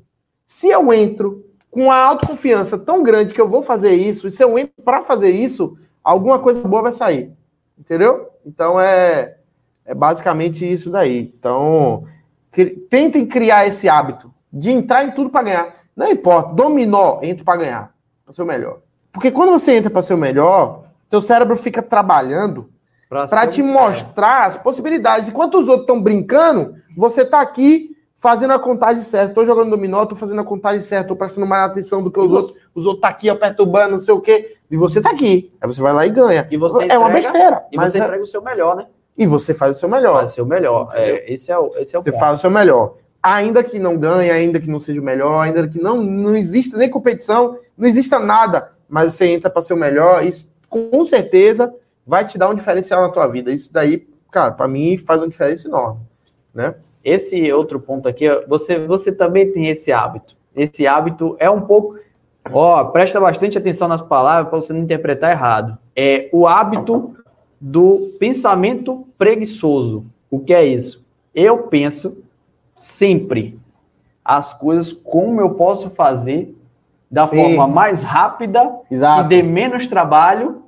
Se 0.47 0.69
eu 0.69 0.93
entro 0.93 1.43
com 1.69 1.91
a 1.91 1.97
autoconfiança 1.97 2.77
tão 2.77 3.03
grande 3.03 3.34
que 3.34 3.41
eu 3.41 3.49
vou 3.49 3.62
fazer 3.62 3.93
isso, 3.93 4.25
e 4.25 4.31
se 4.31 4.41
eu 4.41 4.58
entro 4.58 4.81
para 4.86 5.01
fazer 5.01 5.31
isso, 5.31 5.77
alguma 6.01 6.39
coisa 6.39 6.65
boa 6.65 6.84
vai 6.84 6.93
sair. 6.93 7.34
Entendeu? 7.77 8.29
Então 8.45 8.79
é, 8.79 9.36
é 9.84 9.93
basicamente 9.93 10.65
isso 10.65 10.89
daí. 10.89 11.34
Então, 11.38 12.05
tentem 12.89 13.25
criar 13.25 13.67
esse 13.67 13.89
hábito 13.89 14.34
de 14.49 14.71
entrar 14.71 15.03
em 15.03 15.12
tudo 15.12 15.29
para 15.29 15.43
ganhar. 15.43 15.75
Não 15.93 16.10
importa, 16.10 16.53
dominó, 16.53 17.19
entro 17.21 17.43
para 17.43 17.60
ganhar, 17.60 17.93
para 18.23 18.34
ser 18.34 18.43
o 18.43 18.45
melhor. 18.45 18.79
Porque 19.12 19.29
quando 19.29 19.51
você 19.51 19.75
entra 19.75 19.89
para 19.89 20.01
ser 20.01 20.13
o 20.13 20.17
melhor, 20.17 20.84
teu 21.09 21.21
cérebro 21.21 21.55
fica 21.55 21.81
trabalhando 21.81 22.69
para 23.09 23.47
te 23.47 23.61
mostrar 23.61 24.45
as 24.45 24.57
possibilidades. 24.57 25.29
Enquanto 25.29 25.59
os 25.59 25.67
outros 25.67 25.83
estão 25.83 26.01
brincando, 26.01 26.75
você 26.97 27.21
está 27.21 27.41
aqui 27.41 27.95
fazendo 28.15 28.51
a 28.51 28.59
contagem 28.59 29.01
certa. 29.01 29.29
Estou 29.29 29.45
jogando 29.45 29.69
dominó, 29.69 30.03
estou 30.03 30.17
fazendo 30.17 30.41
a 30.41 30.43
contagem 30.43 30.81
certa, 30.81 31.05
estou 31.05 31.17
prestando 31.17 31.45
mais 31.45 31.69
atenção 31.69 32.01
do 32.01 32.11
que 32.11 32.19
os 32.19 32.31
outros. 32.31 32.57
Os 32.73 32.85
outros 32.85 33.01
tá 33.01 33.09
aqui, 33.09 33.29
ó, 33.29 33.35
perturbando, 33.35 33.91
não 33.91 33.99
sei 33.99 34.13
o 34.13 34.19
quê. 34.19 34.57
E 34.69 34.77
você 34.77 35.01
tá 35.01 35.11
aqui. 35.11 35.53
Aí 35.61 35.67
você 35.67 35.81
vai 35.81 35.93
lá 35.93 36.05
e 36.05 36.09
ganha. 36.09 36.47
E 36.49 36.57
você 36.57 36.87
é 36.89 36.97
uma 36.97 37.09
besteira. 37.09 37.63
E 37.71 37.77
mas 37.77 37.91
você 37.91 37.99
é... 37.99 38.03
entrega 38.03 38.23
o 38.23 38.27
seu 38.27 38.41
melhor, 38.41 38.75
né? 38.75 38.87
E 39.17 39.25
você 39.25 39.53
faz 39.53 39.77
o 39.77 39.80
seu 39.80 39.88
melhor. 39.88 40.17
Faz 40.17 40.32
o 40.32 40.34
seu 40.34 40.45
melhor. 40.45 40.89
É, 40.93 41.32
esse 41.32 41.51
é 41.51 41.57
o, 41.57 41.71
esse 41.77 41.95
é 41.95 41.99
o 41.99 42.01
Você 42.01 42.11
ponto. 42.11 42.19
faz 42.19 42.39
o 42.39 42.41
seu 42.41 42.49
melhor. 42.49 42.95
Ainda 43.23 43.63
que 43.63 43.80
não 43.80 43.97
ganhe, 43.97 44.30
ainda 44.30 44.59
que 44.59 44.69
não 44.69 44.80
seja 44.80 44.99
o 44.99 45.03
melhor, 45.03 45.41
ainda 45.41 45.67
que 45.67 45.82
não, 45.82 46.01
não 46.03 46.36
exista 46.36 46.77
nem 46.77 46.89
competição, 46.89 47.57
não 47.77 47.88
exista 47.88 48.19
nada, 48.19 48.73
mas 48.89 49.13
você 49.13 49.27
entra 49.27 49.49
para 49.49 49.61
ser 49.61 49.73
o 49.73 49.77
melhor. 49.77 50.23
Isso 50.23 50.51
com 50.76 51.05
certeza 51.05 51.73
vai 52.05 52.26
te 52.26 52.38
dar 52.38 52.49
um 52.49 52.55
diferencial 52.55 53.01
na 53.01 53.09
tua 53.09 53.28
vida. 53.28 53.51
Isso 53.51 53.71
daí, 53.71 54.07
cara, 54.32 54.51
para 54.51 54.67
mim 54.67 54.97
faz 54.97 55.19
uma 55.21 55.28
diferença 55.28 55.67
enorme, 55.67 56.01
né? 56.53 56.76
Esse 57.03 57.51
outro 57.53 57.80
ponto 57.80 58.09
aqui, 58.09 58.26
você, 58.47 58.80
você 58.80 59.11
também 59.11 59.51
tem 59.51 59.67
esse 59.67 59.91
hábito. 59.91 60.36
Esse 60.55 60.88
hábito 60.88 61.36
é 61.39 61.49
um 61.49 61.61
pouco, 61.61 61.99
ó, 62.51 62.84
presta 62.86 63.19
bastante 63.19 63.57
atenção 63.57 63.88
nas 63.88 64.01
palavras 64.01 64.49
para 64.49 64.59
você 64.59 64.73
não 64.73 64.82
interpretar 64.82 65.32
errado. 65.32 65.78
É 65.95 66.30
o 66.34 66.47
hábito 66.47 67.15
do 67.61 68.11
pensamento 68.19 69.07
preguiçoso. 69.17 70.05
O 70.32 70.39
que 70.39 70.53
é 70.53 70.65
isso? 70.65 71.05
Eu 71.34 71.59
penso 71.63 72.23
sempre 72.76 73.59
as 74.23 74.53
coisas 74.53 74.91
como 74.91 75.39
eu 75.39 75.51
posso 75.51 75.91
fazer 75.91 76.55
da 77.09 77.28
Sim. 77.28 77.38
forma 77.38 77.67
mais 77.67 78.03
rápida 78.03 78.80
Exato. 78.89 79.21
e 79.21 79.28
de 79.28 79.43
menos 79.43 79.86
trabalho 79.88 80.63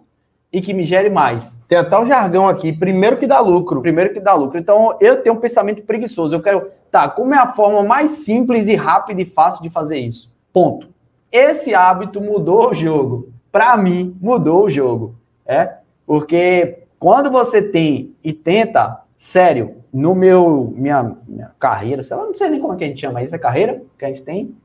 e 0.52 0.62
que 0.62 0.74
me 0.74 0.86
gere 0.86 1.10
mais. 1.10 1.62
Tem 1.68 1.78
até 1.78 2.00
um 2.00 2.08
jargão 2.08 2.48
aqui, 2.48 2.72
primeiro 2.72 3.18
que 3.18 3.28
dá 3.28 3.40
lucro. 3.40 3.82
Primeiro 3.82 4.14
que 4.14 4.20
dá 4.20 4.34
lucro. 4.34 4.58
Então, 4.58 4.98
eu 5.00 5.22
tenho 5.22 5.36
um 5.36 5.40
pensamento 5.40 5.82
preguiçoso. 5.84 6.36
Eu 6.36 6.42
quero, 6.42 6.72
tá, 6.90 7.10
como 7.10 7.34
é 7.34 7.38
a 7.38 7.52
forma 7.52 7.84
mais 7.84 8.12
simples 8.12 8.68
e 8.68 8.76
rápida 8.76 9.22
e 9.22 9.26
fácil 9.26 9.62
de 9.62 9.70
fazer 9.70 9.98
isso? 9.98 10.32
Ponto. 10.54 10.90
Esse 11.32 11.76
hábito 11.76 12.22
mudou 12.22 12.70
o 12.70 12.74
jogo. 12.74 13.30
Para 13.52 13.76
mim, 13.76 14.16
mudou 14.22 14.66
o 14.66 14.70
jogo. 14.70 15.16
É? 15.46 15.76
Porque 16.06 16.84
quando 17.00 17.30
você 17.30 17.62
tem 17.62 18.16
e 18.24 18.32
tenta, 18.32 19.02
sério, 19.16 19.76
no 19.94 20.16
meu 20.16 20.74
minha, 20.76 21.16
minha 21.28 21.52
carreira, 21.60 22.02
sei 22.04 22.16
lá, 22.16 22.26
não 22.26 22.36
sei 22.36 22.50
nem 22.50 22.60
como 22.60 22.74
é 22.74 22.78
que 22.78 22.84
a 22.84 22.88
gente 22.88 23.02
chama 23.02 23.24
isso, 23.24 23.36
é 23.36 23.40
carreira 23.40 23.82
que 23.98 24.06
a 24.06 24.08
gente 24.08 24.24
tem. 24.24 24.56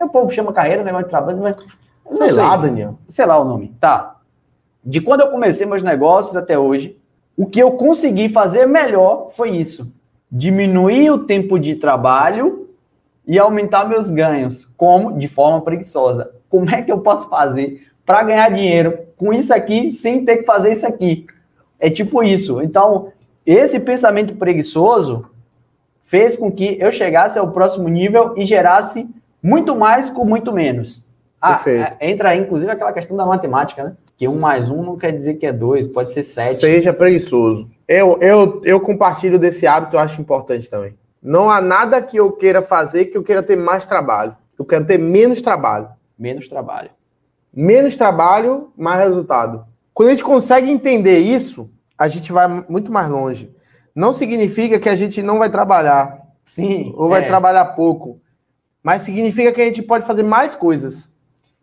O 0.00 0.08
povo 0.08 0.30
chama 0.30 0.52
carreira, 0.52 0.82
negócio 0.82 1.06
de 1.06 1.10
trabalho, 1.10 1.38
mas 1.38 1.56
sei, 2.08 2.30
sei 2.30 2.32
lá, 2.32 2.56
Daniel. 2.56 2.98
Sei 3.08 3.24
lá 3.24 3.38
o 3.38 3.44
nome. 3.44 3.74
Tá. 3.80 4.16
De 4.84 5.00
quando 5.00 5.20
eu 5.20 5.30
comecei 5.30 5.66
meus 5.66 5.82
negócios 5.82 6.36
até 6.36 6.58
hoje, 6.58 6.98
o 7.36 7.46
que 7.46 7.60
eu 7.60 7.72
consegui 7.72 8.28
fazer 8.28 8.66
melhor 8.66 9.30
foi 9.36 9.50
isso: 9.50 9.92
diminuir 10.30 11.10
o 11.10 11.18
tempo 11.24 11.58
de 11.58 11.76
trabalho 11.76 12.68
e 13.26 13.38
aumentar 13.38 13.88
meus 13.88 14.10
ganhos. 14.10 14.68
Como? 14.76 15.18
De 15.18 15.28
forma 15.28 15.60
preguiçosa. 15.60 16.32
Como 16.48 16.68
é 16.70 16.82
que 16.82 16.90
eu 16.90 16.98
posso 16.98 17.28
fazer 17.28 17.86
para 18.04 18.22
ganhar 18.24 18.50
dinheiro 18.50 18.98
com 19.16 19.32
isso 19.32 19.54
aqui 19.54 19.92
sem 19.92 20.24
ter 20.24 20.38
que 20.38 20.44
fazer 20.44 20.72
isso 20.72 20.86
aqui? 20.86 21.26
É 21.78 21.88
tipo 21.88 22.22
isso. 22.22 22.60
Então, 22.60 23.12
esse 23.46 23.78
pensamento 23.80 24.34
preguiçoso 24.34 25.26
fez 26.04 26.36
com 26.36 26.50
que 26.50 26.76
eu 26.78 26.92
chegasse 26.92 27.38
ao 27.38 27.52
próximo 27.52 27.88
nível 27.88 28.34
e 28.36 28.44
gerasse 28.44 29.08
muito 29.42 29.74
mais 29.74 30.10
com 30.10 30.24
muito 30.24 30.52
menos. 30.52 31.01
Ah, 31.42 31.54
Perfeito. 31.54 31.96
É, 31.98 32.08
entra 32.08 32.28
aí, 32.28 32.38
inclusive, 32.38 32.70
aquela 32.70 32.92
questão 32.92 33.16
da 33.16 33.26
matemática, 33.26 33.82
né? 33.82 33.96
Que 34.16 34.28
um 34.28 34.38
mais 34.38 34.70
um 34.70 34.80
não 34.80 34.96
quer 34.96 35.10
dizer 35.10 35.34
que 35.34 35.44
é 35.44 35.52
dois, 35.52 35.88
pode 35.92 36.12
ser 36.12 36.22
sete. 36.22 36.60
Seja 36.60 36.92
preguiçoso. 36.92 37.68
Eu, 37.88 38.16
eu, 38.20 38.62
eu 38.64 38.80
compartilho 38.80 39.40
desse 39.40 39.66
hábito, 39.66 39.96
eu 39.96 40.00
acho 40.00 40.20
importante 40.20 40.70
também. 40.70 40.96
Não 41.20 41.50
há 41.50 41.60
nada 41.60 42.00
que 42.00 42.16
eu 42.16 42.30
queira 42.30 42.62
fazer 42.62 43.06
que 43.06 43.18
eu 43.18 43.24
queira 43.24 43.42
ter 43.42 43.56
mais 43.56 43.84
trabalho. 43.84 44.36
Eu 44.56 44.64
quero 44.64 44.86
ter 44.86 44.98
menos 44.98 45.42
trabalho. 45.42 45.88
Menos 46.16 46.48
trabalho. 46.48 46.90
Menos 47.52 47.96
trabalho, 47.96 48.72
mais 48.76 49.00
resultado. 49.00 49.66
Quando 49.92 50.10
a 50.10 50.12
gente 50.12 50.24
consegue 50.24 50.70
entender 50.70 51.18
isso, 51.18 51.68
a 51.98 52.06
gente 52.06 52.30
vai 52.30 52.64
muito 52.68 52.92
mais 52.92 53.08
longe. 53.08 53.52
Não 53.94 54.12
significa 54.12 54.78
que 54.78 54.88
a 54.88 54.96
gente 54.96 55.20
não 55.22 55.40
vai 55.40 55.50
trabalhar. 55.50 56.22
Sim. 56.44 56.94
Ou 56.96 57.08
vai 57.08 57.24
é. 57.24 57.26
trabalhar 57.26 57.64
pouco. 57.74 58.20
Mas 58.80 59.02
significa 59.02 59.52
que 59.52 59.60
a 59.60 59.64
gente 59.64 59.82
pode 59.82 60.06
fazer 60.06 60.22
mais 60.22 60.54
coisas. 60.54 61.11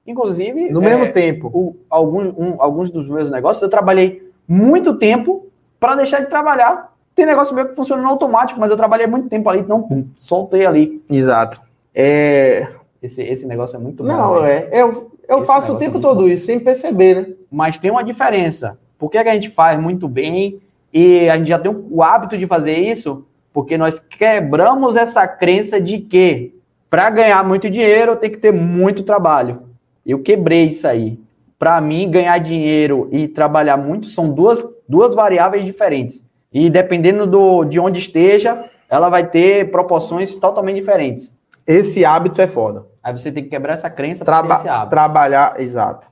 Inclusive. 0.10 0.72
No 0.72 0.82
é, 0.82 0.86
mesmo 0.86 1.14
tempo. 1.14 1.52
O, 1.54 1.76
algum, 1.88 2.22
um, 2.36 2.56
alguns 2.58 2.90
dos 2.90 3.08
meus 3.08 3.30
negócios, 3.30 3.62
eu 3.62 3.70
trabalhei 3.70 4.28
muito 4.48 4.96
tempo 4.96 5.46
para 5.80 5.96
deixar 5.96 6.22
de 6.22 6.26
trabalhar. 6.26 6.92
Tem 7.14 7.28
negócio 7.28 7.54
meu 7.54 7.68
que 7.68 7.76
funciona 7.76 8.02
no 8.02 8.10
automático, 8.10 8.60
mas 8.60 8.72
eu 8.72 8.78
trabalhei 8.78 9.06
muito 9.06 9.30
tempo 9.30 9.48
ali, 9.48 9.60
então 9.60 9.84
pum, 9.84 10.08
soltei 10.18 10.66
ali. 10.66 11.04
Exato. 11.10 11.62
É... 11.94 12.68
Esse, 13.04 13.22
esse 13.22 13.46
negócio 13.46 13.78
é 13.78 13.80
muito 13.80 14.04
bom. 14.04 14.10
Não, 14.10 14.42
né? 14.42 14.68
é. 14.72 14.82
Eu, 14.82 15.12
eu 15.28 15.46
faço 15.46 15.74
o 15.74 15.78
tempo 15.78 16.00
é 16.00 16.02
todo 16.02 16.22
bom. 16.22 16.28
isso, 16.28 16.48
sem 16.48 16.60
perceber, 16.60 17.16
né? 17.16 17.28
Mas 17.52 17.78
tem 17.78 17.92
uma 17.92 18.04
diferença. 18.04 18.78
Por 18.98 19.12
que, 19.12 19.22
que 19.22 19.30
a 19.30 19.34
gente 19.34 19.52
faz 19.52 19.80
muito 19.80 20.08
bem 20.08 20.60
e 20.92 21.30
a 21.30 21.38
gente 21.38 21.50
já 21.50 21.60
tem 21.60 21.72
o 21.72 22.02
hábito 22.02 22.36
de 22.38 22.48
fazer 22.48 22.78
isso? 22.78 23.26
Porque 23.54 23.78
nós 23.78 24.00
quebramos 24.00 24.96
essa 24.96 25.28
crença 25.28 25.80
de 25.80 26.00
que 26.00 26.56
para 26.90 27.10
ganhar 27.10 27.44
muito 27.44 27.70
dinheiro 27.70 28.16
tem 28.16 28.32
que 28.32 28.38
ter 28.38 28.52
muito 28.52 29.04
trabalho. 29.04 29.69
Eu 30.12 30.22
quebrei 30.22 30.66
isso 30.66 30.88
aí. 30.88 31.20
Para 31.58 31.80
mim, 31.82 32.10
ganhar 32.10 32.38
dinheiro 32.38 33.10
e 33.12 33.28
trabalhar 33.28 33.78
muito 33.78 34.08
são 34.08 34.30
duas, 34.32 34.64
duas 34.88 35.14
variáveis 35.14 35.66
diferentes. 35.66 36.28
E 36.52 36.70
dependendo 36.70 37.28
do, 37.28 37.64
de 37.66 37.80
onde 37.80 38.00
esteja, 38.00 38.66
ela 38.90 39.10
vai 39.10 39.28
ter 39.28 39.70
proporções 39.70 40.34
totalmente 40.36 40.78
diferentes. 40.78 41.38
Esse 41.68 42.04
hábito 42.04 42.42
é 42.42 42.48
foda. 42.48 42.86
Aí 43.04 43.16
você 43.16 43.32
tem 43.32 43.44
que 43.44 43.50
quebrar 43.50 43.74
essa 43.74 43.90
crença 43.90 44.26
Traba 44.26 44.56
esse 44.56 44.68
hábito. 44.68 44.90
Trabalhar, 44.90 45.60
exato. 45.60 46.08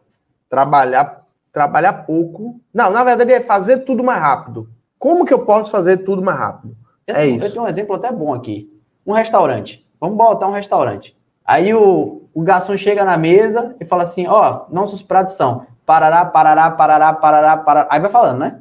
Trabalhar 0.49 1.27
trabalhar 1.57 1.93
pouco. 2.05 2.61
Não, 2.71 2.91
na 2.91 3.03
verdade 3.03 3.33
é 3.33 3.41
fazer 3.41 3.79
tudo 3.79 4.03
mais 4.03 4.21
rápido. 4.21 4.69
Como 4.99 5.25
que 5.25 5.33
eu 5.33 5.43
posso 5.43 5.71
fazer 5.71 5.97
tudo 5.97 6.21
mais 6.21 6.37
rápido? 6.37 6.77
Eu 7.07 7.15
é 7.15 7.21
tenho, 7.21 7.37
isso. 7.37 7.45
Eu 7.45 7.51
tenho 7.51 7.63
um 7.63 7.67
exemplo 7.67 7.95
até 7.95 8.11
bom 8.11 8.31
aqui. 8.31 8.69
Um 9.03 9.11
restaurante. 9.11 9.83
Vamos 9.99 10.15
botar 10.15 10.47
um 10.47 10.51
restaurante. 10.51 11.16
Aí 11.47 11.73
o, 11.73 12.23
o 12.33 12.41
garçom 12.41 12.75
chega 12.75 13.05
na 13.05 13.17
mesa 13.17 13.73
e 13.79 13.85
fala 13.85 14.03
assim: 14.03 14.27
ó, 14.27 14.65
oh, 14.67 14.73
nossos 14.73 15.01
pratos 15.01 15.35
são 15.35 15.65
parará, 15.85 16.25
parará, 16.25 16.69
parará, 16.69 17.13
parará, 17.13 17.57
parará. 17.57 17.87
Aí 17.89 18.01
vai 18.01 18.11
falando, 18.11 18.39
né? 18.39 18.59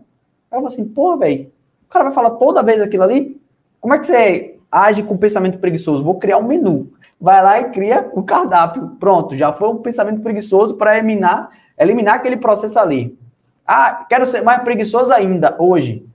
Aí 0.51 0.57
eu 0.57 0.63
falo 0.63 0.67
assim: 0.69 0.85
pô, 0.85 1.17
velho, 1.17 1.51
o 1.87 1.93
cara 1.93 2.05
vai 2.05 2.15
falar 2.15 2.31
toda 2.31 2.63
vez 2.63 2.81
aquilo 2.81 3.03
ali? 3.03 3.41
Como 3.81 3.93
é 3.93 3.99
que 3.99 4.07
você 4.07 4.57
age 4.71 5.03
com 5.03 5.17
pensamento 5.17 5.59
preguiçoso? 5.59 6.05
Vou 6.05 6.19
criar 6.19 6.39
um 6.39 6.47
menu. 6.47 6.93
Vai 7.21 7.43
lá 7.43 7.61
e 7.61 7.71
cria 7.71 8.09
o 8.13 8.23
cardápio. 8.23 8.97
Pronto, 9.01 9.37
já 9.37 9.53
foi 9.53 9.69
um 9.69 9.79
pensamento 9.79 10.21
preguiçoso 10.21 10.75
para 10.75 10.97
eliminar 10.97 11.51
eliminar 11.79 12.15
aquele 12.15 12.37
processo 12.37 12.79
ali. 12.79 13.19
Ah, 13.67 14.07
quero 14.09 14.27
ser 14.27 14.43
mais 14.43 14.63
preguiçoso 14.63 15.13
ainda. 15.13 15.57
Hoje, 15.59 16.07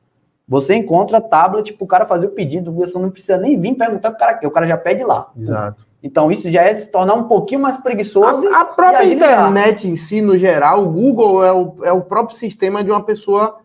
você 0.48 0.76
encontra 0.76 1.22
tablet 1.22 1.74
para 1.74 1.84
o 1.84 1.88
cara 1.88 2.06
fazer 2.06 2.28
o 2.28 2.32
pedido, 2.32 2.72
você 2.72 2.98
não 3.00 3.10
precisa 3.10 3.38
nem 3.38 3.60
vir 3.60 3.76
perguntar 3.76 4.12
para 4.12 4.16
o 4.16 4.20
cara, 4.20 4.48
o 4.48 4.52
cara 4.52 4.68
já 4.68 4.78
pede 4.78 5.04
lá. 5.04 5.32
Exato. 5.38 5.86
Então, 6.04 6.32
isso 6.32 6.50
já 6.50 6.64
é 6.64 6.76
se 6.76 6.92
tornar 6.92 7.14
um 7.14 7.26
pouquinho 7.26 7.62
mais 7.62 7.78
preguiçoso. 7.78 8.48
A, 8.48 8.62
a 8.62 8.66
própria 8.66 9.06
internet 9.06 9.88
em 9.88 9.96
si, 9.96 10.20
no 10.20 10.38
geral, 10.38 10.84
o 10.84 10.90
Google 10.90 11.44
é 11.44 11.52
o, 11.52 11.76
é 11.84 11.92
o 11.92 12.02
próprio 12.02 12.36
sistema 12.36 12.84
de 12.84 12.90
uma 12.90 13.04
pessoa 13.04 13.60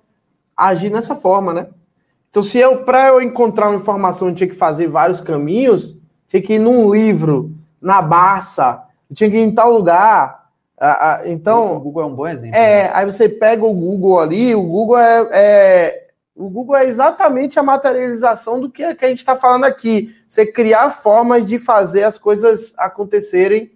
agir 0.56 0.90
nessa 0.90 1.14
forma, 1.14 1.54
né? 1.54 1.66
Então, 2.30 2.42
se 2.42 2.58
eu, 2.58 2.84
para 2.84 3.08
eu 3.08 3.22
encontrar 3.22 3.68
uma 3.68 3.76
informação, 3.76 4.28
eu 4.28 4.34
tinha 4.34 4.48
que 4.48 4.54
fazer 4.54 4.88
vários 4.88 5.22
caminhos, 5.22 5.98
tinha 6.28 6.42
que 6.42 6.54
ir 6.54 6.58
num 6.58 6.92
livro, 6.92 7.52
na 7.80 8.02
Barça, 8.02 8.82
tinha 9.14 9.30
que 9.30 9.36
ir 9.36 9.42
em 9.42 9.54
tal 9.54 9.72
lugar, 9.72 10.46
ah, 10.78 11.20
ah, 11.22 11.22
então. 11.24 11.76
O 11.76 11.80
Google 11.80 12.02
é 12.02 12.06
um 12.06 12.14
bom 12.14 12.26
exemplo. 12.26 12.56
É, 12.56 12.84
né? 12.84 12.90
aí 12.92 13.06
você 13.06 13.28
pega 13.28 13.64
o 13.64 13.72
Google 13.72 14.20
ali, 14.20 14.54
o 14.54 14.62
Google 14.62 14.98
é, 14.98 15.28
é 15.32 16.05
o 16.36 16.50
Google 16.50 16.76
é 16.76 16.84
exatamente 16.84 17.58
a 17.58 17.62
materialização 17.62 18.60
do 18.60 18.70
que, 18.70 18.94
que 18.94 19.04
a 19.04 19.08
gente 19.08 19.20
está 19.20 19.34
falando 19.34 19.64
aqui. 19.64 20.14
Você 20.28 20.44
criar 20.44 20.90
formas 20.90 21.46
de 21.46 21.58
fazer 21.58 22.04
as 22.04 22.18
coisas 22.18 22.74
acontecerem 22.76 23.72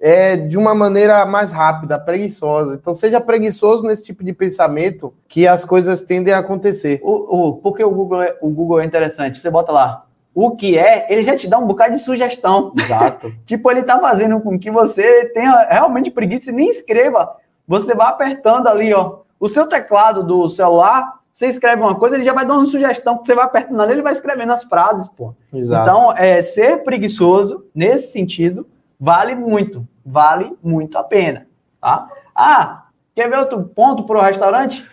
é, 0.00 0.36
de 0.36 0.58
uma 0.58 0.74
maneira 0.74 1.24
mais 1.24 1.52
rápida, 1.52 1.98
preguiçosa. 2.00 2.74
Então, 2.74 2.94
seja 2.94 3.20
preguiçoso 3.20 3.84
nesse 3.84 4.02
tipo 4.02 4.24
de 4.24 4.32
pensamento 4.32 5.14
que 5.28 5.46
as 5.46 5.64
coisas 5.64 6.00
tendem 6.00 6.34
a 6.34 6.38
acontecer. 6.38 7.00
O, 7.02 7.48
o, 7.48 7.56
porque 7.58 7.84
o 7.84 7.90
Google, 7.90 8.22
é, 8.22 8.36
o 8.40 8.48
Google 8.48 8.80
é 8.80 8.84
interessante. 8.84 9.38
Você 9.38 9.50
bota 9.50 9.70
lá 9.70 10.06
o 10.34 10.56
que 10.56 10.78
é, 10.78 11.06
ele 11.10 11.22
já 11.22 11.36
te 11.36 11.46
dá 11.46 11.58
um 11.58 11.66
bocado 11.66 11.94
de 11.94 12.02
sugestão. 12.02 12.72
Exato. 12.76 13.32
tipo, 13.46 13.70
ele 13.70 13.82
tá 13.82 14.00
fazendo 14.00 14.40
com 14.40 14.58
que 14.58 14.70
você 14.70 15.26
tenha 15.26 15.68
realmente 15.68 16.10
preguiça 16.10 16.50
e 16.50 16.54
nem 16.54 16.70
escreva. 16.70 17.36
Você 17.68 17.94
vai 17.94 18.08
apertando 18.08 18.66
ali, 18.66 18.92
ó. 18.92 19.20
O 19.38 19.48
seu 19.48 19.66
teclado 19.66 20.22
do 20.22 20.48
celular, 20.48 21.19
você 21.40 21.46
escreve 21.46 21.80
uma 21.80 21.94
coisa, 21.94 22.16
ele 22.16 22.24
já 22.24 22.34
vai 22.34 22.44
dando 22.44 22.58
uma 22.58 22.66
sugestão 22.66 23.16
que 23.16 23.26
você 23.26 23.34
vai 23.34 23.46
apertando 23.46 23.80
ali, 23.80 23.92
ele 23.92 24.02
vai 24.02 24.12
escrevendo 24.12 24.52
as 24.52 24.62
frases, 24.62 25.08
pô. 25.08 25.34
Exato. 25.50 25.88
Então, 25.88 26.12
é, 26.14 26.42
ser 26.42 26.84
preguiçoso, 26.84 27.64
nesse 27.74 28.12
sentido, 28.12 28.66
vale 29.00 29.34
muito. 29.34 29.88
Vale 30.04 30.54
muito 30.62 30.98
a 30.98 31.02
pena, 31.02 31.46
tá? 31.80 32.08
Ah, 32.34 32.84
quer 33.14 33.30
ver 33.30 33.38
outro 33.38 33.62
ponto 33.62 34.02
para 34.04 34.18
o 34.18 34.20
restaurante? 34.20 34.84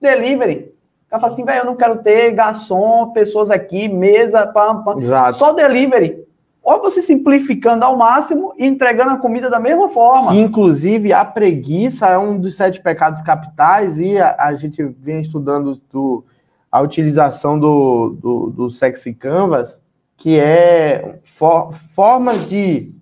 Delivery. 0.00 0.74
Ela 1.08 1.20
fala 1.20 1.32
assim, 1.32 1.44
velho, 1.44 1.60
eu 1.60 1.66
não 1.66 1.76
quero 1.76 1.98
ter 1.98 2.32
garçom, 2.32 3.12
pessoas 3.12 3.48
aqui, 3.48 3.86
mesa, 3.88 4.48
pam, 4.48 4.82
pam. 4.82 4.98
Exato. 4.98 5.38
Só 5.38 5.52
delivery. 5.52 6.23
Ou 6.64 6.80
você 6.80 7.02
simplificando 7.02 7.84
ao 7.84 7.96
máximo 7.98 8.54
e 8.56 8.64
entregando 8.64 9.10
a 9.10 9.18
comida 9.18 9.50
da 9.50 9.60
mesma 9.60 9.90
forma. 9.90 10.34
Inclusive, 10.34 11.12
a 11.12 11.22
preguiça 11.22 12.08
é 12.08 12.16
um 12.16 12.40
dos 12.40 12.54
sete 12.56 12.80
pecados 12.80 13.20
capitais 13.20 14.00
e 14.00 14.18
a, 14.18 14.34
a 14.38 14.56
gente 14.56 14.82
vem 14.82 15.20
estudando 15.20 15.78
do, 15.92 16.24
a 16.72 16.80
utilização 16.80 17.60
do, 17.60 18.16
do, 18.18 18.50
do 18.50 18.70
Sexy 18.70 19.12
Canvas, 19.12 19.82
que 20.16 20.40
é 20.40 21.20
for, 21.22 21.74
formas 21.90 22.48
de 22.48 22.94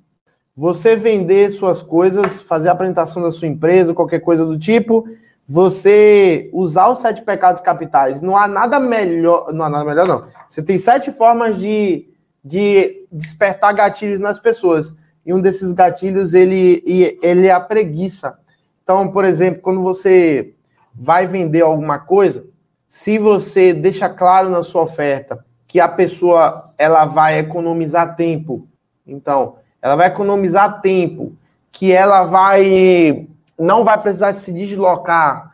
você 0.56 0.96
vender 0.96 1.50
suas 1.50 1.82
coisas, 1.82 2.40
fazer 2.40 2.68
a 2.68 2.72
apresentação 2.72 3.22
da 3.22 3.30
sua 3.30 3.46
empresa, 3.46 3.94
qualquer 3.94 4.18
coisa 4.18 4.44
do 4.44 4.58
tipo, 4.58 5.06
você 5.46 6.50
usar 6.52 6.88
os 6.88 6.98
sete 6.98 7.22
pecados 7.22 7.62
capitais. 7.62 8.20
Não 8.20 8.36
há 8.36 8.48
nada 8.48 8.80
melhor. 8.80 9.52
Não 9.52 9.64
há 9.64 9.70
nada 9.70 9.84
melhor, 9.84 10.06
não. 10.06 10.24
Você 10.48 10.62
tem 10.62 10.78
sete 10.78 11.10
formas 11.12 11.58
de, 11.58 12.08
de 12.44 13.06
despertar 13.10 13.74
gatilhos 13.74 14.20
nas 14.20 14.38
pessoas. 14.38 14.94
E 15.24 15.32
um 15.32 15.40
desses 15.40 15.72
gatilhos, 15.72 16.34
ele, 16.34 16.82
ele 17.22 17.46
é 17.46 17.52
a 17.52 17.60
preguiça. 17.60 18.38
Então, 18.82 19.08
por 19.10 19.24
exemplo, 19.24 19.62
quando 19.62 19.80
você 19.80 20.54
vai 20.94 21.26
vender 21.26 21.62
alguma 21.62 21.98
coisa, 21.98 22.44
se 22.86 23.18
você 23.18 23.72
deixa 23.72 24.08
claro 24.08 24.50
na 24.50 24.62
sua 24.62 24.82
oferta 24.82 25.44
que 25.66 25.80
a 25.80 25.88
pessoa 25.88 26.72
ela 26.76 27.04
vai 27.06 27.38
economizar 27.38 28.16
tempo, 28.16 28.66
então, 29.06 29.56
ela 29.80 29.96
vai 29.96 30.08
economizar 30.08 30.80
tempo, 30.80 31.32
que 31.70 31.90
ela 31.92 32.24
vai 32.24 33.26
não 33.58 33.84
vai 33.84 34.00
precisar 34.00 34.32
se 34.34 34.52
deslocar, 34.52 35.51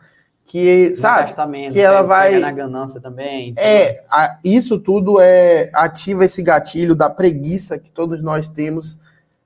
que, 0.49 0.95
sabe? 0.95 1.31
Que 1.71 1.79
ela 1.79 2.01
vai 2.01 2.39
na 2.39 2.51
ganância 2.51 2.99
também. 2.99 3.53
É, 3.55 4.01
a, 4.09 4.39
isso 4.43 4.79
tudo 4.79 5.21
é 5.21 5.69
ativa 5.75 6.25
esse 6.25 6.41
gatilho 6.41 6.95
da 6.95 7.07
preguiça 7.07 7.77
que 7.77 7.91
todos 7.91 8.23
nós 8.23 8.47
temos. 8.47 8.99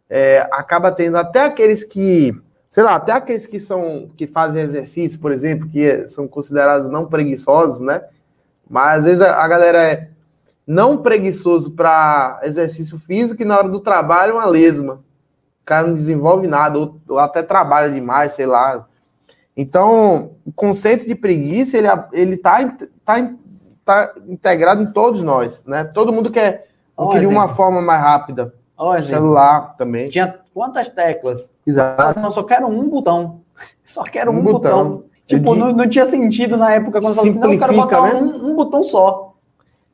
É, 0.10 0.48
acaba 0.54 0.94
tendo 0.94 1.18
até 1.18 1.42
aqueles 1.42 1.84
que, 1.84 2.34
sei 2.70 2.84
lá, 2.84 2.96
até 2.96 3.12
aqueles 3.12 3.46
que 3.46 3.60
são 3.60 4.12
que 4.16 4.26
fazem 4.26 4.62
exercício, 4.62 5.20
por 5.20 5.34
exemplo, 5.34 5.68
que 5.68 6.08
são 6.08 6.26
considerados 6.26 6.88
não 6.88 7.06
preguiçosos, 7.06 7.82
né? 7.82 8.02
Mas 8.70 9.00
às 9.00 9.04
vezes 9.04 9.22
a, 9.22 9.44
a 9.44 9.48
galera 9.50 9.84
é 9.84 10.10
não 10.66 11.00
preguiçoso 11.00 11.72
para 11.72 12.40
exercício 12.44 12.98
físico 12.98 13.42
e 13.42 13.46
na 13.46 13.58
hora 13.58 13.68
do 13.68 13.82
trabalho 13.82 14.32
é 14.32 14.36
uma 14.36 14.46
lesma. 14.46 15.04
O 15.62 15.66
cara 15.66 15.86
não 15.86 15.94
desenvolve 15.94 16.48
nada, 16.48 16.80
ou, 16.80 17.02
ou 17.10 17.20
até 17.20 17.44
trabalha 17.44 17.92
demais, 17.92 18.32
sei 18.32 18.46
lá 18.46 18.88
então, 19.56 20.32
o 20.46 20.52
conceito 20.52 21.06
de 21.06 21.14
preguiça, 21.14 21.78
ele, 21.78 21.88
ele 22.12 22.38
tá, 22.38 22.76
tá, 23.06 23.32
tá 23.86 24.14
integrado 24.28 24.82
em 24.82 24.92
todos 24.92 25.22
nós, 25.22 25.64
né? 25.66 25.84
Todo 25.84 26.12
mundo 26.12 26.32
quer, 26.32 26.68
oh, 26.98 27.10
queria 27.10 27.30
uma 27.30 27.48
forma 27.48 27.82
mais 27.82 28.02
rápida. 28.02 28.54
Oh, 28.78 29.00
celular 29.02 29.76
também. 29.78 30.10
Tinha 30.10 30.40
quantas 30.54 30.90
teclas? 30.90 31.54
Exato. 31.66 32.20
não, 32.20 32.32
só 32.32 32.44
quero 32.44 32.68
um 32.68 32.90
botão. 32.90 33.42
Só 33.86 34.04
quero 34.04 34.32
um, 34.32 34.40
um 34.40 34.42
botão. 34.42 34.90
botão. 34.90 35.04
Tipo, 35.28 35.56
não, 35.56 35.72
não, 35.72 35.88
tinha 35.88 36.06
sentido 36.06 36.58
na 36.58 36.72
época 36.72 37.00
quando 37.00 37.14
você 37.14 37.16
falava 37.16 37.30
assim, 37.30 37.40
não, 37.40 37.54
eu 37.54 37.60
quero 37.60 37.74
botar 37.74 38.02
né? 38.02 38.14
um, 38.16 38.52
um, 38.52 38.56
botão 38.56 38.84
só. 38.84 39.36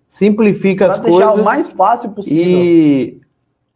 Simplifica 0.08 0.86
pra 0.86 0.94
as 0.94 1.00
coisas. 1.00 1.36
o 1.36 1.44
mais 1.44 1.72
fácil 1.72 2.12
possível. 2.12 2.44
E 2.44 3.19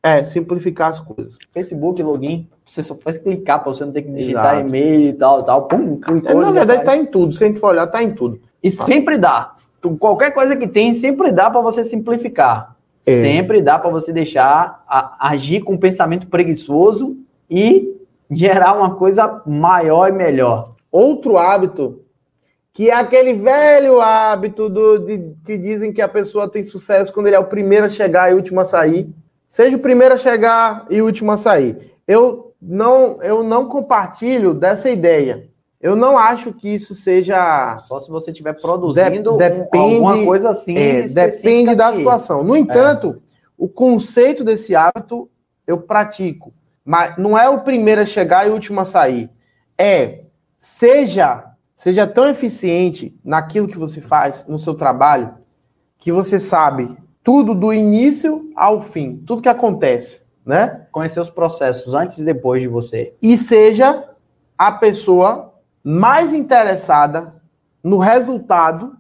é, 0.04 0.22
simplificar 0.26 0.90
as 0.90 1.00
coisas. 1.00 1.38
Facebook, 1.52 2.04
login, 2.04 2.50
você 2.66 2.84
só 2.84 2.94
faz 2.96 3.18
clicar 3.18 3.64
para 3.64 3.72
você 3.72 3.86
não 3.86 3.94
ter 3.94 4.02
que 4.02 4.12
digitar 4.12 4.60
e-mail 4.60 5.10
e 5.10 5.14
tal, 5.14 5.44
tal. 5.44 5.64
Pum, 5.64 5.98
clicou, 5.98 6.32
é, 6.32 6.46
na 6.46 6.52
verdade, 6.52 6.82
está 6.82 6.98
em 6.98 7.06
tudo. 7.06 7.34
Se 7.34 7.46
a 7.46 7.48
gente 7.48 7.60
for 7.60 7.70
olhar, 7.70 7.86
está 7.86 8.04
em 8.04 8.14
tudo. 8.14 8.42
E 8.62 8.70
sempre 8.70 9.18
dá. 9.18 9.54
Qualquer 10.00 10.32
coisa 10.32 10.56
que 10.58 10.68
tem, 10.68 10.94
sempre 10.94 11.32
dá 11.32 11.50
para 11.50 11.62
você 11.62 11.84
simplificar. 11.84 12.76
É. 13.06 13.22
Sempre 13.22 13.62
dá 13.62 13.80
para 13.80 13.90
você 13.90 14.12
deixar 14.12 14.84
a, 14.88 15.30
agir 15.30 15.62
com 15.62 15.74
um 15.74 15.78
pensamento 15.78 16.28
preguiçoso 16.28 17.18
e 17.50 17.98
gerar 18.30 18.74
uma 18.74 18.96
coisa 18.96 19.42
maior 19.46 20.10
e 20.10 20.12
melhor. 20.12 20.74
Outro 20.92 21.38
hábito, 21.38 22.02
que 22.74 22.90
é 22.90 22.94
aquele 22.94 23.34
velho 23.34 24.00
hábito 24.02 24.70
do, 24.70 25.00
de, 25.00 25.34
que 25.46 25.58
dizem 25.58 25.94
que 25.94 26.02
a 26.02 26.08
pessoa 26.08 26.50
tem 26.50 26.64
sucesso 26.64 27.12
quando 27.12 27.28
ele 27.28 27.36
é 27.36 27.40
o 27.40 27.46
primeiro 27.46 27.86
a 27.86 27.90
chegar 27.90 28.32
e 28.32 28.34
o 28.34 28.38
último 28.38 28.60
a 28.60 28.66
sair. 28.66 29.10
Seja 29.54 29.78
o 29.78 29.80
primeiro 29.80 30.16
a 30.16 30.18
chegar 30.18 30.88
e 30.90 31.00
o 31.00 31.06
último 31.06 31.32
a 31.32 31.38
sair. 31.38 31.94
Eu 32.08 32.56
não, 32.60 33.22
eu 33.22 33.44
não 33.44 33.68
compartilho 33.68 34.52
dessa 34.52 34.90
ideia. 34.90 35.48
Eu 35.80 35.96
não 35.96 36.18
acho 36.18 36.52
que 36.54 36.68
isso 36.68 36.96
seja. 36.96 37.80
Só 37.88 38.00
se 38.00 38.10
você 38.10 38.32
estiver 38.32 38.60
produzindo 38.60 39.34
de, 39.34 39.38
depende, 39.38 39.94
alguma 39.94 40.26
coisa 40.26 40.50
assim. 40.50 40.76
É, 40.76 41.04
depende 41.04 41.76
da 41.76 41.94
situação. 41.94 42.44
No 42.44 42.58
entanto, 42.58 43.10
é. 43.10 43.34
o 43.56 43.70
conceito 43.70 44.44
desse 44.44 44.76
hábito 44.76 45.30
eu 45.68 45.78
pratico. 45.78 46.52
Mas 46.84 47.16
não 47.20 47.38
é 47.38 47.48
o 47.48 47.62
primeiro 47.62 48.02
a 48.02 48.06
chegar 48.06 48.48
e 48.48 48.50
o 48.50 48.54
último 48.54 48.80
a 48.80 48.86
sair. 48.86 49.30
É 49.78 50.22
seja 50.58 51.46
seja 51.76 52.08
tão 52.08 52.28
eficiente 52.28 53.16
naquilo 53.24 53.68
que 53.68 53.78
você 53.78 54.02
faz, 54.02 54.48
no 54.48 54.58
seu 54.58 54.74
trabalho, 54.74 55.36
que 56.00 56.12
você 56.12 56.40
sabe 56.40 56.98
tudo 57.24 57.56
do 57.56 57.74
início 57.74 58.52
ao 58.56 58.82
fim, 58.82 59.18
tudo 59.26 59.42
que 59.42 59.50
acontece 59.50 60.24
né? 60.46 60.88
Conhecer 60.92 61.20
os 61.20 61.30
processos 61.30 61.94
antes 61.94 62.18
e 62.20 62.24
depois 62.24 62.62
de 62.62 62.68
você. 62.68 63.14
E 63.22 63.38
seja 63.38 64.10
a 64.58 64.72
pessoa 64.72 65.54
mais 65.84 66.34
interessada 66.34 67.42
no 67.84 67.98
resultado. 67.98 68.96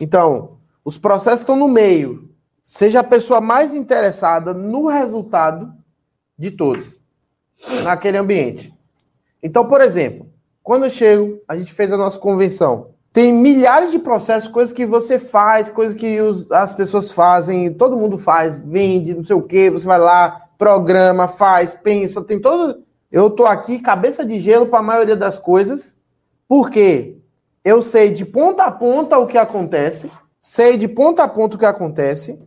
Então, 0.00 0.58
os 0.84 0.98
processos 0.98 1.40
estão 1.40 1.56
no 1.56 1.68
meio. 1.68 2.30
Seja 2.62 3.00
a 3.00 3.04
pessoa 3.04 3.40
mais 3.40 3.74
interessada 3.74 4.52
no 4.52 4.88
resultado 4.88 5.72
de 6.38 6.50
todos 6.50 6.98
naquele 7.82 8.18
ambiente. 8.18 8.74
Então, 9.42 9.66
por 9.66 9.80
exemplo, 9.80 10.28
quando 10.62 10.84
eu 10.84 10.90
chego, 10.90 11.40
a 11.46 11.56
gente 11.56 11.72
fez 11.72 11.92
a 11.92 11.96
nossa 11.96 12.18
convenção. 12.18 12.94
Tem 13.16 13.32
milhares 13.32 13.90
de 13.90 13.98
processos, 13.98 14.46
coisas 14.46 14.74
que 14.74 14.84
você 14.84 15.18
faz, 15.18 15.70
coisas 15.70 15.96
que 15.96 16.20
os, 16.20 16.52
as 16.52 16.74
pessoas 16.74 17.12
fazem, 17.12 17.72
todo 17.72 17.96
mundo 17.96 18.18
faz, 18.18 18.58
vende, 18.58 19.14
não 19.14 19.24
sei 19.24 19.34
o 19.34 19.40
quê, 19.40 19.70
você 19.70 19.86
vai 19.86 19.98
lá, 19.98 20.50
programa, 20.58 21.26
faz, 21.26 21.72
pensa, 21.72 22.22
tem 22.22 22.38
todo. 22.38 22.84
Eu 23.10 23.30
tô 23.30 23.46
aqui 23.46 23.78
cabeça 23.78 24.22
de 24.22 24.38
gelo 24.38 24.66
para 24.66 24.80
a 24.80 24.82
maioria 24.82 25.16
das 25.16 25.38
coisas, 25.38 25.96
porque 26.46 27.16
eu 27.64 27.80
sei 27.80 28.10
de 28.10 28.22
ponta 28.26 28.64
a 28.64 28.70
ponta 28.70 29.16
o 29.16 29.26
que 29.26 29.38
acontece, 29.38 30.10
sei 30.38 30.76
de 30.76 30.86
ponta 30.86 31.24
a 31.24 31.28
ponta 31.28 31.56
o 31.56 31.58
que 31.58 31.64
acontece. 31.64 32.38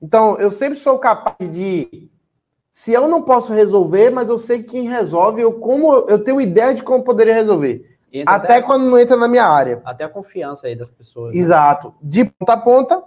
Então, 0.00 0.38
eu 0.38 0.52
sempre 0.52 0.78
sou 0.78 0.96
capaz 0.96 1.50
de 1.50 2.08
se 2.70 2.92
eu 2.92 3.08
não 3.08 3.20
posso 3.20 3.52
resolver, 3.52 4.10
mas 4.10 4.28
eu 4.28 4.38
sei 4.38 4.62
quem 4.62 4.88
resolve, 4.88 5.42
eu 5.42 5.54
como 5.54 6.06
eu 6.08 6.22
tenho 6.22 6.40
ideia 6.40 6.72
de 6.72 6.84
como 6.84 7.02
poderia 7.02 7.34
resolver. 7.34 7.93
Até, 8.22 8.54
até, 8.54 8.62
quando 8.62 8.84
não 8.84 8.98
entra 8.98 9.16
na 9.16 9.26
minha 9.26 9.44
área. 9.44 9.82
Até 9.84 10.04
a 10.04 10.08
confiança 10.08 10.66
aí 10.66 10.76
das 10.76 10.88
pessoas. 10.88 11.34
Né? 11.34 11.40
Exato. 11.40 11.94
De 12.00 12.24
ponta 12.24 12.52
a 12.52 12.56
ponta. 12.56 13.02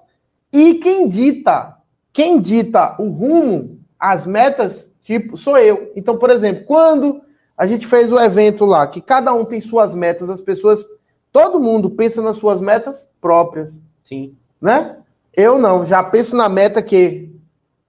E 0.52 0.76
quem 0.76 1.08
dita, 1.08 1.78
quem 2.12 2.40
dita 2.40 2.96
o 3.00 3.10
rumo 3.10 3.78
as 4.00 4.26
metas, 4.26 4.94
tipo, 5.04 5.38
sou 5.38 5.58
eu. 5.58 5.92
Então, 5.96 6.18
por 6.18 6.30
exemplo, 6.30 6.66
quando 6.66 7.22
a 7.58 7.66
gente 7.66 7.88
fez 7.88 8.12
o 8.12 8.20
evento 8.20 8.66
lá, 8.66 8.86
que 8.86 9.02
cada 9.02 9.34
um 9.34 9.44
tem 9.44 9.60
suas 9.60 9.96
metas, 9.96 10.30
as 10.30 10.42
pessoas, 10.42 10.86
todo 11.32 11.60
mundo 11.60 11.90
pensa 11.90 12.22
nas 12.22 12.38
suas 12.38 12.62
metas 12.62 13.10
próprias. 13.20 13.82
Sim. 14.04 14.36
Né? 14.62 14.98
Eu 15.34 15.58
não, 15.58 15.86
já 15.86 16.04
penso 16.04 16.36
na 16.36 16.48
meta 16.48 16.82
que 16.82 17.32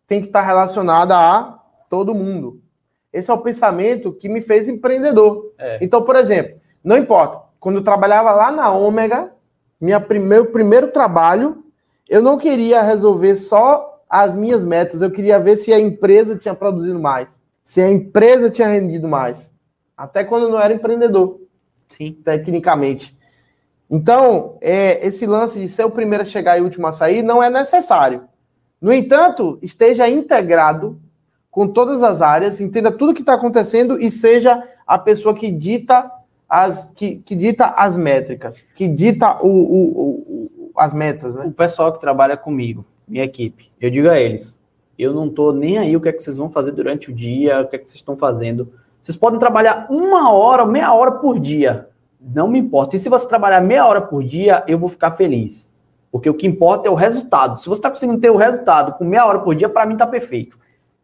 tem 0.06 0.20
que 0.20 0.28
estar 0.28 0.42
relacionada 0.42 1.16
a 1.16 1.58
todo 1.90 2.14
mundo. 2.14 2.60
Esse 3.12 3.30
é 3.30 3.34
o 3.34 3.38
pensamento 3.38 4.12
que 4.12 4.28
me 4.28 4.40
fez 4.40 4.68
empreendedor. 4.68 5.52
É. 5.58 5.78
Então, 5.82 6.02
por 6.02 6.16
exemplo, 6.16 6.57
não 6.82 6.96
importa, 6.96 7.42
quando 7.60 7.76
eu 7.76 7.84
trabalhava 7.84 8.32
lá 8.32 8.50
na 8.50 8.70
Ômega, 8.70 9.32
minha 9.80 9.98
meu 9.98 10.46
primeiro 10.46 10.90
trabalho, 10.90 11.64
eu 12.08 12.22
não 12.22 12.36
queria 12.38 12.82
resolver 12.82 13.36
só 13.36 14.02
as 14.08 14.34
minhas 14.34 14.64
metas. 14.64 15.02
Eu 15.02 15.10
queria 15.10 15.38
ver 15.38 15.56
se 15.56 15.72
a 15.72 15.78
empresa 15.78 16.36
tinha 16.36 16.54
produzido 16.54 16.98
mais, 16.98 17.40
se 17.62 17.82
a 17.82 17.90
empresa 17.90 18.50
tinha 18.50 18.68
rendido 18.68 19.06
mais. 19.06 19.54
Até 19.96 20.24
quando 20.24 20.44
eu 20.44 20.50
não 20.50 20.60
era 20.60 20.72
empreendedor. 20.72 21.40
Sim. 21.88 22.16
Tecnicamente. 22.24 23.16
Então, 23.90 24.58
é, 24.60 25.06
esse 25.06 25.26
lance 25.26 25.58
de 25.58 25.68
ser 25.68 25.84
o 25.84 25.90
primeiro 25.90 26.22
a 26.22 26.26
chegar 26.26 26.58
e 26.58 26.60
o 26.60 26.64
último 26.64 26.86
a 26.86 26.92
sair 26.92 27.22
não 27.22 27.42
é 27.42 27.48
necessário. 27.48 28.24
No 28.80 28.92
entanto, 28.92 29.58
esteja 29.62 30.08
integrado 30.08 31.00
com 31.50 31.66
todas 31.66 32.02
as 32.02 32.20
áreas, 32.22 32.60
entenda 32.60 32.92
tudo 32.92 33.14
que 33.14 33.22
está 33.22 33.34
acontecendo 33.34 33.98
e 33.98 34.10
seja 34.10 34.62
a 34.86 34.98
pessoa 34.98 35.34
que 35.34 35.50
dita 35.50 36.08
as, 36.48 36.88
que, 36.94 37.16
que 37.16 37.34
dita 37.34 37.66
as 37.66 37.96
métricas, 37.96 38.66
que 38.74 38.88
dita 38.88 39.38
o, 39.42 39.48
o, 39.48 39.90
o, 40.00 40.72
as 40.76 40.94
metas. 40.94 41.34
Né? 41.34 41.46
O 41.46 41.52
pessoal 41.52 41.92
que 41.92 42.00
trabalha 42.00 42.36
comigo, 42.36 42.84
minha 43.06 43.24
equipe, 43.24 43.70
eu 43.80 43.90
digo 43.90 44.08
a 44.08 44.18
eles, 44.18 44.62
eu 44.98 45.12
não 45.12 45.26
estou 45.26 45.52
nem 45.52 45.78
aí 45.78 45.96
o 45.96 46.00
que 46.00 46.08
é 46.08 46.12
que 46.12 46.22
vocês 46.22 46.36
vão 46.36 46.50
fazer 46.50 46.72
durante 46.72 47.10
o 47.10 47.14
dia, 47.14 47.60
o 47.60 47.68
que 47.68 47.76
é 47.76 47.78
que 47.78 47.88
vocês 47.88 48.00
estão 48.00 48.16
fazendo. 48.16 48.72
Vocês 49.00 49.16
podem 49.16 49.38
trabalhar 49.38 49.86
uma 49.90 50.32
hora, 50.32 50.66
meia 50.66 50.92
hora 50.92 51.12
por 51.12 51.38
dia. 51.38 51.88
Não 52.20 52.48
me 52.48 52.58
importa. 52.58 52.96
E 52.96 52.98
se 52.98 53.08
você 53.08 53.26
trabalhar 53.28 53.60
meia 53.60 53.86
hora 53.86 54.00
por 54.00 54.24
dia, 54.24 54.64
eu 54.66 54.76
vou 54.78 54.88
ficar 54.88 55.12
feliz. 55.12 55.70
Porque 56.10 56.28
o 56.28 56.34
que 56.34 56.46
importa 56.46 56.88
é 56.88 56.90
o 56.90 56.94
resultado. 56.94 57.60
Se 57.60 57.68
você 57.68 57.78
está 57.78 57.90
conseguindo 57.90 58.20
ter 58.20 58.30
o 58.30 58.36
resultado 58.36 58.98
com 58.98 59.04
meia 59.04 59.24
hora 59.24 59.38
por 59.38 59.54
dia, 59.54 59.68
para 59.68 59.86
mim 59.86 59.92
está 59.92 60.06
perfeito. 60.06 60.58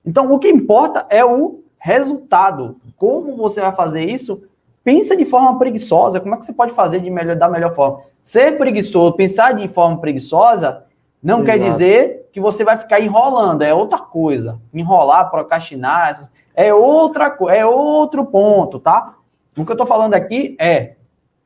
Então, 0.04 0.32
o 0.32 0.38
que 0.38 0.48
importa 0.48 1.06
é 1.08 1.24
o 1.24 1.60
resultado. 1.78 2.76
Como 2.96 3.36
você 3.36 3.60
vai 3.60 3.72
fazer 3.72 4.04
isso? 4.04 4.42
Pensa 4.84 5.16
de 5.16 5.24
forma 5.24 5.58
preguiçosa. 5.58 6.20
Como 6.20 6.34
é 6.34 6.38
que 6.38 6.44
você 6.44 6.52
pode 6.52 6.74
fazer 6.74 7.00
de 7.00 7.08
melhor, 7.08 7.34
da 7.34 7.48
melhor 7.48 7.74
forma? 7.74 8.02
Ser 8.22 8.58
preguiçoso, 8.58 9.16
pensar 9.16 9.52
de 9.52 9.66
forma 9.66 9.98
preguiçosa, 9.98 10.84
não 11.22 11.42
Exato. 11.42 11.46
quer 11.46 11.64
dizer 11.64 12.28
que 12.30 12.40
você 12.40 12.62
vai 12.62 12.76
ficar 12.76 13.00
enrolando, 13.00 13.62
é 13.62 13.72
outra 13.72 13.98
coisa. 13.98 14.60
Enrolar, 14.72 15.30
procrastinar, 15.30 16.20
é 16.54 16.72
outra 16.72 17.34
é 17.48 17.64
outro 17.64 18.24
ponto, 18.26 18.78
tá? 18.78 19.14
O 19.56 19.64
que 19.64 19.72
eu 19.72 19.76
tô 19.76 19.86
falando 19.86 20.14
aqui 20.14 20.54
é 20.60 20.94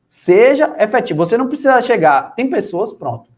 seja 0.08 0.74
efetivo. 0.78 1.24
Você 1.24 1.36
não 1.36 1.46
precisa 1.46 1.80
chegar. 1.82 2.34
Tem 2.34 2.50
pessoas, 2.50 2.92
pronto. 2.92 3.30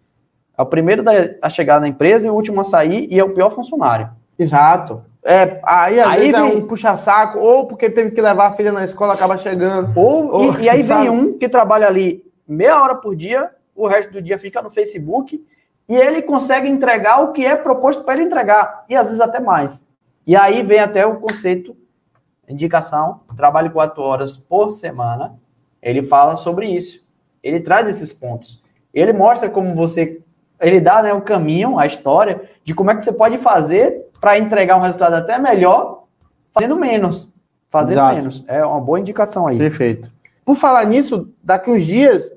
É 0.57 0.62
o 0.62 0.66
primeiro 0.66 1.03
a 1.42 1.51
chegar 1.51 1.80
na 1.80 1.88
empresa 1.88 2.26
e 2.26 2.30
o 2.30 2.34
último 2.34 2.61
a 2.61 2.64
sair 2.64 3.07
e 3.11 3.18
é 3.18 3.24
o 3.24 3.34
pior 3.34 3.51
funcionário. 3.51 4.11
Exato. 4.38 5.05
É, 5.23 5.61
aí 5.64 6.01
às 6.01 6.09
aí 6.09 6.21
vezes 6.21 6.35
é 6.35 6.43
vem... 6.43 6.53
é 6.53 6.57
um 6.57 6.66
puxa-saco, 6.66 7.39
ou 7.39 7.66
porque 7.66 7.91
teve 7.91 8.11
que 8.11 8.21
levar 8.21 8.47
a 8.47 8.53
filha 8.53 8.73
na 8.73 8.85
escola, 8.85 9.14
acaba 9.14 9.37
chegando. 9.37 9.93
Ou, 9.99 10.33
ou 10.33 10.55
e, 10.55 10.62
e, 10.62 10.68
aí 10.68 10.83
sabe? 10.85 11.03
vem 11.03 11.11
um 11.11 11.39
que 11.39 11.49
trabalha 11.49 11.87
ali 11.87 12.25
meia 12.49 12.83
hora 12.83 12.95
por 12.95 13.14
dia, 13.14 13.51
o 13.75 13.87
resto 13.87 14.12
do 14.12 14.23
dia 14.23 14.39
fica 14.39 14.62
no 14.62 14.71
Facebook 14.71 15.45
e 15.89 15.97
ele 15.97 16.23
consegue 16.23 16.68
entregar 16.68 17.21
o 17.21 17.33
que 17.33 17.45
é 17.45 17.57
proposto 17.57 18.05
para 18.05 18.14
ele 18.14 18.25
entregar, 18.25 18.85
e 18.89 18.95
às 18.95 19.07
vezes 19.09 19.21
até 19.21 19.41
mais. 19.41 19.89
E 20.25 20.37
aí 20.37 20.62
vem 20.62 20.79
até 20.79 21.05
o 21.05 21.16
conceito, 21.16 21.77
indicação, 22.49 23.23
trabalho 23.37 23.73
quatro 23.73 24.03
horas 24.03 24.37
por 24.37 24.71
semana, 24.71 25.35
ele 25.83 26.03
fala 26.03 26.37
sobre 26.37 26.68
isso. 26.68 27.01
ele 27.43 27.61
traz 27.61 27.89
esses 27.89 28.12
pontos. 28.12 28.62
Ele 28.93 29.12
mostra 29.12 29.49
como 29.49 29.75
você. 29.75 30.21
Ele 30.61 30.79
dá 30.79 31.03
né, 31.03 31.12
o 31.12 31.23
caminho, 31.23 31.79
a 31.79 31.87
história, 31.87 32.49
de 32.62 32.75
como 32.75 32.91
é 32.91 32.95
que 32.95 33.03
você 33.03 33.12
pode 33.12 33.39
fazer 33.39 34.10
para 34.21 34.39
entregar 34.39 34.77
um 34.77 34.81
resultado 34.81 35.14
até 35.14 35.39
melhor, 35.39 36.05
fazendo 36.53 36.77
menos. 36.77 37.33
Fazendo 37.71 37.99
Exato. 37.99 38.16
menos. 38.16 38.45
É 38.47 38.64
uma 38.64 38.81
boa 38.81 39.01
indicação 39.01 39.47
aí. 39.47 39.57
Perfeito. 39.57 40.12
Por 40.45 40.57
falar 40.57 40.85
nisso, 40.85 41.33
daqui 41.43 41.71
uns 41.71 41.85
dias, 41.85 42.35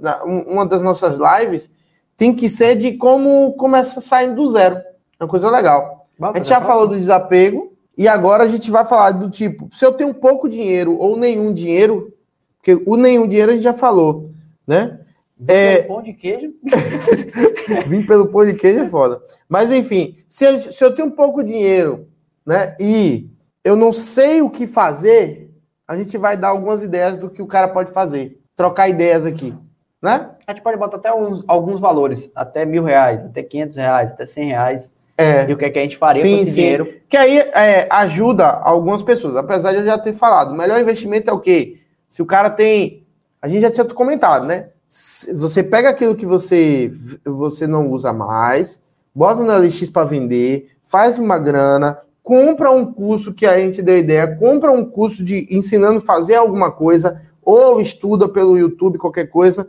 uma 0.47 0.65
das 0.65 0.81
nossas 0.81 1.17
lives 1.17 1.73
tem 2.15 2.33
que 2.33 2.49
ser 2.49 2.75
de 2.75 2.93
como 2.93 3.53
começa 3.53 3.99
saindo 3.99 4.35
do 4.35 4.51
zero. 4.51 4.75
É 5.19 5.23
uma 5.23 5.29
coisa 5.29 5.49
legal. 5.49 6.07
a 6.21 6.37
gente 6.37 6.47
já 6.47 6.61
falou 6.61 6.87
do 6.87 6.95
desapego 6.95 7.73
e 7.97 8.07
agora 8.07 8.43
a 8.43 8.47
gente 8.47 8.69
vai 8.69 8.85
falar 8.85 9.11
do 9.11 9.29
tipo, 9.29 9.69
se 9.71 9.85
eu 9.85 9.93
tenho 9.93 10.13
pouco 10.13 10.47
dinheiro 10.47 10.97
ou 10.97 11.17
nenhum 11.17 11.53
dinheiro, 11.53 12.13
porque 12.57 12.81
o 12.85 12.95
nenhum 12.95 13.27
dinheiro 13.27 13.51
a 13.51 13.55
gente 13.55 13.63
já 13.63 13.73
falou, 13.73 14.29
né? 14.65 14.99
Vim 15.37 15.53
é... 15.53 15.75
pelo 15.77 15.87
pão 15.87 16.03
de 16.03 16.13
queijo. 16.13 16.53
Vim 17.87 18.05
pelo 18.05 18.27
pão 18.27 18.45
de 18.45 18.53
queijo 18.53 18.79
é 18.79 18.87
foda. 18.87 19.21
Mas 19.49 19.71
enfim, 19.71 20.15
se, 20.27 20.71
se 20.71 20.83
eu 20.83 20.93
tenho 20.93 21.11
pouco 21.11 21.43
dinheiro, 21.43 22.07
né? 22.45 22.75
E 22.79 23.29
eu 23.63 23.75
não 23.75 23.91
sei 23.93 24.41
o 24.41 24.49
que 24.49 24.67
fazer, 24.67 25.49
a 25.87 25.97
gente 25.97 26.17
vai 26.17 26.37
dar 26.37 26.49
algumas 26.49 26.83
ideias 26.83 27.17
do 27.17 27.29
que 27.29 27.41
o 27.41 27.47
cara 27.47 27.67
pode 27.67 27.91
fazer. 27.91 28.39
Trocar 28.55 28.89
ideias 28.89 29.25
aqui, 29.25 29.55
né? 30.01 30.31
A 30.45 30.53
gente 30.53 30.61
pode 30.61 30.77
botar 30.77 30.97
até 30.97 31.09
alguns, 31.09 31.43
alguns 31.47 31.79
valores, 31.79 32.31
até 32.35 32.65
mil 32.65 32.83
reais, 32.83 33.25
até 33.25 33.41
quinhentos 33.41 33.77
reais, 33.77 34.11
até 34.11 34.25
cem 34.25 34.49
reais. 34.49 34.93
É. 35.17 35.47
E 35.47 35.53
o 35.53 35.57
que, 35.57 35.65
é 35.65 35.69
que 35.69 35.79
a 35.79 35.81
gente 35.81 35.97
faria 35.97 36.23
sim, 36.23 36.37
com 36.37 36.43
esse 36.43 36.51
sim. 36.53 36.61
dinheiro. 36.61 37.01
Que 37.07 37.17
aí 37.17 37.37
é, 37.37 37.87
ajuda 37.89 38.47
algumas 38.47 39.01
pessoas. 39.01 39.35
Apesar 39.35 39.71
de 39.71 39.77
eu 39.77 39.85
já 39.85 39.97
ter 39.97 40.13
falado, 40.13 40.51
o 40.51 40.57
melhor 40.57 40.79
investimento 40.79 41.29
é 41.29 41.33
o 41.33 41.39
quê? 41.39 41.79
Se 42.07 42.21
o 42.21 42.25
cara 42.25 42.49
tem. 42.49 43.03
A 43.41 43.47
gente 43.47 43.61
já 43.61 43.71
tinha 43.71 43.85
comentado, 43.85 44.45
né? 44.45 44.69
Você 44.87 45.63
pega 45.63 45.89
aquilo 45.89 46.15
que 46.15 46.25
você, 46.25 46.93
você 47.25 47.65
não 47.65 47.89
usa 47.91 48.13
mais, 48.13 48.79
bota 49.13 49.41
no 49.41 49.57
LX 49.57 49.89
para 49.89 50.07
vender, 50.07 50.69
faz 50.83 51.17
uma 51.17 51.37
grana, 51.37 51.97
compra 52.21 52.71
um 52.71 52.85
curso 52.91 53.33
que 53.33 53.45
a 53.45 53.57
gente 53.57 53.81
deu 53.81 53.97
ideia, 53.97 54.35
compra 54.35 54.71
um 54.71 54.85
curso 54.85 55.23
de 55.23 55.47
ensinando 55.49 55.97
a 55.97 56.01
fazer 56.01 56.35
alguma 56.35 56.71
coisa, 56.71 57.21
ou 57.41 57.81
estuda 57.81 58.29
pelo 58.29 58.57
YouTube, 58.57 58.97
qualquer 58.97 59.27
coisa, 59.27 59.67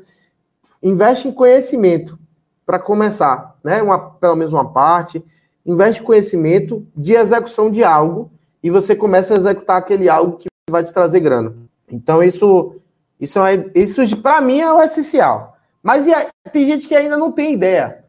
investe 0.82 1.26
em 1.26 1.32
conhecimento 1.32 2.18
para 2.64 2.78
começar, 2.78 3.56
né? 3.64 3.82
Uma, 3.82 3.98
pelo 3.98 4.36
menos 4.36 4.52
uma 4.52 4.70
parte, 4.70 5.24
investe 5.66 6.02
conhecimento 6.02 6.86
de 6.96 7.14
execução 7.14 7.70
de 7.70 7.82
algo 7.82 8.30
e 8.62 8.70
você 8.70 8.94
começa 8.94 9.34
a 9.34 9.36
executar 9.36 9.78
aquele 9.78 10.08
algo 10.08 10.36
que 10.38 10.48
vai 10.70 10.84
te 10.84 10.92
trazer 10.92 11.20
grana. 11.20 11.54
Então 11.90 12.22
isso 12.22 12.76
isso 13.20 13.40
é 13.44 13.70
isso 13.74 14.16
para 14.18 14.40
mim 14.40 14.60
é 14.60 14.72
o 14.72 14.82
essencial. 14.82 15.56
Mas 15.82 16.08
aí, 16.08 16.26
tem 16.52 16.66
gente 16.66 16.88
que 16.88 16.94
ainda 16.94 17.16
não 17.16 17.30
tem 17.30 17.52
ideia. 17.52 18.04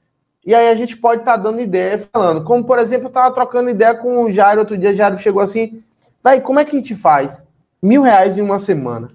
E 0.45 0.53
aí 0.53 0.70
a 0.70 0.76
gente 0.76 0.95
pode 0.95 1.22
estar 1.22 1.38
tá 1.38 1.43
dando 1.43 1.60
ideia 1.60 1.99
falando. 2.14 2.43
Como, 2.43 2.64
por 2.64 2.78
exemplo, 2.80 3.06
eu 3.06 3.10
estava 3.10 3.34
trocando 3.34 3.70
ideia 3.70 3.95
com 3.95 4.24
o 4.24 4.32
Jairo 4.32 4.60
outro 4.60 4.78
dia, 4.78 4.91
o 4.91 4.95
Jairo 4.95 5.18
chegou 5.18 5.41
assim, 5.41 5.84
vai, 6.24 6.39
como 6.39 6.60
é 6.60 6.66
que 6.66 6.76
a 6.76 6.80
gente 6.80 6.95
faz? 6.95 7.43
Mil 7.82 8.01
reais 8.01 8.38
em 8.38 8.41
uma 8.41 8.60
semana, 8.60 9.12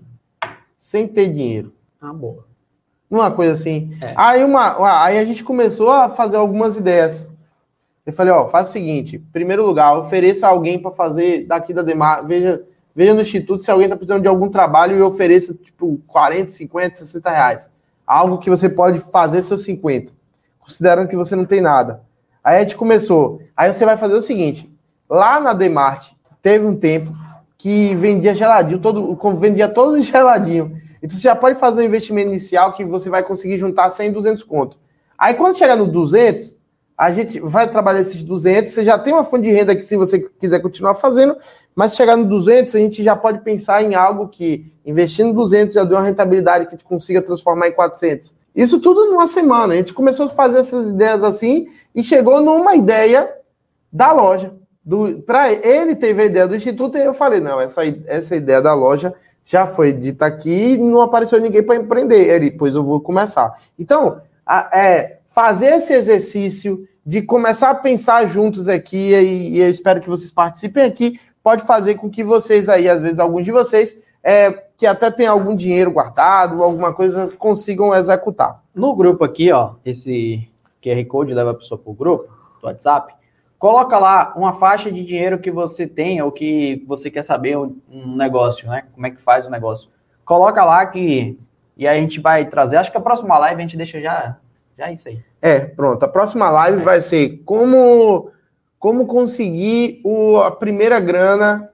sem 0.76 1.06
ter 1.06 1.32
dinheiro. 1.32 1.72
Ah, 2.00 2.12
boa. 2.12 2.46
Uma 3.10 3.30
coisa 3.30 3.54
assim. 3.54 3.96
É. 4.00 4.14
Aí, 4.16 4.44
uma, 4.44 5.04
aí 5.04 5.18
a 5.18 5.24
gente 5.24 5.42
começou 5.42 5.90
a 5.90 6.10
fazer 6.10 6.36
algumas 6.36 6.76
ideias. 6.76 7.26
Eu 8.04 8.12
falei, 8.12 8.32
ó, 8.32 8.48
faz 8.48 8.68
o 8.68 8.72
seguinte, 8.72 9.18
primeiro 9.32 9.64
lugar, 9.64 9.96
ofereça 9.96 10.48
alguém 10.48 10.80
para 10.80 10.90
fazer 10.90 11.46
daqui 11.46 11.72
da 11.72 11.82
Demar, 11.82 12.26
veja, 12.26 12.64
veja 13.00 13.14
no 13.14 13.22
instituto 13.22 13.64
se 13.64 13.70
alguém 13.70 13.86
está 13.86 13.96
precisando 13.96 14.20
de 14.20 14.28
algum 14.28 14.50
trabalho 14.50 14.98
e 14.98 15.00
ofereça, 15.00 15.54
tipo, 15.54 15.98
40, 16.06 16.50
50, 16.50 16.96
60 16.96 17.30
reais. 17.30 17.70
Algo 18.06 18.36
que 18.36 18.50
você 18.50 18.68
pode 18.68 19.00
fazer 19.00 19.40
seus 19.40 19.62
50 19.62 20.12
considerando 20.58 21.08
que 21.08 21.16
você 21.16 21.34
não 21.34 21.46
tem 21.46 21.62
nada. 21.62 22.02
Aí 22.44 22.58
a 22.58 22.60
gente 22.60 22.76
começou. 22.76 23.40
Aí 23.56 23.72
você 23.72 23.86
vai 23.86 23.96
fazer 23.96 24.14
o 24.14 24.20
seguinte: 24.20 24.70
lá 25.08 25.40
na 25.40 25.54
Demart 25.54 26.12
teve 26.42 26.66
um 26.66 26.76
tempo 26.76 27.12
que 27.56 27.94
vendia 27.96 28.34
geladinho, 28.34 28.78
todo, 28.78 29.18
vendia 29.38 29.66
todos 29.66 30.04
geladinho. 30.06 30.78
Então 31.02 31.16
você 31.16 31.22
já 31.22 31.34
pode 31.34 31.58
fazer 31.58 31.80
um 31.80 31.86
investimento 31.86 32.28
inicial 32.28 32.74
que 32.74 32.84
você 32.84 33.08
vai 33.08 33.22
conseguir 33.22 33.56
juntar 33.56 33.88
100, 33.88 34.12
200 34.12 34.44
conto. 34.44 34.78
Aí 35.16 35.32
quando 35.32 35.56
chegar 35.56 35.76
no 35.76 35.86
200, 35.86 36.54
a 37.00 37.10
gente 37.10 37.40
vai 37.40 37.66
trabalhar 37.66 38.00
esses 38.00 38.22
200, 38.22 38.70
você 38.70 38.84
já 38.84 38.98
tem 38.98 39.14
uma 39.14 39.24
fonte 39.24 39.44
de 39.44 39.50
renda 39.50 39.74
que 39.74 39.82
se 39.82 39.96
você 39.96 40.20
quiser 40.38 40.60
continuar 40.60 40.94
fazendo, 40.94 41.34
mas 41.74 41.96
chegar 41.96 42.14
no 42.14 42.26
200, 42.26 42.74
a 42.74 42.78
gente 42.78 43.02
já 43.02 43.16
pode 43.16 43.40
pensar 43.40 43.82
em 43.82 43.94
algo 43.94 44.28
que 44.28 44.70
investindo 44.84 45.32
200 45.32 45.72
já 45.72 45.82
deu 45.82 45.96
uma 45.96 46.04
rentabilidade 46.04 46.66
que 46.66 46.72
gente 46.72 46.84
consiga 46.84 47.22
transformar 47.22 47.68
em 47.68 47.72
400. 47.72 48.34
Isso 48.54 48.78
tudo 48.80 49.06
numa 49.06 49.26
semana. 49.26 49.72
A 49.72 49.76
gente 49.78 49.94
começou 49.94 50.26
a 50.26 50.28
fazer 50.28 50.58
essas 50.58 50.88
ideias 50.88 51.24
assim 51.24 51.68
e 51.94 52.04
chegou 52.04 52.38
numa 52.42 52.76
ideia 52.76 53.32
da 53.90 54.12
loja. 54.12 54.52
Para 55.24 55.54
ele 55.54 55.96
teve 55.96 56.20
a 56.20 56.26
ideia 56.26 56.46
do 56.46 56.54
instituto 56.54 56.98
e 56.98 57.02
eu 57.02 57.14
falei: 57.14 57.40
não, 57.40 57.58
essa, 57.58 57.80
essa 58.08 58.36
ideia 58.36 58.60
da 58.60 58.74
loja 58.74 59.14
já 59.42 59.66
foi 59.66 59.90
dita 59.90 60.26
aqui 60.26 60.74
e 60.74 60.76
não 60.76 61.00
apareceu 61.00 61.40
ninguém 61.40 61.62
para 61.62 61.76
empreender. 61.76 62.28
Ele, 62.28 62.50
pois 62.50 62.74
eu 62.74 62.84
vou 62.84 63.00
começar. 63.00 63.58
Então, 63.78 64.20
a, 64.44 64.68
é, 64.78 65.20
fazer 65.30 65.76
esse 65.76 65.94
exercício 65.94 66.86
de 67.04 67.22
começar 67.22 67.70
a 67.70 67.74
pensar 67.74 68.26
juntos 68.26 68.68
aqui, 68.68 69.12
e, 69.14 69.56
e 69.56 69.60
eu 69.60 69.68
espero 69.68 70.00
que 70.00 70.08
vocês 70.08 70.30
participem 70.30 70.84
aqui, 70.84 71.20
pode 71.42 71.62
fazer 71.62 71.94
com 71.94 72.10
que 72.10 72.22
vocês 72.22 72.68
aí, 72.68 72.88
às 72.88 73.00
vezes, 73.00 73.18
alguns 73.18 73.44
de 73.44 73.52
vocês, 73.52 73.98
é, 74.22 74.50
que 74.76 74.86
até 74.86 75.10
tem 75.10 75.26
algum 75.26 75.56
dinheiro 75.56 75.90
guardado, 75.90 76.62
alguma 76.62 76.92
coisa, 76.92 77.28
consigam 77.38 77.94
executar. 77.94 78.62
No 78.74 78.94
grupo 78.94 79.24
aqui, 79.24 79.50
ó, 79.50 79.74
esse 79.84 80.48
QR 80.82 81.04
Code 81.06 81.34
leva 81.34 81.50
a 81.50 81.54
pessoa 81.54 81.78
para 81.78 81.90
o 81.90 81.94
grupo 81.94 82.28
do 82.60 82.66
WhatsApp. 82.66 83.14
Coloca 83.58 83.98
lá 83.98 84.32
uma 84.36 84.54
faixa 84.54 84.90
de 84.90 85.04
dinheiro 85.04 85.38
que 85.38 85.50
você 85.50 85.86
tem 85.86 86.22
ou 86.22 86.32
que 86.32 86.82
você 86.86 87.10
quer 87.10 87.22
saber 87.22 87.58
um, 87.58 88.16
negócio, 88.16 88.68
né? 88.68 88.84
Como 88.94 89.06
é 89.06 89.10
que 89.10 89.20
faz 89.20 89.46
o 89.46 89.50
negócio. 89.50 89.90
Coloca 90.24 90.64
lá 90.64 90.86
que 90.86 91.38
e 91.76 91.86
a 91.86 91.94
gente 91.94 92.20
vai 92.20 92.46
trazer. 92.46 92.76
Acho 92.76 92.90
que 92.90 92.96
a 92.96 93.02
próxima 93.02 93.38
live 93.38 93.58
a 93.58 93.62
gente 93.62 93.76
deixa 93.76 94.00
já 94.00 94.38
já 94.76 94.90
isso 94.90 95.08
aí. 95.08 95.18
É, 95.40 95.60
pronto. 95.60 96.02
A 96.02 96.08
próxima 96.08 96.50
live 96.50 96.82
vai 96.82 97.00
ser 97.00 97.42
como 97.44 98.30
como 98.78 99.06
conseguir 99.06 100.00
o, 100.02 100.38
a 100.38 100.50
primeira 100.50 100.98
grana, 100.98 101.70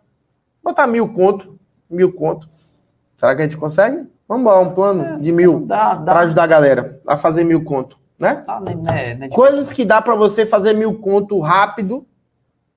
botar 0.63 0.89
mil 0.89 1.15
conto, 1.15 1.57
mil 1.89 2.13
conto 2.13 2.49
Será 3.17 3.35
que 3.35 3.43
a 3.43 3.45
gente 3.45 3.57
consegue? 3.57 4.07
Vamos 4.29 4.47
lá, 4.47 4.61
um 4.61 4.75
plano 4.75 5.05
é, 5.05 5.19
de 5.19 5.33
mil 5.33 5.67
para 5.67 6.21
ajudar 6.21 6.45
a 6.45 6.47
galera 6.47 7.01
a 7.07 7.17
fazer 7.17 7.45
mil 7.45 7.65
conto, 7.65 7.99
né? 8.19 8.45
Ah, 8.47 8.61
né, 8.61 9.15
né 9.15 9.29
Coisas 9.29 9.73
que 9.73 9.85
dá 9.85 10.03
para 10.03 10.15
você 10.15 10.45
fazer 10.45 10.75
mil 10.75 10.99
conto 10.99 11.39
rápido. 11.41 12.07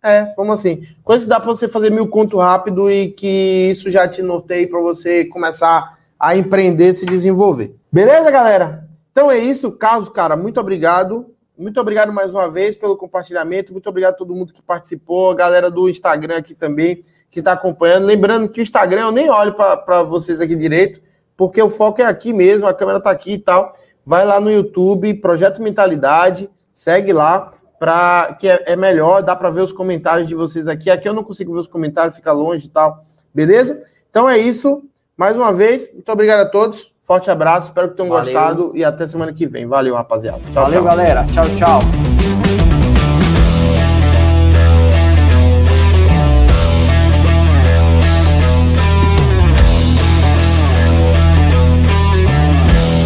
É, 0.02 0.34
vamos 0.36 0.60
assim. 0.60 0.84
Coisas 1.04 1.26
que 1.26 1.30
dá 1.30 1.40
para 1.40 1.50
você 1.50 1.68
fazer 1.68 1.92
mil 1.92 2.08
conto 2.08 2.38
rápido 2.38 2.90
e 2.90 3.10
que 3.10 3.70
isso 3.72 3.92
já 3.92 4.08
te 4.08 4.22
norteie 4.22 4.68
para 4.68 4.80
você 4.80 5.26
começar 5.26 5.98
a 6.18 6.38
empreender, 6.38 6.94
se 6.94 7.06
desenvolver. 7.06 7.76
Beleza, 7.92 8.32
galera? 8.32 8.88
Então 9.12 9.30
é 9.32 9.38
isso, 9.38 9.72
Carlos, 9.72 10.10
cara, 10.10 10.36
muito 10.36 10.60
obrigado. 10.60 11.34
Muito 11.58 11.80
obrigado 11.82 12.14
mais 12.14 12.34
uma 12.34 12.50
vez 12.50 12.76
pelo 12.76 12.96
compartilhamento. 12.96 13.74
Muito 13.74 13.90
obrigado 13.90 14.14
a 14.14 14.18
todo 14.18 14.34
mundo 14.34 14.54
que 14.54 14.62
participou, 14.62 15.32
a 15.32 15.36
galera 15.36 15.70
do 15.70 15.90
Instagram 15.90 16.38
aqui 16.38 16.56
também 16.56 17.04
que 17.30 17.40
está 17.40 17.52
acompanhando. 17.52 18.06
Lembrando 18.06 18.50
que 18.50 18.62
o 18.62 18.64
Instagram 18.64 19.02
eu 19.02 19.12
nem 19.12 19.30
olho 19.30 19.54
para 19.54 20.04
vocês 20.04 20.40
aqui 20.40 20.56
direito, 20.56 21.02
porque 21.36 21.62
o 21.62 21.70
foco 21.70 22.02
é 22.02 22.06
aqui 22.06 22.34
mesmo, 22.34 22.68
a 22.68 22.74
câmera 22.74 22.98
está 22.98 23.12
aqui 23.12 23.34
e 23.34 23.40
tal. 23.40 23.74
Vai 24.06 24.26
lá 24.26 24.40
no 24.40 24.50
YouTube, 24.50 25.14
Projeto 25.16 25.62
Mentalidade, 25.62 26.50
segue 26.72 27.14
lá, 27.14 27.52
para 27.78 28.36
que 28.40 28.48
é, 28.48 28.64
é, 28.66 28.76
melhor, 28.76 29.22
dá 29.22 29.36
para 29.36 29.50
ver 29.50 29.62
os 29.62 29.72
comentários 29.72 30.28
de 30.28 30.36
vocês 30.36 30.68
aqui. 30.68 30.90
Aqui 30.90 31.08
eu 31.08 31.14
não 31.14 31.24
consigo 31.24 31.54
ver 31.54 31.60
os 31.60 31.68
comentários, 31.68 32.16
fica 32.16 32.32
longe 32.32 32.66
e 32.66 32.70
tal. 32.70 33.04
Beleza? 33.34 33.80
Então 34.10 34.30
é 34.30 34.38
isso. 34.38 34.84
Mais 35.16 35.36
uma 35.36 35.54
vez, 35.54 35.94
muito 35.94 36.12
obrigado 36.12 36.42
a 36.42 36.50
todos. 36.50 36.89
Forte 37.10 37.32
abraço, 37.32 37.70
espero 37.70 37.90
que 37.90 37.96
tenham 37.96 38.10
Valeu. 38.10 38.24
gostado 38.32 38.72
e 38.76 38.86
até 38.86 39.08
semana 39.08 39.34
que 39.34 39.48
vem. 39.48 39.66
Valeu, 39.66 39.96
rapaziada. 39.96 40.42
Tchau, 40.52 40.66
Valeu, 40.66 40.84
tchau. 40.84 40.90
galera. 40.92 41.26
Tchau, 41.34 41.44
tchau. 41.58 42.09